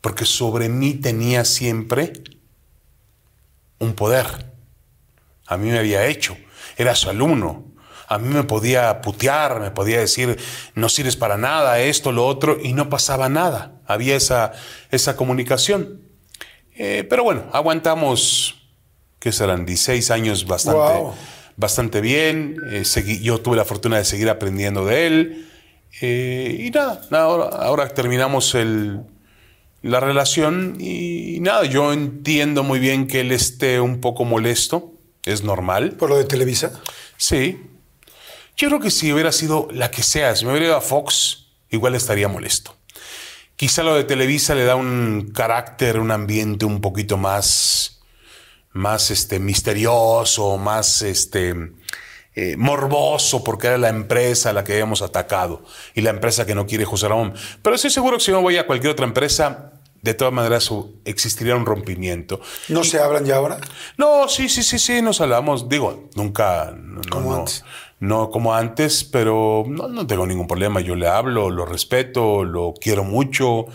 [0.01, 2.13] Porque sobre mí tenía siempre
[3.79, 4.51] un poder.
[5.47, 6.37] A mí me había hecho,
[6.77, 7.71] era su alumno.
[8.07, 10.37] A mí me podía putear, me podía decir,
[10.75, 13.81] no sirves para nada, esto, lo otro, y no pasaba nada.
[13.87, 14.51] Había esa,
[14.91, 16.01] esa comunicación.
[16.75, 18.55] Eh, pero bueno, aguantamos,
[19.19, 19.65] ¿qué serán?
[19.65, 20.79] 16 años bastante.
[21.57, 22.57] Bastante bien.
[22.71, 25.49] Eh, seguí- yo tuve la fortuna de seguir aprendiendo de él.
[26.01, 29.01] Eh, y nada, nada, ahora, ahora terminamos el,
[29.81, 34.93] la relación y, nada, yo entiendo muy bien que él esté un poco molesto
[35.25, 35.91] es normal.
[35.93, 36.81] ¿Por lo de Televisa?
[37.17, 37.61] Sí.
[38.57, 41.47] Yo creo que si hubiera sido la que sea, si me hubiera ido a Fox,
[41.69, 42.75] igual estaría molesto.
[43.55, 48.01] Quizá lo de Televisa le da un carácter, un ambiente un poquito más,
[48.73, 51.55] más este, misterioso, más este,
[52.35, 55.63] eh, morboso, porque era la empresa a la que habíamos atacado
[55.93, 57.33] y la empresa que no quiere José Ramón.
[57.61, 60.69] Pero estoy seguro que si no voy a cualquier otra empresa, de todas maneras
[61.05, 62.41] existiría un rompimiento.
[62.67, 63.59] ¿No se hablan ya ahora?
[63.97, 65.69] No, sí, sí, sí, sí, nos hablamos.
[65.69, 66.75] Digo, nunca.
[66.75, 67.63] No, Como no, antes.
[67.99, 70.81] No como antes, pero no, no tengo ningún problema.
[70.81, 73.67] Yo le hablo, lo respeto, lo quiero mucho.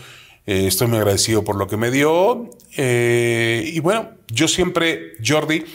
[0.51, 2.49] Eh, estoy muy agradecido por lo que me dio.
[2.75, 5.65] eh, y bueno, yo siempre, Jordi,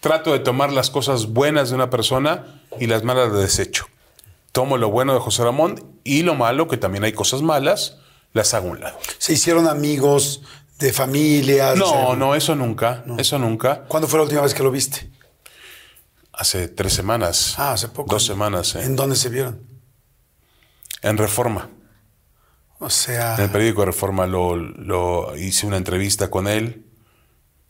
[0.00, 3.86] trato de tomar las cosas buenas de una persona y las malas de desecho.
[4.52, 7.98] Tomo lo bueno de José Ramón y lo malo, que también hay cosas malas,
[8.32, 8.98] las hago a un lado.
[9.18, 10.42] ¿Se hicieron amigos
[10.78, 11.76] de familias?
[11.76, 13.04] No, O sea, no, eso nunca.
[13.18, 13.84] Eso nunca.
[13.88, 15.10] ¿Cuándo fue la última vez que lo viste?
[16.32, 17.54] Hace tres semanas.
[17.58, 18.10] Ah, hace poco.
[18.12, 18.74] Dos semanas.
[18.74, 18.82] eh.
[18.82, 19.60] ¿En dónde se vieron?
[21.02, 21.68] En Reforma.
[22.82, 26.84] O sea, En el periódico Reforma lo, lo hice una entrevista con él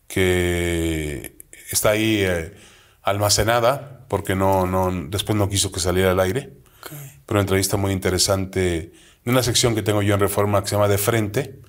[0.06, 1.36] que
[1.70, 2.55] está ahí eh,
[3.02, 6.55] almacenada porque no, no, después no quiso que saliera al aire.
[6.80, 10.76] Pero una entrevista muy interesante de una sección que tengo yo en Reforma que se
[10.76, 11.60] llama De Frente.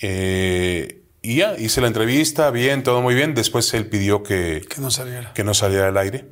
[0.00, 3.34] Eh, y ya, hice la entrevista, bien, todo muy bien.
[3.34, 5.32] Después él pidió que, que no saliera.
[5.34, 6.28] que no saliera al aire.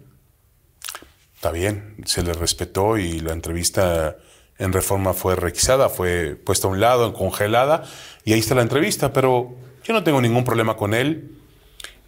[1.34, 4.16] Está bien, se le respetó y la entrevista
[4.58, 7.84] en reforma fue requisada, fue puesta a un lado, congelada,
[8.24, 9.54] y ahí está la entrevista, pero
[9.84, 11.30] yo no tengo ningún problema con él.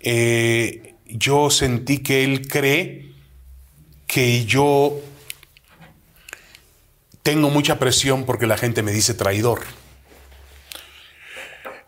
[0.01, 3.12] Eh, yo sentí que él cree
[4.06, 5.01] que yo
[7.22, 9.60] tengo mucha presión porque la gente me dice traidor.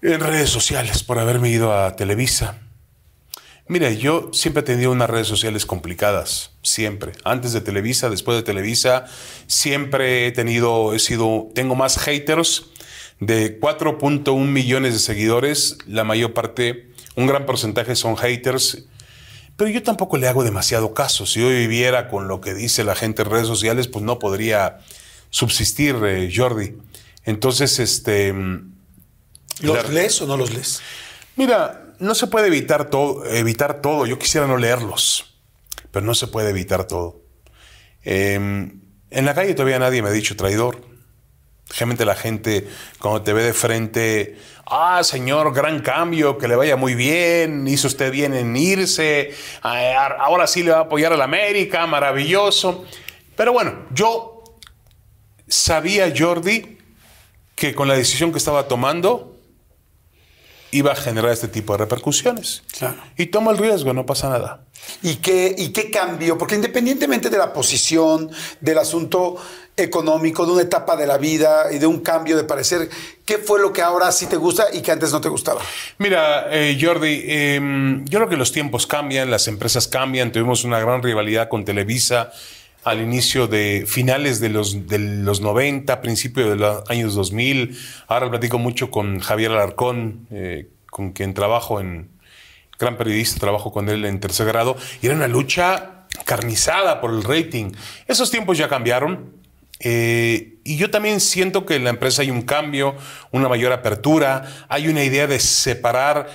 [0.03, 2.59] En redes sociales, por haberme ido a Televisa.
[3.69, 7.13] Mire, yo siempre he tenido unas redes sociales complicadas, siempre.
[7.25, 9.07] Antes de Televisa, después de Televisa,
[9.47, 12.65] siempre he tenido, he sido, tengo más haters
[13.21, 15.79] de 4.1 millones de seguidores.
[15.87, 18.85] La mayor parte, un gran porcentaje son haters.
[19.57, 21.25] Pero yo tampoco le hago demasiado caso.
[21.25, 24.79] Si yo viviera con lo que dice la gente en redes sociales, pues no podría
[25.31, 26.75] subsistir, eh, Jordi.
[27.25, 28.35] Entonces, este...
[29.61, 30.81] ¿Los la- lees o no los lees?
[31.37, 34.07] Mira, no se puede evitar todo, evitar todo.
[34.07, 35.37] Yo quisiera no leerlos,
[35.93, 37.23] pero no se puede evitar todo.
[38.05, 40.85] Eh, en la calle todavía nadie me ha dicho traidor.
[41.71, 42.69] Generalmente la gente,
[42.99, 47.87] cuando te ve de frente, ah, señor, gran cambio, que le vaya muy bien, hizo
[47.87, 52.85] usted bien en irse, ah, ahora sí le va a apoyar a la América, maravilloso.
[53.37, 54.43] Pero bueno, yo
[55.47, 56.79] sabía, Jordi,
[57.55, 59.32] que con la decisión que estaba tomando,
[60.73, 62.63] iba a generar este tipo de repercusiones.
[62.77, 62.97] Claro.
[63.17, 64.61] Y tomo el riesgo, no pasa nada.
[65.03, 66.37] ¿Y qué, ¿Y qué cambió?
[66.37, 68.31] Porque independientemente de la posición,
[68.61, 69.37] del asunto
[69.77, 72.91] económico, de una etapa de la vida y de un cambio de parecer,
[73.25, 75.61] ¿qué fue lo que ahora sí te gusta y que antes no te gustaba?
[75.99, 77.61] Mira, eh, Jordi, eh,
[78.05, 80.33] yo creo que los tiempos cambian, las empresas cambian.
[80.33, 82.33] Tuvimos una gran rivalidad con Televisa
[82.85, 87.79] al inicio de finales de los, de los 90, principios de los años 2000.
[88.09, 92.11] Ahora platico mucho con Javier Alarcón, eh, con quien trabajo en,
[92.83, 97.23] gran periodista, trabajo con él en tercer grado, y era una lucha carnizada por el
[97.23, 97.73] rating.
[98.07, 99.41] Esos tiempos ya cambiaron.
[99.81, 102.95] eh, y yo también siento que en la empresa hay un cambio,
[103.33, 106.29] una mayor apertura, hay una idea de separar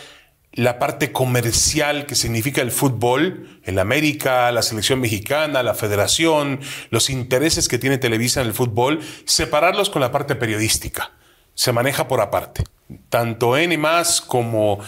[0.58, 7.12] la parte comercial que significa el fútbol, el América, la selección mexicana, la federación, los
[7.12, 11.12] intereses que tiene Televisa en el fútbol, separarlos con la parte periodística.
[11.54, 12.64] Se maneja por aparte.
[13.10, 14.80] Tanto N más como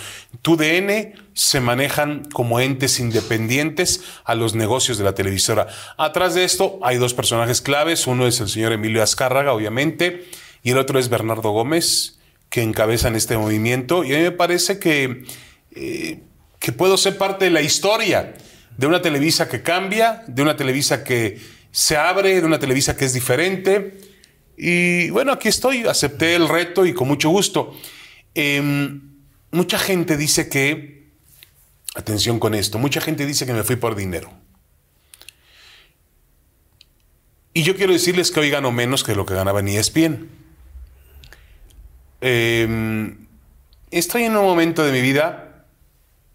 [0.41, 5.67] TUDN se manejan como entes independientes a los negocios de la televisora.
[5.97, 8.07] Atrás de esto hay dos personajes claves.
[8.07, 10.27] Uno es el señor Emilio Azcárraga, obviamente,
[10.63, 12.17] y el otro es Bernardo Gómez,
[12.49, 14.03] que encabezan este movimiento.
[14.03, 15.25] Y a mí me parece que,
[15.81, 16.19] eh,
[16.59, 18.35] que puedo ser parte de la historia
[18.77, 21.39] de una Televisa que cambia, de una Televisa que
[21.71, 23.97] se abre, de una Televisa que es diferente.
[24.57, 27.73] Y bueno, aquí estoy, acepté el reto y con mucho gusto.
[28.35, 31.07] Em, mucha gente dice que,
[31.95, 34.29] atención con esto, mucha gente dice que me fui por dinero.
[37.53, 40.29] Y yo quiero decirles que hoy gano menos que lo que ganaba en ESPN.
[42.19, 43.27] Em,
[43.91, 45.48] estoy en un momento de mi vida,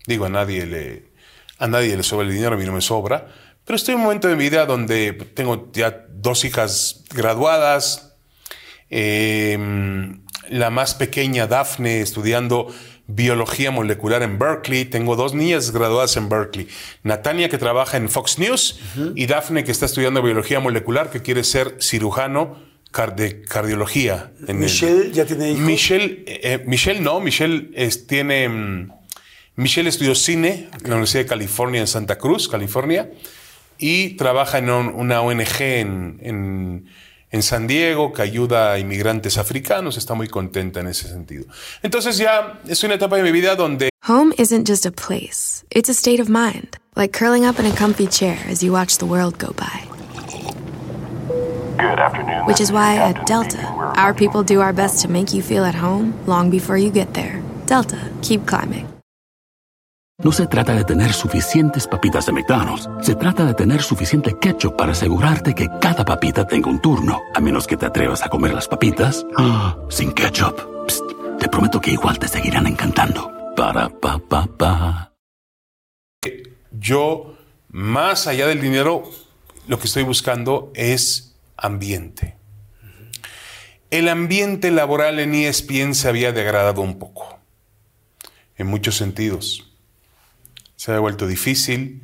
[0.06, 1.04] digo, a nadie le,
[1.58, 3.28] a nadie le sobra el dinero, a mí no me sobra,
[3.64, 8.16] pero estoy en un momento de mi vida donde tengo ya dos hijas graduadas,
[8.90, 9.58] eh,
[10.50, 12.72] la más pequeña, Dafne, estudiando
[13.06, 14.84] biología molecular en Berkeley.
[14.84, 16.68] Tengo dos niñas graduadas en Berkeley.
[17.02, 18.78] Natania, que trabaja en Fox News,
[19.14, 22.62] y Daphne, que está estudiando biología molecular, que quiere ser cirujano
[23.16, 24.30] de cardiología.
[24.42, 25.60] en el- Michelle ya tiene hijos.
[25.62, 28.88] Michelle, eh, Michelle no, Michelle es- tiene.
[29.56, 33.10] Michelle estudió cine en la Universidad de California en Santa Cruz, California,
[33.78, 36.86] y trabaja en un- una ONG en, en-
[37.30, 39.96] en San Diego que ayuda a inmigrantes africanos.
[39.96, 41.44] Está muy contenta en ese sentido.
[41.82, 45.88] Entonces ya es una etapa de mi vida donde Home isn't just a place, it's
[45.88, 49.06] a state of mind, like curling up in a comfy chair as you watch the
[49.06, 49.88] world go by.
[51.78, 52.44] Good afternoon.
[52.46, 53.66] Which is why at Delta,
[53.96, 57.14] our people do our best to make you feel at home long before you get
[57.14, 57.40] there.
[57.66, 58.86] Delta, keep climbing.
[60.18, 62.88] No se trata de tener suficientes papitas de McDonald's.
[63.02, 67.20] Se trata de tener suficiente ketchup para asegurarte que cada papita tenga un turno.
[67.34, 70.86] A menos que te atrevas a comer las papitas ah, sin ketchup.
[70.86, 71.02] Psst,
[71.40, 73.32] te prometo que igual te seguirán encantando.
[73.56, 75.12] Para pa pa pa.
[76.70, 77.34] yo,
[77.70, 79.10] más allá del dinero,
[79.66, 82.36] lo que estoy buscando es ambiente.
[83.90, 87.40] El ambiente laboral en ESPN se había degradado un poco,
[88.56, 89.73] en muchos sentidos.
[90.84, 92.02] Se había vuelto difícil.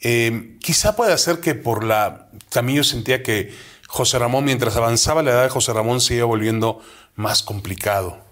[0.00, 2.30] Eh, quizá pueda ser que por la...
[2.48, 3.52] También yo sentía que
[3.86, 6.80] José Ramón, mientras avanzaba la edad de José Ramón, se iba volviendo
[7.16, 8.28] más complicado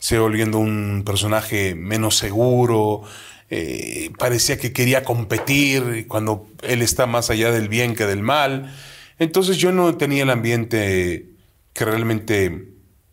[0.00, 3.02] se iba volviendo un personaje menos seguro,
[3.50, 8.74] eh, parecía que quería competir cuando él está más allá del bien que del mal.
[9.18, 11.26] Entonces yo no tenía el ambiente
[11.74, 12.68] que realmente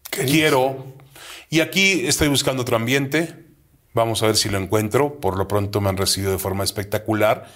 [0.10, 0.95] quiero.
[1.49, 3.47] Y aquí estoy buscando otro ambiente.
[3.98, 5.19] Vamos a ver si lo encuentro.
[5.19, 7.48] Por lo pronto me han recibido de forma espectacular.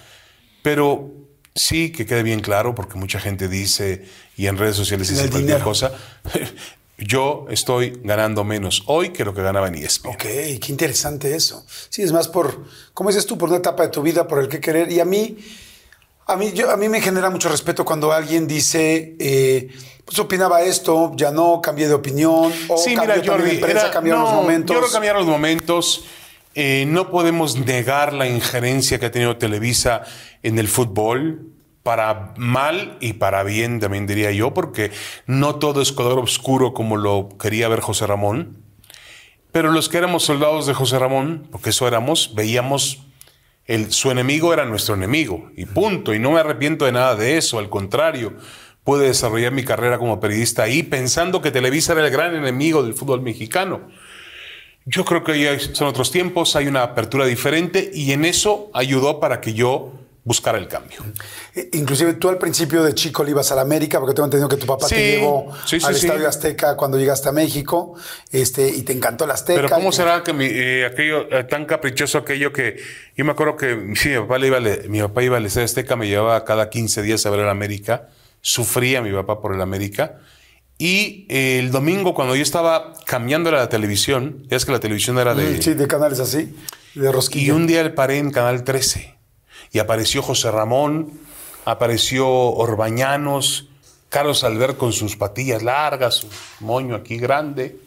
[0.62, 1.10] Pero
[1.54, 4.04] sí que quede bien claro, porque mucha gente dice
[4.36, 5.64] y en redes sociales dice cualquier dinero.
[5.64, 5.92] cosa.
[6.98, 10.10] Yo estoy ganando menos hoy que lo que ganaba en ESPN.
[10.10, 11.64] Ok, qué interesante eso.
[11.88, 12.64] Sí, es más por,
[12.94, 14.92] como dices tú, por una etapa de tu vida, por el que querer.
[14.92, 15.36] Y a mí,
[16.26, 19.68] a mí, yo, a mí me genera mucho respeto cuando alguien dice, eh,
[20.04, 23.80] pues opinaba esto, ya no, cambié de opinión, o Sí, cambió mira, Jordi, de empresa,
[23.80, 24.76] era- cambiaron los no, momentos.
[24.76, 26.04] Yo que cambiaron los momentos.
[26.54, 30.02] Eh, no podemos negar la injerencia que ha tenido Televisa
[30.42, 31.52] en el fútbol,
[31.82, 34.90] para mal y para bien, también diría yo, porque
[35.26, 38.58] no todo es color oscuro como lo quería ver José Ramón.
[39.50, 43.02] Pero los que éramos soldados de José Ramón, porque eso éramos, veíamos
[43.66, 46.14] el, su enemigo era nuestro enemigo, y punto.
[46.14, 48.36] Y no me arrepiento de nada de eso, al contrario,
[48.84, 52.94] pude desarrollar mi carrera como periodista ahí pensando que Televisa era el gran enemigo del
[52.94, 53.88] fútbol mexicano.
[54.84, 59.20] Yo creo que ya son otros tiempos, hay una apertura diferente y en eso ayudó
[59.20, 59.92] para que yo
[60.24, 61.00] buscara el cambio.
[61.72, 64.56] Inclusive tú al principio de chico le ibas a la América, porque tengo entendido que
[64.56, 65.96] tu papá Sí, te llevó sí, sí, al.
[65.96, 67.94] Estadio Azteca cuando llegaste a México,
[68.30, 69.62] este, y te encantó el Azteca.
[69.62, 72.76] Pero ¿cómo y- será que mi, eh, aquello eh, tan caprichoso aquello que
[73.16, 75.64] yo me acuerdo que sí, mi papá le iba, al- mi papá iba al Estadio
[75.64, 78.08] Azteca, me llevaba cada 15 días a ver el América,
[78.40, 80.20] sufría mi papá por el América.
[80.82, 85.16] Y eh, el domingo cuando yo estaba cambiando la televisión, ya es que la televisión
[85.16, 85.62] era de...
[85.62, 86.56] Sí, de canales así,
[86.96, 87.54] de Y rosquilla.
[87.54, 89.16] un día le paré en Canal 13
[89.70, 91.12] y apareció José Ramón,
[91.64, 93.68] apareció Orbañanos,
[94.08, 96.28] Carlos Albert con sus patillas largas, su
[96.58, 97.78] moño aquí grande.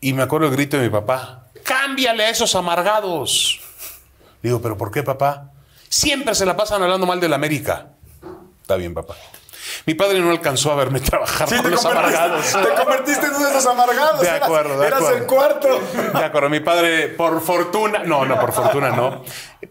[0.00, 3.60] Y me acuerdo el grito de mi papá, cámbiale a esos amargados.
[4.42, 5.52] Digo, ¿pero por qué, papá?
[5.90, 7.88] Siempre se la pasan hablando mal de la América.
[8.62, 9.14] Está bien, papá.
[9.86, 12.44] Mi padre no alcanzó a verme trabajar Sí, con los amargados.
[12.52, 14.20] te convertiste en uno de esos amargados.
[14.20, 15.18] De eras- acuerdo, de eras acuerdo.
[15.18, 15.80] el cuarto.
[16.18, 19.22] De acuerdo, mi padre, por fortuna, no, no, por fortuna no,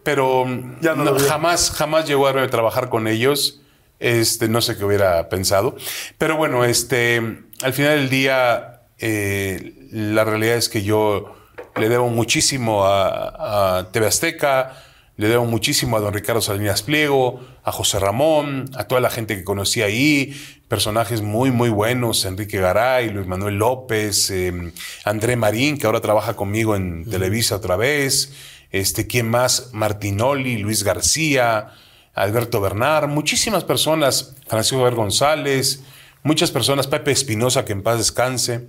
[0.02, 0.44] pero
[0.80, 1.28] Ya no no, lo vio.
[1.28, 3.60] jamás, jamás llegó a verme trabajar con ellos.
[4.00, 5.76] Este, no sé qué hubiera pensado.
[6.18, 7.16] Pero bueno, este,
[7.62, 11.36] al final del día, eh, la realidad es que yo
[11.76, 14.72] le debo muchísimo a, a TV Azteca,
[15.16, 19.36] le debo muchísimo a don Ricardo Salinas Pliego, a José Ramón, a toda la gente
[19.36, 20.36] que conocí ahí,
[20.68, 24.72] personajes muy, muy buenos, Enrique Garay, Luis Manuel López, eh,
[25.04, 28.34] André Marín, que ahora trabaja conmigo en Televisa otra vez,
[28.70, 29.70] este, ¿quién más?
[29.72, 31.70] Martinoli, Luis García,
[32.12, 35.82] Alberto Bernard, muchísimas personas, Francisco Ver González,
[36.22, 38.68] muchas personas, Pepe Espinosa, que en paz descanse,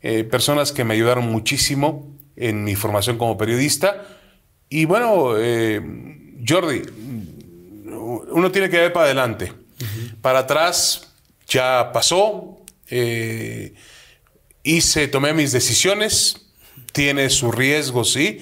[0.00, 4.06] eh, personas que me ayudaron muchísimo en mi formación como periodista.
[4.70, 5.80] Y bueno, eh,
[6.46, 6.82] Jordi,
[8.34, 9.52] uno tiene que ver para adelante.
[10.20, 11.08] Para atrás
[11.46, 12.58] ya pasó,
[12.90, 13.74] eh,
[14.64, 16.48] hice, tomé mis decisiones,
[16.92, 18.40] tiene su riesgo, sí,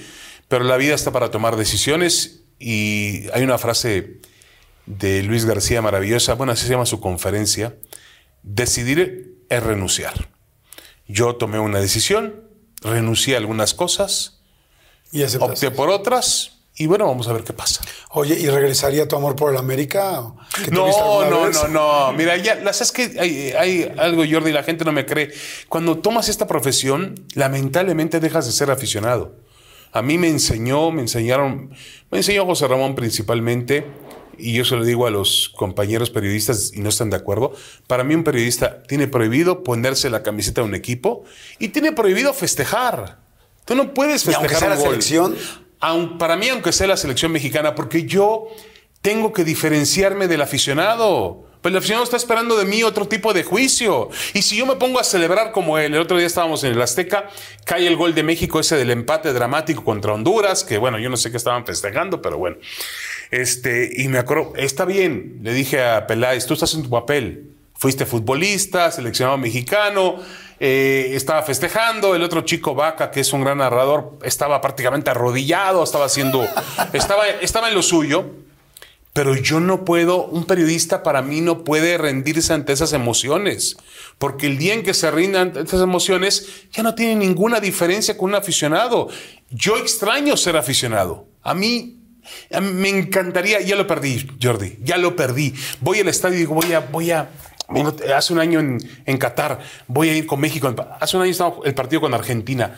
[0.48, 4.20] pero la vida está para tomar decisiones y hay una frase
[4.86, 7.76] de Luis García maravillosa, bueno, así se llama su conferencia,
[8.42, 10.30] decidir es renunciar.
[11.06, 12.44] Yo tomé una decisión,
[12.80, 14.40] renuncié a algunas cosas
[15.12, 15.22] Y.
[15.22, 17.82] Opté por otras y bueno, vamos a ver qué pasa.
[18.10, 20.22] Oye, ¿y regresaría tu amor por el América?
[20.54, 21.62] ¿Que tuviste No, no, vez?
[21.64, 22.12] no, no.
[22.14, 25.30] Mira, ya, la sabes que hay, hay algo, Jordi, la gente no me cree.
[25.68, 29.36] Cuando tomas esta profesión, lamentablemente dejas de ser aficionado.
[29.92, 31.70] A mí me enseñó, me enseñaron,
[32.10, 33.86] me enseñó José Ramón principalmente,
[34.38, 37.52] y yo se lo digo a los compañeros periodistas y no están de acuerdo.
[37.86, 41.24] Para mí, un periodista tiene prohibido ponerse la camiseta de un equipo
[41.58, 43.18] y tiene prohibido festejar.
[43.66, 44.88] Tú no puedes Y aunque festejar sea un la gol.
[45.02, 45.36] selección.
[45.82, 48.48] Aun- para mí, aunque sea la selección mexicana, porque yo
[49.02, 51.44] tengo que diferenciarme del aficionado.
[51.60, 54.08] Pues el aficionado está esperando de mí otro tipo de juicio.
[54.34, 56.82] Y si yo me pongo a celebrar como él, el otro día estábamos en el
[56.82, 57.28] Azteca,
[57.64, 61.16] cae el gol de México, ese del empate dramático contra Honduras, que bueno, yo no
[61.16, 62.56] sé qué estaban festejando, pero bueno.
[63.30, 67.50] Este, y me acuerdo, está bien, le dije a Peláez, tú estás en tu papel.
[67.74, 70.16] Fuiste futbolista, seleccionado mexicano,
[70.64, 72.14] eh, estaba festejando.
[72.14, 76.46] El otro chico Vaca, que es un gran narrador, estaba prácticamente arrodillado, estaba haciendo,
[76.92, 78.26] estaba, estaba en lo suyo.
[79.12, 83.76] Pero yo no puedo, un periodista para mí no puede rendirse ante esas emociones,
[84.18, 88.16] porque el día en que se rinda ante esas emociones ya no tiene ninguna diferencia
[88.16, 89.08] con un aficionado.
[89.50, 91.26] Yo extraño ser aficionado.
[91.42, 91.98] A mí,
[92.52, 95.52] a mí me encantaría, ya lo perdí, Jordi, ya lo perdí.
[95.80, 97.28] Voy al estadio y digo, voy a, voy a,
[98.14, 100.72] hace un año en, en Qatar, voy a ir con México.
[101.00, 102.76] Hace un año estaba el partido con Argentina.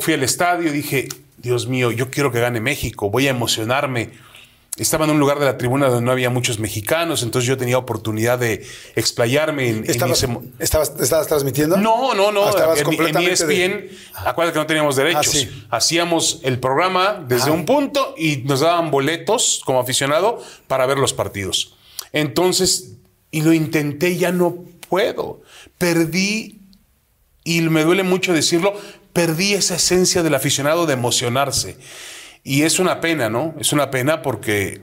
[0.00, 1.08] Fui al estadio y dije,
[1.38, 4.10] Dios mío, yo quiero que gane México, voy a emocionarme.
[4.76, 7.76] Estaba en un lugar de la tribuna donde no había muchos mexicanos, entonces yo tenía
[7.76, 11.76] oportunidad de explayarme en, en ¿Estabas, ese mo- estabas, estabas transmitiendo?
[11.76, 12.44] no, no, no.
[12.46, 15.26] Ah, estabas en, mi- en completamente de- ESPN, acuérdate que no teníamos derechos.
[15.26, 15.66] Ah, sí.
[15.70, 21.12] Hacíamos el programa desde un punto y nos daban boletos como aficionado para ver los
[21.12, 21.74] partidos.
[22.12, 22.92] Entonces,
[23.30, 24.56] y lo intenté, ya no
[24.88, 25.42] puedo.
[25.78, 26.60] Perdí,
[27.44, 28.74] y me duele mucho decirlo,
[29.12, 31.76] perdí esa esencia del aficionado de emocionarse.
[32.42, 33.54] Y es una pena, ¿no?
[33.60, 34.82] Es una pena porque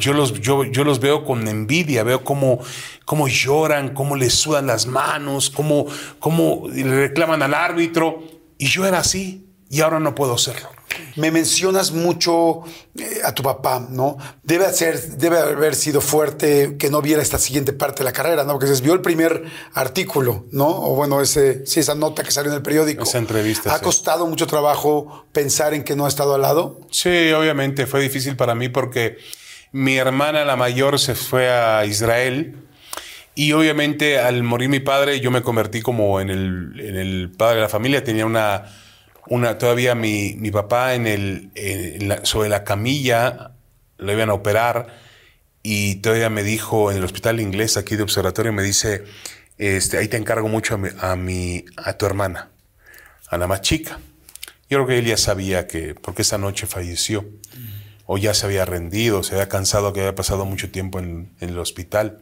[0.00, 2.58] yo, los, yo, yo los veo con envidia, veo cómo,
[3.04, 5.86] cómo lloran, cómo les sudan las manos, cómo,
[6.18, 8.22] cómo le reclaman al árbitro.
[8.58, 10.75] Y yo era así y ahora no puedo serlo.
[11.16, 12.62] Me mencionas mucho
[12.98, 14.16] eh, a tu papá, ¿no?
[14.42, 14.66] Debe,
[15.16, 18.52] debe haber sido fuerte que no viera esta siguiente parte de la carrera, ¿no?
[18.52, 19.44] Porque se vio el primer
[19.74, 20.68] artículo, ¿no?
[20.68, 23.02] O bueno, ese, sí, esa nota que salió en el periódico.
[23.04, 23.84] Esa entrevista, ¿Ha sí.
[23.84, 26.80] costado mucho trabajo pensar en que no ha estado al lado?
[26.90, 29.18] Sí, obviamente fue difícil para mí porque
[29.72, 32.56] mi hermana, la mayor, se fue a Israel.
[33.34, 37.56] Y obviamente al morir mi padre, yo me convertí como en el, en el padre
[37.56, 38.02] de la familia.
[38.02, 38.64] Tenía una,
[39.28, 43.52] una todavía mi, mi papá en el, sobre la camilla,
[43.98, 44.86] lo iban a operar.
[45.62, 49.04] Y todavía me dijo en el hospital inglés aquí de observatorio, me dice,
[49.58, 52.50] este, ahí te encargo mucho a mi, a, tu hermana,
[53.28, 53.98] a la más chica.
[54.70, 57.24] Yo creo que él ya sabía que, porque esa noche falleció,
[58.04, 61.48] o ya se había rendido, se había cansado, que había pasado mucho tiempo en, en
[61.48, 62.20] el hospital.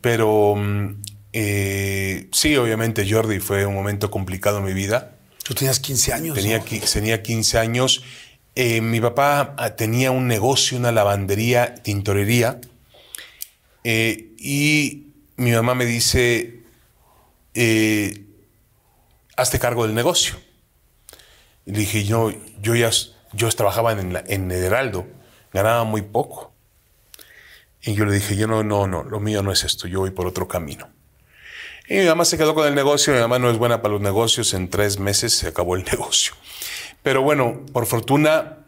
[0.00, 1.02] Pero mm,
[1.32, 5.16] eh, sí, obviamente Jordi fue un momento complicado en mi vida.
[5.50, 6.36] Tú tenías 15 años.
[6.36, 6.64] Tenía, ¿no?
[6.92, 8.04] tenía 15 años.
[8.54, 12.60] Eh, mi papá ah, tenía un negocio, una lavandería, tintorería.
[13.82, 15.08] Eh, y
[15.38, 16.60] mi mamá me dice,
[17.54, 18.26] eh,
[19.36, 20.36] hazte cargo del negocio.
[21.66, 22.30] Y le dije, yo,
[22.62, 22.92] yo ya
[23.32, 25.08] yo trabajaba en, la- en el Heraldo,
[25.52, 26.52] ganaba muy poco.
[27.82, 30.12] Y yo le dije, yo no, no, no, lo mío no es esto, yo voy
[30.12, 30.90] por otro camino.
[31.90, 34.00] Y mi mamá se quedó con el negocio, mi mamá no es buena para los
[34.00, 36.34] negocios, en tres meses se acabó el negocio.
[37.02, 38.58] Pero bueno, por fortuna,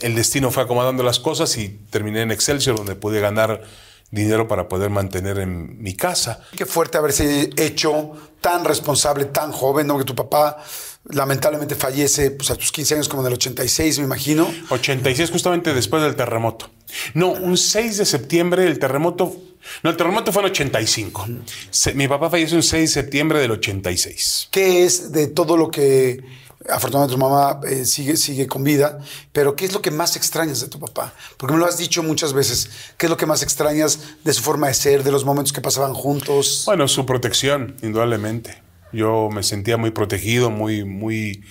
[0.00, 3.62] el destino fue acomodando las cosas y terminé en Excelsior, donde pude ganar
[4.10, 6.40] dinero para poder mantener en mi casa.
[6.56, 9.98] Qué fuerte haberse hecho tan responsable, tan joven, ¿no?
[9.98, 10.56] Que tu papá
[11.04, 14.50] lamentablemente fallece pues, a tus 15 años, como en el 86, me imagino.
[14.70, 16.70] 86, justamente después del terremoto.
[17.12, 19.36] No, un 6 de septiembre el terremoto.
[19.82, 21.26] No, el terremoto fue en 85.
[21.70, 24.48] Se- mi papá falleció un 6 de septiembre del 86.
[24.50, 26.22] ¿Qué es de todo lo que
[26.68, 28.98] afortunadamente tu mamá eh, sigue, sigue con vida?
[29.32, 31.14] Pero ¿qué es lo que más extrañas de tu papá?
[31.36, 32.70] Porque me lo has dicho muchas veces.
[32.96, 35.60] ¿Qué es lo que más extrañas de su forma de ser, de los momentos que
[35.60, 36.62] pasaban juntos?
[36.66, 38.62] Bueno, su protección, indudablemente.
[38.92, 41.44] Yo me sentía muy protegido, muy, muy.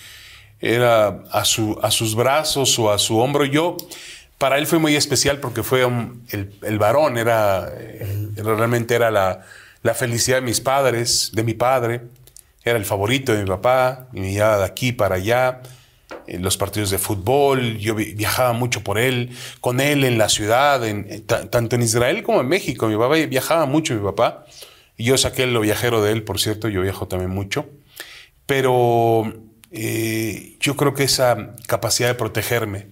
[0.61, 3.45] Era a, su, a sus brazos o a su hombro.
[3.45, 3.77] Yo,
[4.39, 5.81] para él fue muy especial porque fue
[6.31, 9.45] el, el varón, era, eh, era- realmente era la,
[9.83, 12.01] la felicidad de mis padres, de mi padre.
[12.63, 15.61] Era el favorito de mi papá, y me llevaba de aquí para allá,
[16.27, 17.77] en los partidos de fútbol.
[17.77, 19.29] Yo vi- viajaba mucho por él,
[19.61, 20.81] con él en la ciudad,
[21.25, 22.87] ta- tanto en Israel como en México.
[22.87, 24.45] Mi papá viajaba mucho, mi papá.
[24.97, 27.69] Y yo saqué lo viajero de él, por cierto, yo viajo también mucho.
[28.45, 29.31] Pero
[29.71, 32.87] eh, yo creo que esa capacidad de protegerme,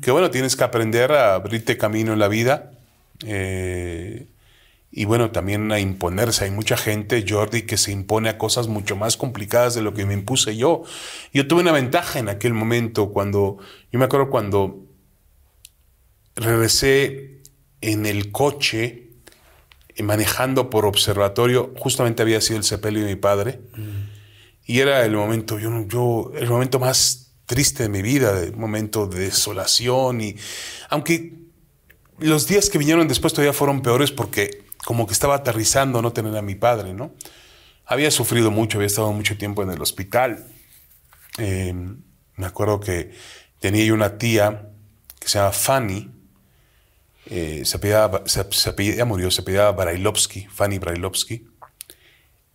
[0.00, 2.72] que bueno, tienes que aprender a abrirte camino en la vida.
[3.24, 4.26] eh,
[4.96, 6.44] y bueno, también a imponerse.
[6.44, 10.06] Hay mucha gente, Jordi, que se impone a cosas mucho más complicadas de lo que
[10.06, 10.84] me impuse yo.
[11.32, 13.58] Yo tuve una ventaja en aquel momento cuando,
[13.90, 14.86] yo me acuerdo cuando
[16.36, 17.40] regresé
[17.80, 19.08] en el coche,
[19.96, 23.58] eh, manejando por observatorio, justamente había sido el sepelio de mi padre.
[24.64, 29.06] Y era el momento, yo, yo, el momento más triste de mi vida, el momento
[29.06, 30.20] de desolación.
[30.20, 30.36] Y
[30.90, 31.34] aunque
[32.18, 36.36] los días que vinieron después todavía fueron peores porque como que estaba aterrizando no tener
[36.36, 37.14] a mi padre, ¿no?
[37.86, 40.46] Había sufrido mucho, había estado mucho tiempo en el hospital.
[41.38, 41.74] Eh,
[42.36, 43.12] me acuerdo que
[43.60, 44.68] tenía yo una tía
[45.20, 46.10] que se llama Fanny,
[47.26, 47.76] eh, se
[49.04, 51.46] murió, se apellidaba Brailovsky, Fanny Brailovsky.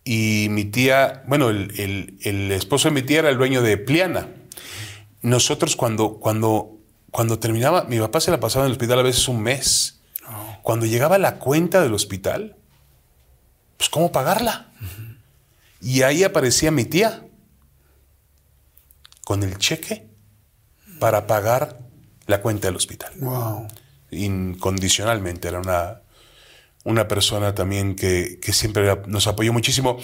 [0.04, 4.28] Y mi tía, bueno, el- el esposo de mi tía era el dueño de Pliana.
[5.22, 6.78] Nosotros cuando, cuando,
[7.10, 10.00] cuando terminaba, mi papá se la pasaba en el hospital a veces un mes.
[10.62, 12.56] Cuando llegaba la cuenta del hospital,
[13.76, 14.70] pues ¿cómo pagarla?
[15.80, 17.24] Y ahí aparecía mi tía
[19.24, 20.06] con el cheque
[20.98, 21.80] para pagar
[22.26, 23.66] la cuenta del hospital Wow.
[24.10, 25.48] incondicionalmente.
[25.48, 26.02] Era una,
[26.84, 29.98] una persona también que, que siempre nos apoyó muchísimo.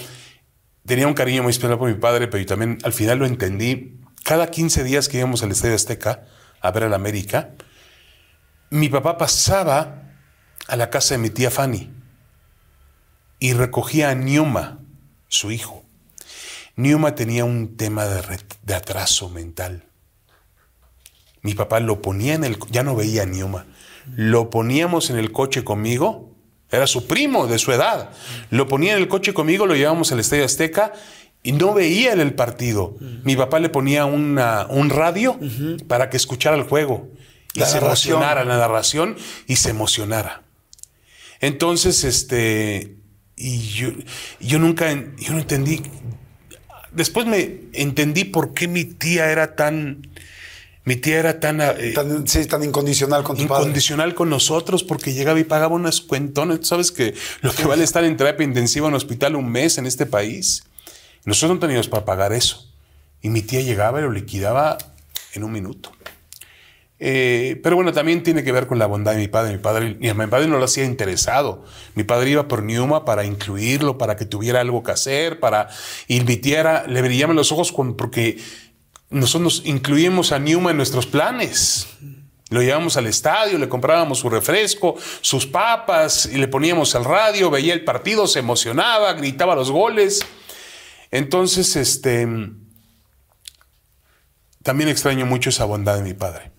[0.85, 3.99] Tenía un cariño muy especial por mi padre, pero yo también al final lo entendí.
[4.27, 6.25] Cada 15 días que íbamos al Estadio Azteca
[6.59, 7.51] a ver al América,
[8.69, 10.03] mi papá pasaba
[10.67, 11.89] a la casa de mi tía Fanny
[13.39, 14.79] y recogía a Niuma,
[15.29, 15.85] su hijo.
[16.75, 19.85] Niuma tenía un tema de, de atraso mental.
[21.41, 22.59] Mi papá lo ponía en el...
[22.69, 23.65] Ya no veía a Niuma.
[24.13, 26.35] Lo poníamos en el coche conmigo.
[26.69, 28.09] Era su primo de su edad.
[28.49, 30.91] Lo ponía en el coche conmigo, lo llevábamos al Estadio Azteca
[31.47, 32.97] y no veía el partido.
[33.23, 35.39] Mi papá le ponía una- un radio
[35.87, 37.09] para que escuchara el juego
[37.53, 38.15] y La se narración.
[38.15, 39.15] emocionara la narración
[39.47, 40.43] y se emocionara.
[41.39, 42.95] Entonces, este,
[43.35, 43.89] y yo,
[44.39, 45.81] yo nunca, yo no entendí.
[46.91, 50.07] Después me entendí por qué mi tía era tan,
[50.83, 53.63] mi tía era tan, eh, Tan, sí, tan incondicional con tu padre.
[53.63, 56.59] incondicional con nosotros porque llegaba y pagaba unas cuentones.
[56.61, 59.77] Tú sabes que lo que vale estar en terapia intensiva en un hospital un mes
[59.77, 60.63] en este país.
[61.27, 62.71] Nosotros no teníamos para pagar eso.
[63.21, 64.77] Y mi tía llegaba y lo liquidaba
[65.33, 65.91] en un minuto.
[66.99, 69.51] Eh, pero bueno, también tiene que ver con la bondad de mi padre.
[69.51, 71.65] Mi padre, mi, padre no lo hacía interesado.
[71.95, 75.67] Mi padre iba por Niuma para incluirlo, para que tuviera algo que hacer, para
[76.07, 78.37] y mi tía era- le brillaban los ojos porque
[79.09, 81.87] nosotros incluíamos a Niuma en nuestros planes.
[82.49, 87.49] Lo llevábamos al estadio, le comprábamos su refresco, sus papas y le poníamos al radio,
[87.49, 90.25] veía el partido, se emocionaba, gritaba los goles.
[91.11, 92.27] Entonces, este,
[94.63, 96.51] también extraño mucho esa bondad de mi padre,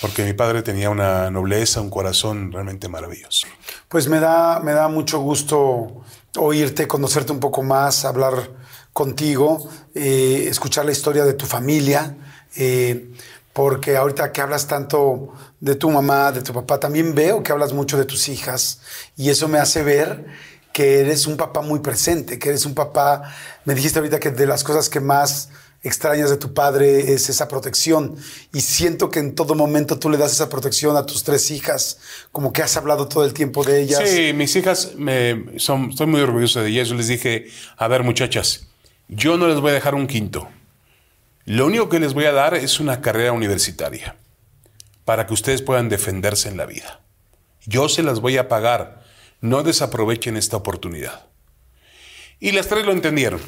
[0.00, 3.46] porque mi padre tenía una nobleza, un corazón realmente maravilloso.
[3.88, 6.04] Pues me da, me da mucho gusto
[6.36, 8.50] oírte, conocerte un poco más, hablar
[8.92, 12.16] contigo, eh, escuchar la historia de tu familia,
[12.56, 13.10] eh,
[13.52, 17.72] porque ahorita que hablas tanto de tu mamá, de tu papá, también veo que hablas
[17.72, 18.80] mucho de tus hijas
[19.16, 20.26] y eso me hace ver
[20.78, 23.34] que eres un papá muy presente, que eres un papá,
[23.64, 25.48] me dijiste ahorita que de las cosas que más
[25.82, 28.14] extrañas de tu padre es esa protección
[28.54, 31.98] y siento que en todo momento tú le das esa protección a tus tres hijas,
[32.30, 34.08] como que has hablado todo el tiempo de ellas.
[34.08, 36.86] Sí, mis hijas me, son, estoy muy orgulloso de ellas.
[36.86, 38.68] Yo les dije, a ver muchachas,
[39.08, 40.48] yo no les voy a dejar un quinto.
[41.44, 44.14] Lo único que les voy a dar es una carrera universitaria
[45.04, 47.00] para que ustedes puedan defenderse en la vida.
[47.66, 49.07] Yo se las voy a pagar.
[49.40, 51.26] No desaprovechen esta oportunidad.
[52.40, 53.40] Y las tres lo entendieron.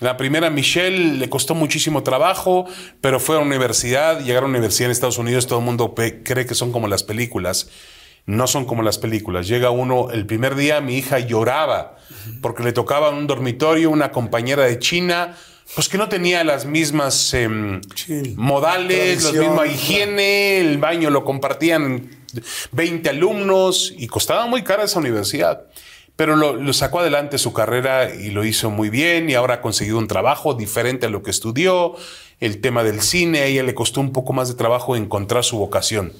[0.00, 2.66] La primera, Michelle, le costó muchísimo trabajo,
[3.00, 4.20] pero fue a la universidad.
[4.24, 7.04] Llegar a la universidad en Estados Unidos, todo el mundo cree que son como las
[7.04, 7.68] películas.
[8.26, 9.46] No son como las películas.
[9.46, 11.96] Llega uno, el primer día mi hija lloraba
[12.40, 15.36] porque le tocaba un dormitorio una compañera de China,
[15.74, 18.34] pues que no tenía las mismas em, Sí.
[18.36, 22.08] modales, la misma higiene, el baño lo compartían
[22.72, 25.64] 20 alumnos y costaba muy cara esa universidad.
[26.16, 29.98] Pero lo, sacó adelante su carrera y lo hizo muy bien y ahora ha conseguido
[29.98, 31.96] un trabajo diferente a lo que estudió.
[32.38, 35.58] El tema del cine, a ella le costó un poco más de trabajo encontrar su
[35.58, 36.12] vocación.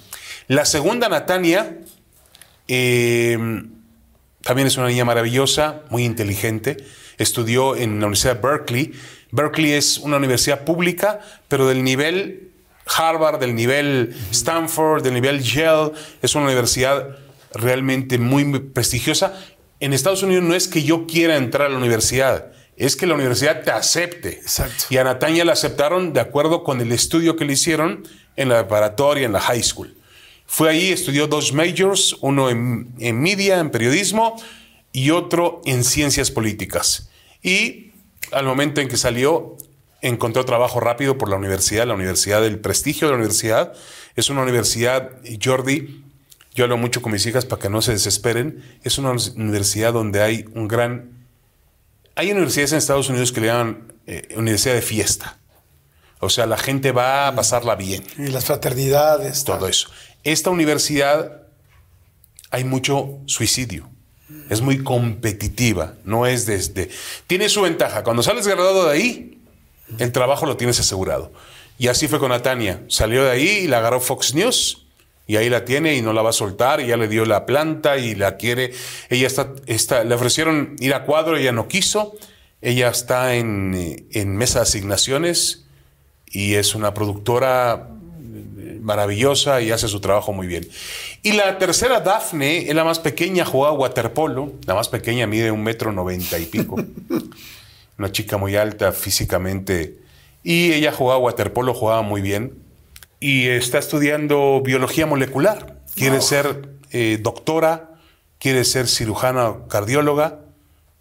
[0.49, 1.79] La segunda, Natania,
[2.67, 3.39] eh,
[4.43, 6.77] también es una niña maravillosa, muy inteligente.
[7.17, 8.93] Estudió en la Universidad de Berkeley.
[9.31, 12.51] Berkeley es una universidad pública, pero del nivel
[12.87, 15.93] Harvard, del nivel Stanford, del nivel Yale.
[16.23, 17.17] Es una universidad
[17.53, 19.39] realmente muy prestigiosa.
[19.81, 23.15] En Estados Unidos no es que yo quiera entrar a la universidad, es que la
[23.15, 24.31] universidad te acepte.
[24.41, 24.87] Exacto.
[24.91, 28.07] Y a Natalia la aceptaron de acuerdo con el estudio que le hicieron
[28.37, 29.97] en la preparatoria, en la high school.
[30.47, 34.37] Fue ahí, estudió dos majors, uno en, en media, en periodismo,
[34.93, 37.11] y otro en ciencias políticas.
[37.43, 37.93] Y
[38.33, 39.57] al momento en que salió,
[40.05, 43.73] encontró trabajo rápido por la universidad, la universidad del prestigio de la universidad.
[44.17, 45.13] Es una universidad,
[45.43, 46.05] Jordi,
[46.55, 50.23] yo hablo mucho con mis hijas para que no se desesperen, es una universidad donde
[50.23, 51.27] hay un gran...
[52.17, 55.39] Hay universidades en Estados Unidos que le llaman eh, universidad de fiesta.
[56.21, 58.05] O sea, la gente va a pasarla bien.
[58.19, 59.43] Y las fraternidades.
[59.45, 59.89] Todo eso.
[60.23, 61.43] Esta universidad
[62.51, 63.91] hay mucho suicidio.
[64.49, 66.91] Es muy competitiva, no es desde...
[67.27, 68.05] Tiene su ventaja.
[68.05, 69.44] Cuando sales graduado de ahí,
[69.99, 71.33] el trabajo lo tienes asegurado.
[71.79, 72.83] Y así fue con Natania.
[72.89, 74.87] Salió de ahí y la agarró Fox News.
[75.27, 76.81] Y ahí la tiene y no la va a soltar.
[76.81, 78.73] Y ya le dio la planta y la quiere.
[79.09, 82.15] Ella está, está le ofrecieron ir a cuadro, ella no quiso.
[82.61, 85.65] Ella está en, en mesa de asignaciones
[86.27, 87.89] y es una productora
[88.85, 90.69] maravillosa y hace su trabajo muy bien.
[91.23, 94.53] Y la tercera, Dafne, es la más pequeña, jugaba waterpolo.
[94.67, 96.77] La más pequeña mide un metro noventa y pico.
[97.99, 99.99] Una chica muy alta físicamente.
[100.43, 102.59] Y ella jugaba waterpolo, jugaba muy bien.
[103.21, 105.81] Y está estudiando biología molecular.
[105.95, 107.93] Quiere ser eh, doctora,
[108.39, 110.41] quiere ser cirujana cardióloga,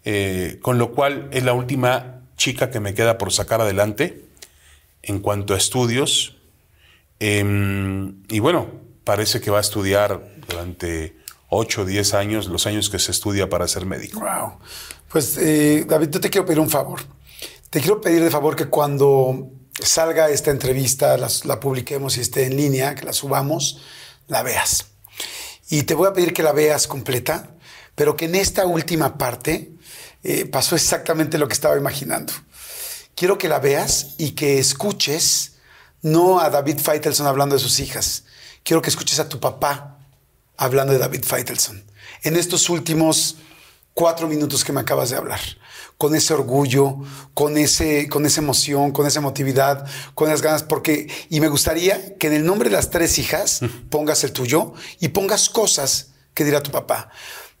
[0.04, 4.24] eh, con lo cual es la última chica que me queda por sacar adelante
[5.02, 6.36] en cuanto a estudios.
[7.20, 8.68] Em, y bueno,
[9.04, 11.16] parece que va a estudiar durante
[11.48, 14.20] 8 o 10 años, los años que se estudia para ser médico.
[14.20, 14.58] Wow.
[15.14, 17.00] Pues, eh, David, yo te quiero pedir un favor.
[17.70, 19.48] Te quiero pedir de favor que cuando
[19.80, 23.80] salga esta entrevista, la publiquemos y esté en línea, que la subamos,
[24.26, 24.86] la veas.
[25.70, 27.54] Y te voy a pedir que la veas completa,
[27.94, 29.76] pero que en esta última parte
[30.24, 32.32] eh, pasó exactamente lo que estaba imaginando.
[33.14, 35.58] Quiero que la veas y que escuches
[36.02, 38.24] no a David Feitelson hablando de sus hijas.
[38.64, 39.96] Quiero que escuches a tu papá
[40.56, 41.84] hablando de David Feitelson.
[42.24, 43.36] En estos últimos
[43.94, 45.40] cuatro minutos que me acabas de hablar.
[45.96, 46.98] Con ese orgullo,
[47.32, 50.62] con, ese, con esa emoción, con esa emotividad, con esas ganas.
[50.64, 53.60] Porque, y me gustaría que en el nombre de las tres hijas
[53.90, 57.10] pongas el tuyo y pongas cosas que dirá tu papá.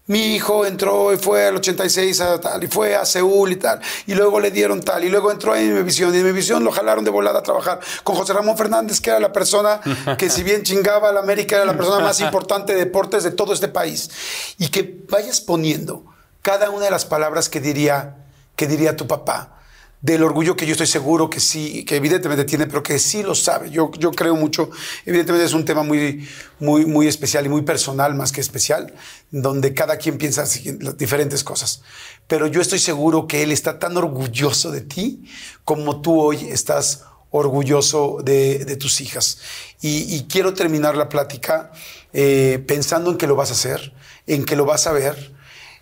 [0.06, 3.80] Mi hijo entró y fue al 86 a tal, y fue a Seúl y tal,
[4.06, 7.06] y luego le dieron tal, y luego entró a Imevisión, y en Imevisión lo jalaron
[7.06, 9.80] de volada a trabajar con José Ramón Fernández, que era la persona
[10.18, 13.30] que si bien chingaba a la América, era la persona más importante de deportes de
[13.30, 14.10] todo este país.
[14.58, 16.04] Y que vayas poniendo
[16.44, 18.16] cada una de las palabras que diría,
[18.54, 19.62] que diría tu papá,
[20.02, 23.34] del orgullo que yo estoy seguro que sí, que evidentemente tiene, pero que sí lo
[23.34, 23.70] sabe.
[23.70, 24.68] Yo, yo creo mucho,
[25.06, 26.28] evidentemente es un tema muy,
[26.60, 28.92] muy, muy especial y muy personal más que especial,
[29.30, 30.44] donde cada quien piensa
[30.80, 31.80] las diferentes cosas.
[32.26, 35.24] Pero yo estoy seguro que él está tan orgulloso de ti
[35.64, 39.38] como tú hoy estás orgulloso de, tus hijas.
[39.80, 41.72] Y, y quiero terminar la plática
[42.12, 43.94] eh, pensando en que lo vas a hacer,
[44.26, 45.33] en que lo vas a ver,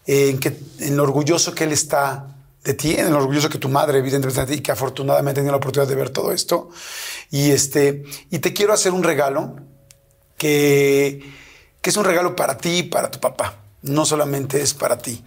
[0.06, 2.28] en, que, en lo orgulloso que él está
[2.64, 5.58] de ti, en lo orgulloso que tu madre, evidentemente, y que afortunadamente ha tenido la
[5.58, 6.70] oportunidad de ver todo esto.
[7.30, 9.56] Y, este, y te quiero hacer un regalo
[10.36, 11.22] que,
[11.80, 13.58] que es un regalo para ti y para tu papá.
[13.82, 15.24] No solamente es para ti.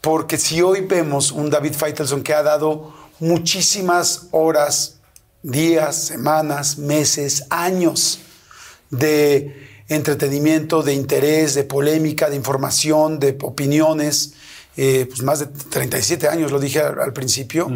[0.00, 4.98] Porque si hoy vemos un David Feitelson que ha dado muchísimas horas,
[5.42, 8.20] días, semanas, meses, años
[8.90, 14.34] de entretenimiento, de interés, de polémica, de información, de opiniones,
[14.76, 17.68] eh, pues más de 37 años, lo dije al, al principio,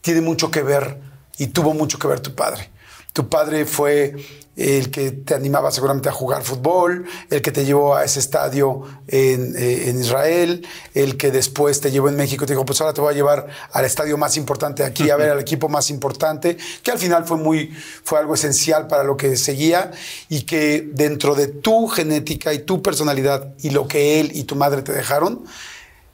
[0.00, 0.98] tiene mucho que ver
[1.38, 2.70] y tuvo mucho que ver tu padre.
[3.12, 4.16] Tu padre fue
[4.56, 8.82] el que te animaba seguramente a jugar fútbol, el que te llevó a ese estadio
[9.08, 12.80] en, eh, en Israel, el que después te llevó en México y te dijo, pues
[12.80, 15.90] ahora te voy a llevar al estadio más importante aquí, a ver al equipo más
[15.90, 17.74] importante, que al final fue, muy,
[18.04, 19.90] fue algo esencial para lo que seguía
[20.28, 24.54] y que dentro de tu genética y tu personalidad y lo que él y tu
[24.56, 25.44] madre te dejaron,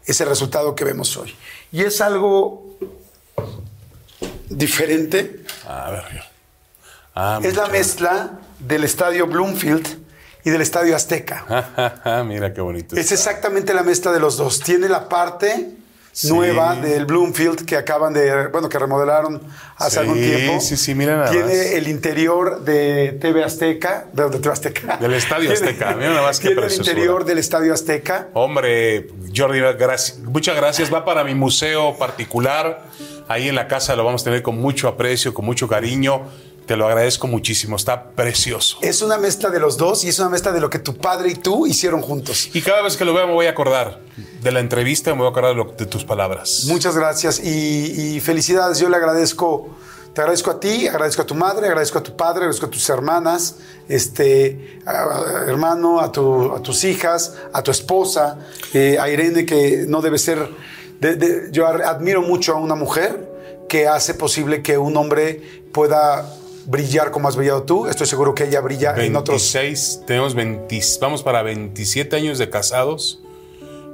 [0.06, 1.34] es el resultado que vemos hoy.
[1.72, 2.76] Y es algo
[4.48, 5.44] diferente.
[5.66, 6.29] A ver.
[7.14, 9.86] Ah, Es la mezcla del estadio Bloomfield
[10.44, 11.44] y del estadio Azteca.
[11.76, 12.24] gracias.
[12.26, 12.96] Mira qué bonito.
[12.96, 14.60] Es exactamente la mezcla de los dos.
[14.60, 15.74] Tiene la parte
[16.12, 16.28] Sí.
[16.28, 19.40] nueva del Bloomfield que acaban de, bueno, que remodelaron
[19.76, 20.60] hace Sí, algún tiempo.
[20.60, 21.54] sí, sí, mira nada Tiene más.
[21.54, 24.96] el interior de TV Azteca, de, de TV Azteca.
[24.96, 25.94] Del Estadio Tiene- Azteca.
[25.94, 28.26] Mira nada más qué Tiene el interior del estadio Azteca.
[28.34, 30.92] Hombre, Jordi, gracias- muchas gracias.
[30.92, 32.82] Va para mi museo particular.
[33.28, 36.22] Ahí en la casa lo vamos a tener con mucho aprecio, con mucho cariño.
[36.70, 38.78] Te lo agradezco muchísimo, está precioso.
[38.80, 41.30] Es una mezcla de los dos y es una mezcla de lo que tu padre
[41.30, 42.48] y tú hicieron juntos.
[42.54, 43.98] Y cada vez que lo vea me voy a acordar
[44.40, 46.66] de la entrevista, me voy a acordar de, lo- de tus palabras.
[46.68, 48.78] Muchas gracias y, y felicidades.
[48.78, 49.70] Yo le agradezco,
[50.14, 52.88] te agradezco a ti, agradezco a tu madre, agradezco a tu padre, agradezco a tus
[52.88, 53.56] hermanas,
[53.88, 58.38] este, a- a- hermano, a, tu- a tus hijas, a tu esposa,
[58.74, 60.48] eh, a Irene, que no debe ser.
[61.00, 63.28] de- de- yo admiro mucho a una mujer
[63.68, 66.36] que hace posible que un hombre pueda
[66.70, 67.86] brillar como has brillado tú.
[67.86, 69.52] Estoy seguro que ella brilla en otros.
[69.52, 73.20] 26, tenemos 20, vamos para 27 años de casados.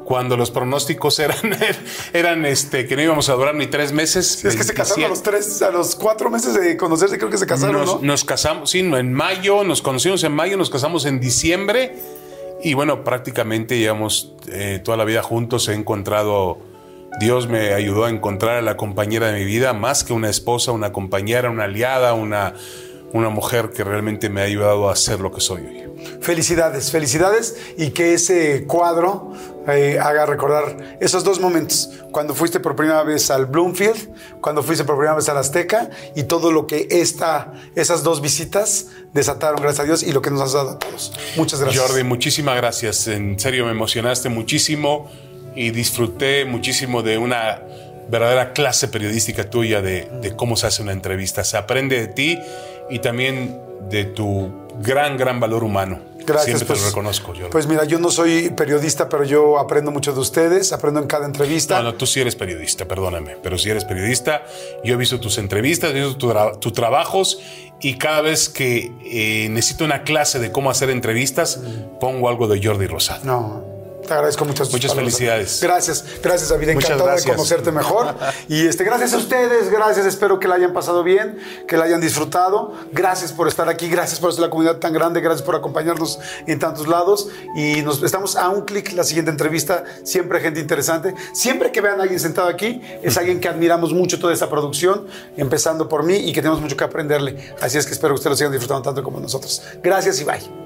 [0.04, 1.38] Cuando los pronósticos eran,
[2.12, 4.44] eran este, que no íbamos a durar ni tres meses.
[4.44, 7.38] Es que se casaron a los tres, a los cuatro meses de conocerse, creo que
[7.38, 8.00] se casaron, nos, ¿no?
[8.02, 11.96] nos casamos, sí, en mayo, nos conocimos en mayo, nos casamos en diciembre
[12.62, 15.68] y bueno, prácticamente llevamos eh, toda la vida juntos.
[15.68, 16.58] He encontrado,
[17.18, 20.72] Dios me ayudó a encontrar a la compañera de mi vida, más que una esposa,
[20.72, 22.54] una compañera, una aliada, una,
[23.12, 25.82] una mujer que realmente me ha ayudado a ser lo que soy hoy.
[26.20, 29.32] Felicidades, felicidades y que ese cuadro
[29.66, 34.84] eh, haga recordar esos dos momentos, cuando fuiste por primera vez al Bloomfield, cuando fuiste
[34.84, 39.80] por primera vez al Azteca y todo lo que esta, esas dos visitas desataron, gracias
[39.80, 41.12] a Dios, y lo que nos has dado a todos.
[41.36, 41.82] Muchas gracias.
[41.82, 43.08] Jordi, muchísimas gracias.
[43.08, 45.10] En serio, me emocionaste muchísimo
[45.56, 47.62] y disfruté muchísimo de una
[48.08, 51.42] verdadera clase periodística tuya de, de cómo se hace una entrevista.
[51.42, 52.38] Se aprende de ti
[52.88, 53.58] y también
[53.90, 55.98] de tu gran, gran valor humano.
[56.26, 57.50] Gracias, Siempre te lo reconozco, Jordi.
[57.52, 61.24] Pues mira, yo no soy periodista, pero yo aprendo mucho de ustedes, aprendo en cada
[61.24, 61.76] entrevista.
[61.78, 64.42] No, no, tú sí eres periodista, perdóname, pero si eres periodista,
[64.84, 67.38] yo he visto tus entrevistas, he visto tu tra- tus trabajos
[67.80, 71.60] y cada vez que eh, necesito una clase de cómo hacer entrevistas,
[72.00, 73.24] pongo algo de Jordi Rosado.
[73.24, 73.62] No,
[74.06, 75.14] te agradezco muchas Muchas palabras.
[75.14, 75.60] felicidades.
[75.62, 78.14] Gracias, gracias David, encantado de conocerte mejor.
[78.48, 82.00] Y este, gracias a ustedes, gracias, espero que la hayan pasado bien, que la hayan
[82.00, 82.72] disfrutado.
[82.92, 86.58] Gracias por estar aquí, gracias por ser la comunidad tan grande, gracias por acompañarnos en
[86.58, 87.28] tantos lados.
[87.56, 91.14] Y nos estamos a un clic la siguiente entrevista, siempre gente interesante.
[91.32, 95.06] Siempre que vean a alguien sentado aquí, es alguien que admiramos mucho toda esta producción,
[95.36, 97.54] empezando por mí y que tenemos mucho que aprenderle.
[97.60, 99.62] Así es que espero que ustedes lo sigan disfrutando tanto como nosotros.
[99.82, 100.65] Gracias y bye.